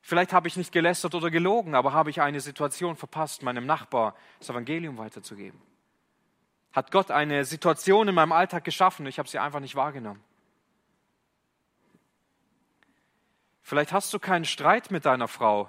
Vielleicht 0.03 0.33
habe 0.33 0.49
ich 0.49 0.57
nicht 0.57 0.73
gelästert 0.73 1.15
oder 1.15 1.31
gelogen, 1.31 1.75
aber 1.75 1.93
habe 1.93 2.11
ich 2.11 2.23
eine 2.23 2.41
Situation 2.41 2.97
verpasst, 2.97 3.43
meinem 3.43 3.67
Nachbar 3.67 4.17
das 4.39 4.49
Evangelium 4.49 4.97
weiterzugeben. 4.97 5.61
Hat 6.73 6.91
Gott 6.91 7.11
eine 7.11 7.45
Situation 7.45 8.09
in 8.09 8.15
meinem 8.15 8.33
Alltag 8.33 8.65
geschaffen, 8.65 9.07
ich 9.07 9.19
habe 9.19 9.29
sie 9.29 9.39
einfach 9.39 9.61
nicht 9.61 9.75
wahrgenommen. 9.75 10.23
Vielleicht 13.63 13.93
hast 13.93 14.13
du 14.15 14.19
keinen 14.19 14.47
Streit 14.47 14.91
mit 14.91 15.05
deiner 15.05 15.29
Frau, 15.29 15.69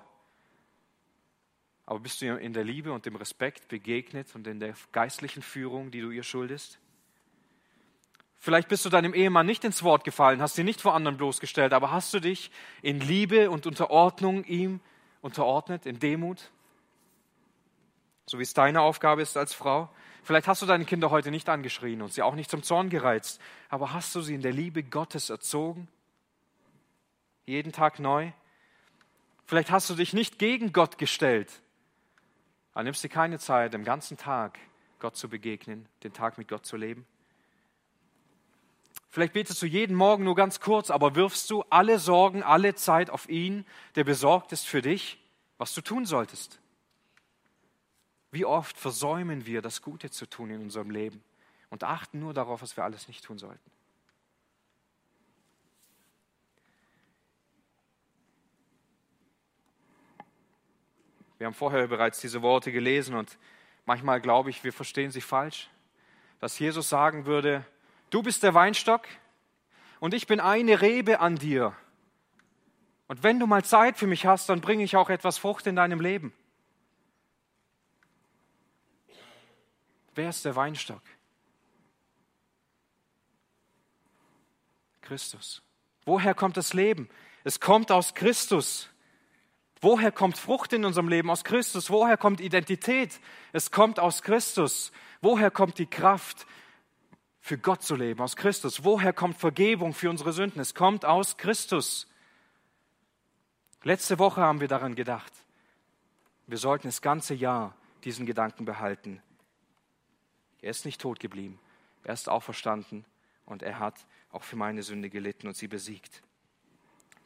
aber 1.91 1.99
bist 1.99 2.21
du 2.21 2.25
ihr 2.27 2.39
in 2.39 2.53
der 2.53 2.63
Liebe 2.63 2.93
und 2.93 3.05
dem 3.05 3.17
Respekt 3.17 3.67
begegnet 3.67 4.33
und 4.33 4.47
in 4.47 4.61
der 4.61 4.75
geistlichen 4.93 5.41
Führung, 5.41 5.91
die 5.91 5.99
du 5.99 6.09
ihr 6.09 6.23
schuldest? 6.23 6.79
Vielleicht 8.39 8.69
bist 8.69 8.85
du 8.85 8.89
deinem 8.89 9.13
Ehemann 9.13 9.45
nicht 9.45 9.65
ins 9.65 9.83
Wort 9.83 10.05
gefallen, 10.05 10.41
hast 10.41 10.57
ihn 10.57 10.63
nicht 10.63 10.79
vor 10.79 10.95
anderen 10.95 11.17
bloßgestellt, 11.17 11.73
aber 11.73 11.91
hast 11.91 12.13
du 12.13 12.21
dich 12.21 12.49
in 12.81 13.01
Liebe 13.01 13.51
und 13.51 13.65
Unterordnung 13.67 14.45
ihm 14.45 14.79
unterordnet, 15.19 15.85
in 15.85 15.99
Demut? 15.99 16.49
So 18.25 18.39
wie 18.39 18.43
es 18.43 18.53
deine 18.53 18.79
Aufgabe 18.79 19.21
ist 19.21 19.35
als 19.35 19.53
Frau. 19.53 19.89
Vielleicht 20.23 20.47
hast 20.47 20.61
du 20.61 20.65
deine 20.65 20.85
Kinder 20.85 21.11
heute 21.11 21.29
nicht 21.29 21.49
angeschrien 21.49 22.01
und 22.01 22.13
sie 22.13 22.21
auch 22.21 22.35
nicht 22.35 22.49
zum 22.49 22.63
Zorn 22.63 22.89
gereizt, 22.89 23.41
aber 23.67 23.91
hast 23.91 24.15
du 24.15 24.21
sie 24.21 24.35
in 24.35 24.41
der 24.41 24.53
Liebe 24.53 24.81
Gottes 24.81 25.29
erzogen? 25.29 25.89
Jeden 27.45 27.73
Tag 27.73 27.99
neu? 27.99 28.31
Vielleicht 29.45 29.71
hast 29.71 29.89
du 29.89 29.95
dich 29.95 30.13
nicht 30.13 30.39
gegen 30.39 30.71
Gott 30.71 30.97
gestellt, 30.97 31.61
aber 32.73 32.83
nimmst 32.83 33.03
dir 33.03 33.09
keine 33.09 33.39
Zeit, 33.39 33.73
den 33.73 33.83
ganzen 33.83 34.17
Tag 34.17 34.59
Gott 34.99 35.15
zu 35.15 35.29
begegnen, 35.29 35.87
den 36.03 36.13
Tag 36.13 36.37
mit 36.37 36.47
Gott 36.47 36.65
zu 36.65 36.77
leben? 36.77 37.05
Vielleicht 39.09 39.33
betest 39.33 39.61
du 39.61 39.65
jeden 39.65 39.95
Morgen 39.95 40.23
nur 40.23 40.35
ganz 40.35 40.61
kurz, 40.61 40.89
aber 40.89 41.15
wirfst 41.15 41.49
du 41.49 41.63
alle 41.69 41.99
Sorgen, 41.99 42.43
alle 42.43 42.75
Zeit 42.75 43.09
auf 43.09 43.27
ihn, 43.27 43.65
der 43.95 44.05
besorgt 44.05 44.53
ist 44.53 44.65
für 44.65 44.81
dich, 44.81 45.19
was 45.57 45.73
du 45.73 45.81
tun 45.81 46.05
solltest. 46.05 46.59
Wie 48.31 48.45
oft 48.45 48.77
versäumen 48.77 49.45
wir, 49.45 49.61
das 49.61 49.81
Gute 49.81 50.09
zu 50.09 50.25
tun 50.25 50.49
in 50.49 50.61
unserem 50.61 50.89
Leben 50.89 51.21
und 51.69 51.83
achten 51.83 52.19
nur 52.19 52.33
darauf, 52.33 52.61
was 52.61 52.77
wir 52.77 52.85
alles 52.85 53.09
nicht 53.09 53.25
tun 53.25 53.37
sollten. 53.37 53.71
Wir 61.41 61.47
haben 61.47 61.55
vorher 61.55 61.87
bereits 61.87 62.19
diese 62.19 62.43
Worte 62.43 62.71
gelesen 62.71 63.15
und 63.15 63.39
manchmal 63.87 64.21
glaube 64.21 64.51
ich, 64.51 64.63
wir 64.63 64.71
verstehen 64.71 65.09
sie 65.09 65.21
falsch, 65.21 65.71
dass 66.39 66.59
Jesus 66.59 66.87
sagen 66.87 67.25
würde, 67.25 67.65
du 68.11 68.21
bist 68.21 68.43
der 68.43 68.53
Weinstock 68.53 69.07
und 69.99 70.13
ich 70.13 70.27
bin 70.27 70.39
eine 70.39 70.81
Rebe 70.81 71.19
an 71.19 71.37
dir. 71.37 71.75
Und 73.07 73.23
wenn 73.23 73.39
du 73.39 73.47
mal 73.47 73.65
Zeit 73.65 73.97
für 73.97 74.05
mich 74.05 74.27
hast, 74.27 74.49
dann 74.49 74.61
bringe 74.61 74.83
ich 74.83 74.95
auch 74.95 75.09
etwas 75.09 75.39
Frucht 75.39 75.65
in 75.65 75.75
deinem 75.75 75.99
Leben. 75.99 76.31
Wer 80.13 80.29
ist 80.29 80.45
der 80.45 80.55
Weinstock? 80.55 81.01
Christus. 85.01 85.63
Woher 86.05 86.35
kommt 86.35 86.55
das 86.55 86.75
Leben? 86.75 87.09
Es 87.43 87.59
kommt 87.59 87.91
aus 87.91 88.13
Christus. 88.13 88.91
Woher 89.81 90.11
kommt 90.11 90.37
Frucht 90.37 90.73
in 90.73 90.85
unserem 90.85 91.07
Leben? 91.07 91.31
Aus 91.31 91.43
Christus. 91.43 91.89
Woher 91.89 92.15
kommt 92.15 92.39
Identität? 92.39 93.19
Es 93.51 93.71
kommt 93.71 93.99
aus 93.99 94.21
Christus. 94.21 94.91
Woher 95.21 95.49
kommt 95.49 95.79
die 95.79 95.87
Kraft, 95.87 96.45
für 97.39 97.57
Gott 97.57 97.81
zu 97.81 97.95
leben? 97.95 98.21
Aus 98.21 98.35
Christus. 98.35 98.83
Woher 98.83 99.11
kommt 99.11 99.37
Vergebung 99.37 99.93
für 99.93 100.11
unsere 100.11 100.33
Sünden? 100.33 100.61
Es 100.61 100.75
kommt 100.75 101.03
aus 101.03 101.37
Christus. 101.37 102.07
Letzte 103.83 104.19
Woche 104.19 104.41
haben 104.41 104.61
wir 104.61 104.67
daran 104.67 104.93
gedacht. 104.93 105.33
Wir 106.45 106.59
sollten 106.59 106.87
das 106.87 107.01
ganze 107.01 107.33
Jahr 107.33 107.75
diesen 108.03 108.27
Gedanken 108.27 108.65
behalten. 108.65 109.21
Er 110.61 110.69
ist 110.69 110.85
nicht 110.85 111.01
tot 111.01 111.19
geblieben. 111.19 111.59
Er 112.03 112.13
ist 112.13 112.29
auferstanden 112.29 113.05
und 113.45 113.63
er 113.63 113.79
hat 113.79 113.95
auch 114.31 114.43
für 114.43 114.55
meine 114.55 114.83
Sünde 114.83 115.09
gelitten 115.09 115.47
und 115.47 115.55
sie 115.55 115.67
besiegt. 115.67 116.21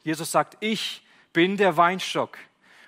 Jesus 0.02 0.32
sagt, 0.32 0.56
ich 0.60 1.05
bin 1.36 1.58
der 1.58 1.76
Weinstock 1.76 2.38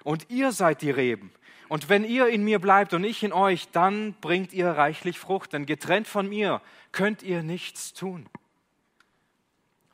und 0.05 0.31
ihr 0.31 0.53
seid 0.53 0.81
die 0.81 0.91
Reben. 0.91 1.31
Und 1.69 1.91
wenn 1.91 2.03
ihr 2.03 2.29
in 2.29 2.45
mir 2.45 2.61
bleibt 2.61 2.95
und 2.95 3.05
ich 3.05 3.23
in 3.23 3.35
euch, 3.35 3.69
dann 3.73 4.15
bringt 4.23 4.55
ihr 4.55 4.71
reichlich 4.71 5.19
Frucht, 5.19 5.53
denn 5.53 5.67
getrennt 5.67 6.09
von 6.09 6.27
mir 6.27 6.63
könnt 6.91 7.23
ihr 7.23 7.43
nichts 7.43 7.93
tun. 7.93 8.27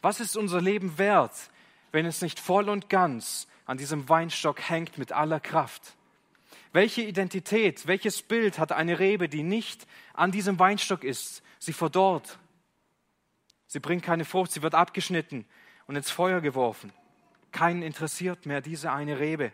Was 0.03 0.21
ist 0.21 0.37
unser 0.37 0.61
Leben 0.61 0.99
wert, 0.99 1.33
wenn 1.91 2.07
es 2.07 2.23
nicht 2.23 2.39
voll 2.39 2.69
und 2.69 2.89
ganz 2.89 3.49
an 3.67 3.77
diesem 3.77 4.09
Weinstock 4.09 4.61
hängt 4.71 4.99
mit 4.99 5.11
aller 5.11 5.41
Kraft? 5.41 5.97
Welche 6.73 7.03
Identität, 7.03 7.89
welches 7.89 8.23
Bild 8.23 8.61
hat 8.61 8.71
eine 8.71 9.01
Rebe, 9.01 9.29
die 9.29 9.43
nicht 9.43 9.85
an 10.13 10.31
diesem 10.31 10.61
Weinstock 10.61 11.03
ist? 11.03 11.43
Sie 11.59 11.73
verdorrt. 11.73 12.39
Sie 13.67 13.81
bringt 13.81 14.05
keine 14.05 14.25
Frucht, 14.25 14.53
sie 14.53 14.63
wird 14.63 14.77
abgeschnitten 14.77 15.45
und 15.89 15.97
ins 15.97 16.13
Feuer 16.13 16.41
geworfen. 16.41 16.93
Keinen 17.55 17.83
interessiert 17.83 18.47
mehr 18.47 18.61
diese 18.61 18.91
eine 18.91 19.21
Rebe. 19.21 19.53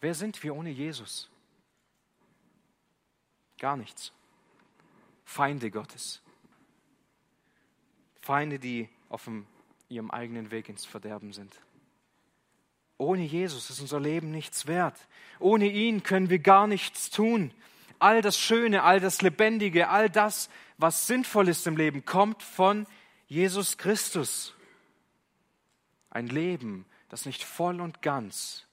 Wer 0.00 0.14
sind 0.14 0.40
wir 0.44 0.54
ohne 0.54 0.70
Jesus? 0.70 1.28
Gar 3.58 3.76
nichts. 3.76 4.12
Feinde 5.24 5.72
Gottes. 5.72 6.22
Feinde, 8.20 8.60
die 8.60 8.88
auf 9.08 9.24
dem, 9.24 9.46
ihrem 9.88 10.12
eigenen 10.12 10.52
Weg 10.52 10.68
ins 10.68 10.84
Verderben 10.84 11.32
sind. 11.32 11.60
Ohne 12.98 13.24
Jesus 13.24 13.68
ist 13.68 13.80
unser 13.80 13.98
Leben 13.98 14.30
nichts 14.30 14.68
wert. 14.68 15.08
Ohne 15.40 15.66
ihn 15.66 16.04
können 16.04 16.30
wir 16.30 16.38
gar 16.38 16.68
nichts 16.68 17.10
tun. 17.10 17.52
All 17.98 18.22
das 18.22 18.38
Schöne, 18.38 18.84
all 18.84 19.00
das 19.00 19.22
Lebendige, 19.22 19.88
all 19.88 20.08
das, 20.08 20.48
was 20.78 21.08
sinnvoll 21.08 21.48
ist 21.48 21.66
im 21.66 21.76
Leben, 21.76 22.04
kommt 22.04 22.44
von 22.44 22.86
Jesus 23.26 23.76
Christus. 23.76 24.54
Ein 26.08 26.28
Leben, 26.28 26.86
das 27.12 27.26
nicht 27.26 27.44
voll 27.44 27.82
und 27.82 28.00
ganz 28.00 28.64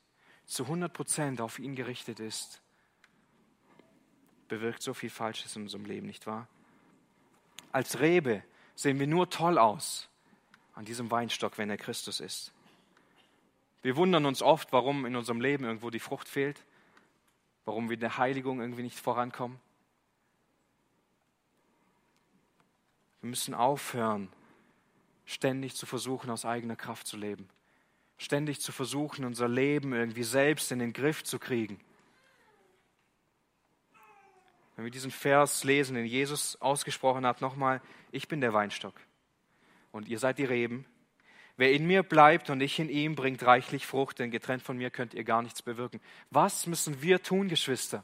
zu 0.45 0.63
100 0.63 0.93
Prozent 0.93 1.41
auf 1.41 1.59
ihn 1.59 1.75
gerichtet 1.75 2.21
ist, 2.21 2.61
bewirkt 4.47 4.81
so 4.81 4.93
viel 4.93 5.09
Falsches 5.09 5.57
in 5.57 5.63
unserem 5.63 5.83
Leben, 5.83 6.07
nicht 6.07 6.25
wahr? 6.25 6.47
Als 7.73 7.99
Rebe 7.99 8.41
sehen 8.75 8.97
wir 8.97 9.07
nur 9.07 9.29
toll 9.29 9.57
aus 9.57 10.07
an 10.73 10.85
diesem 10.85 11.11
Weinstock, 11.11 11.57
wenn 11.57 11.69
er 11.69 11.75
Christus 11.75 12.21
ist. 12.21 12.53
Wir 13.81 13.97
wundern 13.97 14.25
uns 14.25 14.41
oft, 14.41 14.71
warum 14.71 15.05
in 15.05 15.17
unserem 15.17 15.41
Leben 15.41 15.65
irgendwo 15.65 15.89
die 15.89 15.99
Frucht 15.99 16.29
fehlt, 16.29 16.63
warum 17.65 17.89
wir 17.89 17.95
in 17.95 17.99
der 17.99 18.17
Heiligung 18.17 18.61
irgendwie 18.61 18.83
nicht 18.83 18.97
vorankommen. 18.97 19.59
Wir 23.19 23.31
müssen 23.31 23.53
aufhören, 23.53 24.31
ständig 25.25 25.75
zu 25.75 25.85
versuchen, 25.85 26.29
aus 26.29 26.45
eigener 26.45 26.77
Kraft 26.77 27.05
zu 27.05 27.17
leben. 27.17 27.49
Ständig 28.19 28.59
zu 28.59 28.71
versuchen, 28.71 29.25
unser 29.25 29.47
Leben 29.47 29.93
irgendwie 29.93 30.23
selbst 30.23 30.71
in 30.71 30.77
den 30.79 30.93
Griff 30.93 31.23
zu 31.23 31.39
kriegen. 31.39 31.79
Wenn 34.75 34.83
wir 34.85 34.91
diesen 34.91 35.09
Vers 35.09 35.63
lesen, 35.63 35.95
den 35.95 36.05
Jesus 36.05 36.55
ausgesprochen 36.61 37.25
hat, 37.25 37.41
nochmal, 37.41 37.81
ich 38.11 38.27
bin 38.27 38.41
der 38.41 38.53
Weinstock 38.53 38.93
und 39.91 40.07
ihr 40.07 40.19
seid 40.19 40.37
die 40.37 40.45
Reben. 40.45 40.85
Wer 41.57 41.73
in 41.73 41.87
mir 41.87 42.03
bleibt 42.03 42.49
und 42.49 42.61
ich 42.61 42.79
in 42.79 42.89
ihm, 42.89 43.15
bringt 43.15 43.43
reichlich 43.43 43.85
Frucht, 43.85 44.19
denn 44.19 44.31
getrennt 44.31 44.63
von 44.63 44.77
mir 44.77 44.89
könnt 44.89 45.13
ihr 45.13 45.23
gar 45.23 45.41
nichts 45.41 45.61
bewirken. 45.61 45.99
Was 46.29 46.67
müssen 46.67 47.01
wir 47.01 47.23
tun, 47.23 47.49
Geschwister? 47.49 48.03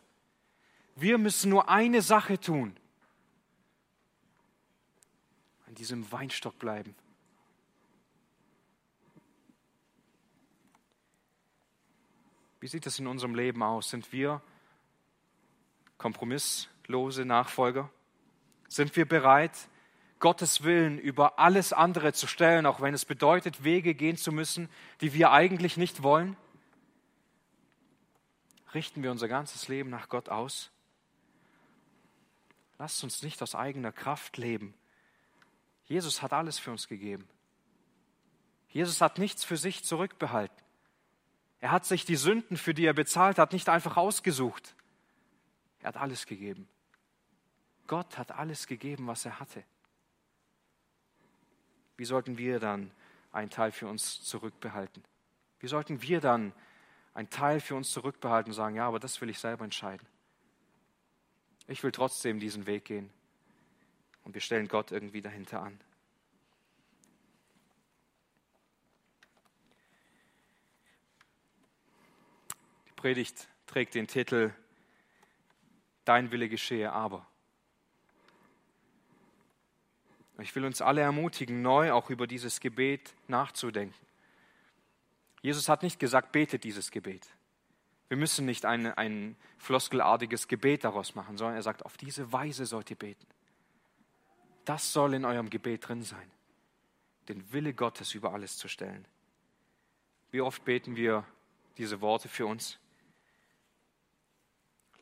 Wir 0.95 1.17
müssen 1.17 1.49
nur 1.49 1.69
eine 1.69 2.01
Sache 2.01 2.39
tun. 2.39 2.75
An 5.67 5.75
diesem 5.75 6.09
Weinstock 6.11 6.57
bleiben. 6.57 6.95
Wie 12.65 12.69
sieht 12.69 12.87
es 12.87 12.97
in 12.97 13.05
unserem 13.05 13.35
Leben 13.35 13.61
aus? 13.61 13.91
Sind 13.91 14.11
wir 14.11 14.41
kompromisslose 15.99 17.23
Nachfolger? 17.23 17.91
Sind 18.67 18.95
wir 18.95 19.07
bereit, 19.07 19.51
Gottes 20.17 20.63
Willen 20.63 20.97
über 20.97 21.37
alles 21.37 21.73
andere 21.73 22.13
zu 22.13 22.25
stellen, 22.25 22.65
auch 22.65 22.81
wenn 22.81 22.95
es 22.95 23.05
bedeutet, 23.05 23.63
Wege 23.63 23.93
gehen 23.93 24.17
zu 24.17 24.31
müssen, 24.31 24.67
die 25.01 25.13
wir 25.13 25.31
eigentlich 25.31 25.77
nicht 25.77 26.01
wollen? 26.01 26.35
Richten 28.73 29.03
wir 29.03 29.11
unser 29.11 29.27
ganzes 29.27 29.67
Leben 29.67 29.91
nach 29.91 30.09
Gott 30.09 30.29
aus? 30.29 30.71
Lasst 32.79 33.03
uns 33.03 33.21
nicht 33.21 33.43
aus 33.43 33.53
eigener 33.53 33.91
Kraft 33.91 34.37
leben. 34.37 34.73
Jesus 35.83 36.23
hat 36.23 36.33
alles 36.33 36.57
für 36.57 36.71
uns 36.71 36.87
gegeben. 36.87 37.27
Jesus 38.69 39.01
hat 39.01 39.19
nichts 39.19 39.43
für 39.43 39.55
sich 39.55 39.83
zurückbehalten. 39.83 40.64
Er 41.65 41.71
hat 41.71 41.83
sich 41.83 42.05
die 42.05 42.15
Sünden, 42.15 42.57
für 42.57 42.75
die 42.75 42.85
er 42.85 42.93
bezahlt 42.93 43.39
hat, 43.39 43.51
nicht 43.51 43.69
einfach 43.69 43.97
ausgesucht. 43.97 44.75
Er 45.79 45.87
hat 45.87 45.97
alles 45.97 46.27
gegeben. 46.27 46.67
Gott 47.87 48.19
hat 48.19 48.31
alles 48.33 48.67
gegeben, 48.67 49.07
was 49.07 49.25
er 49.25 49.39
hatte. 49.39 49.63
Wie 51.97 52.05
sollten 52.05 52.37
wir 52.37 52.59
dann 52.59 52.91
einen 53.31 53.49
Teil 53.49 53.71
für 53.71 53.87
uns 53.87 54.21
zurückbehalten? 54.21 55.03
Wie 55.59 55.65
sollten 55.65 56.03
wir 56.03 56.21
dann 56.21 56.53
einen 57.15 57.31
Teil 57.31 57.59
für 57.59 57.73
uns 57.73 57.89
zurückbehalten 57.89 58.51
und 58.51 58.55
sagen, 58.55 58.75
ja, 58.75 58.85
aber 58.85 58.99
das 58.99 59.19
will 59.19 59.31
ich 59.31 59.39
selber 59.39 59.63
entscheiden. 59.63 60.05
Ich 61.65 61.81
will 61.81 61.91
trotzdem 61.91 62.39
diesen 62.39 62.67
Weg 62.67 62.85
gehen. 62.85 63.09
Und 64.23 64.35
wir 64.35 64.41
stellen 64.41 64.67
Gott 64.67 64.91
irgendwie 64.91 65.21
dahinter 65.21 65.63
an. 65.63 65.79
Predigt 73.05 73.47
trägt 73.67 73.93
den 73.93 74.07
Titel 74.07 74.51
Dein 76.05 76.31
Wille 76.31 76.49
geschehe 76.49 76.91
aber. 76.91 77.27
Ich 80.39 80.55
will 80.55 80.65
uns 80.65 80.81
alle 80.81 81.01
ermutigen, 81.01 81.61
neu 81.61 81.91
auch 81.93 82.09
über 82.09 82.25
dieses 82.25 82.59
Gebet 82.59 83.13
nachzudenken. 83.27 84.07
Jesus 85.43 85.69
hat 85.69 85.83
nicht 85.83 85.99
gesagt, 85.99 86.31
betet 86.31 86.63
dieses 86.63 86.89
Gebet. 86.89 87.29
Wir 88.07 88.17
müssen 88.17 88.47
nicht 88.47 88.65
ein, 88.65 88.87
ein 88.87 89.35
floskelartiges 89.59 90.47
Gebet 90.47 90.83
daraus 90.83 91.13
machen, 91.13 91.37
sondern 91.37 91.57
er 91.57 91.61
sagt, 91.61 91.85
auf 91.85 91.97
diese 91.97 92.31
Weise 92.31 92.65
sollt 92.65 92.89
ihr 92.89 92.97
beten. 92.97 93.27
Das 94.65 94.93
soll 94.93 95.13
in 95.13 95.25
eurem 95.25 95.51
Gebet 95.51 95.87
drin 95.87 96.01
sein, 96.01 96.31
den 97.29 97.53
Wille 97.53 97.75
Gottes 97.75 98.15
über 98.15 98.33
alles 98.33 98.57
zu 98.57 98.67
stellen. 98.67 99.07
Wie 100.31 100.41
oft 100.41 100.65
beten 100.65 100.95
wir 100.95 101.23
diese 101.77 102.01
Worte 102.01 102.29
für 102.29 102.47
uns? 102.47 102.79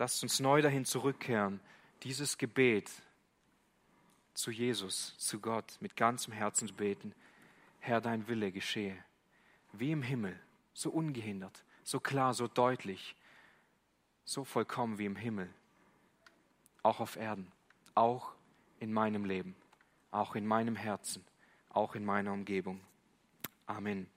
Lasst 0.03 0.21
uns 0.21 0.41
neu 0.41 0.61
dahin 0.61 0.83
zurückkehren, 0.83 1.61
dieses 2.01 2.37
Gebet 2.37 2.91
zu 4.33 4.51
Jesus, 4.51 5.15
zu 5.17 5.39
Gott 5.39 5.77
mit 5.79 5.95
ganzem 5.95 6.33
Herzen 6.33 6.67
zu 6.67 6.73
beten. 6.73 7.15
Herr, 7.79 8.01
dein 8.01 8.27
Wille 8.27 8.51
geschehe, 8.51 8.97
wie 9.71 9.91
im 9.91 10.01
Himmel, 10.01 10.37
so 10.73 10.89
ungehindert, 10.89 11.63
so 11.85 12.01
klar, 12.01 12.33
so 12.33 12.49
deutlich, 12.49 13.15
so 14.25 14.43
vollkommen 14.43 14.97
wie 14.97 15.05
im 15.05 15.15
Himmel, 15.15 15.49
auch 16.81 16.99
auf 16.99 17.15
Erden, 17.15 17.49
auch 17.95 18.33
in 18.81 18.91
meinem 18.91 19.23
Leben, 19.23 19.55
auch 20.11 20.35
in 20.35 20.45
meinem 20.45 20.75
Herzen, 20.75 21.23
auch 21.69 21.95
in 21.95 22.03
meiner 22.03 22.33
Umgebung. 22.33 22.81
Amen. 23.67 24.09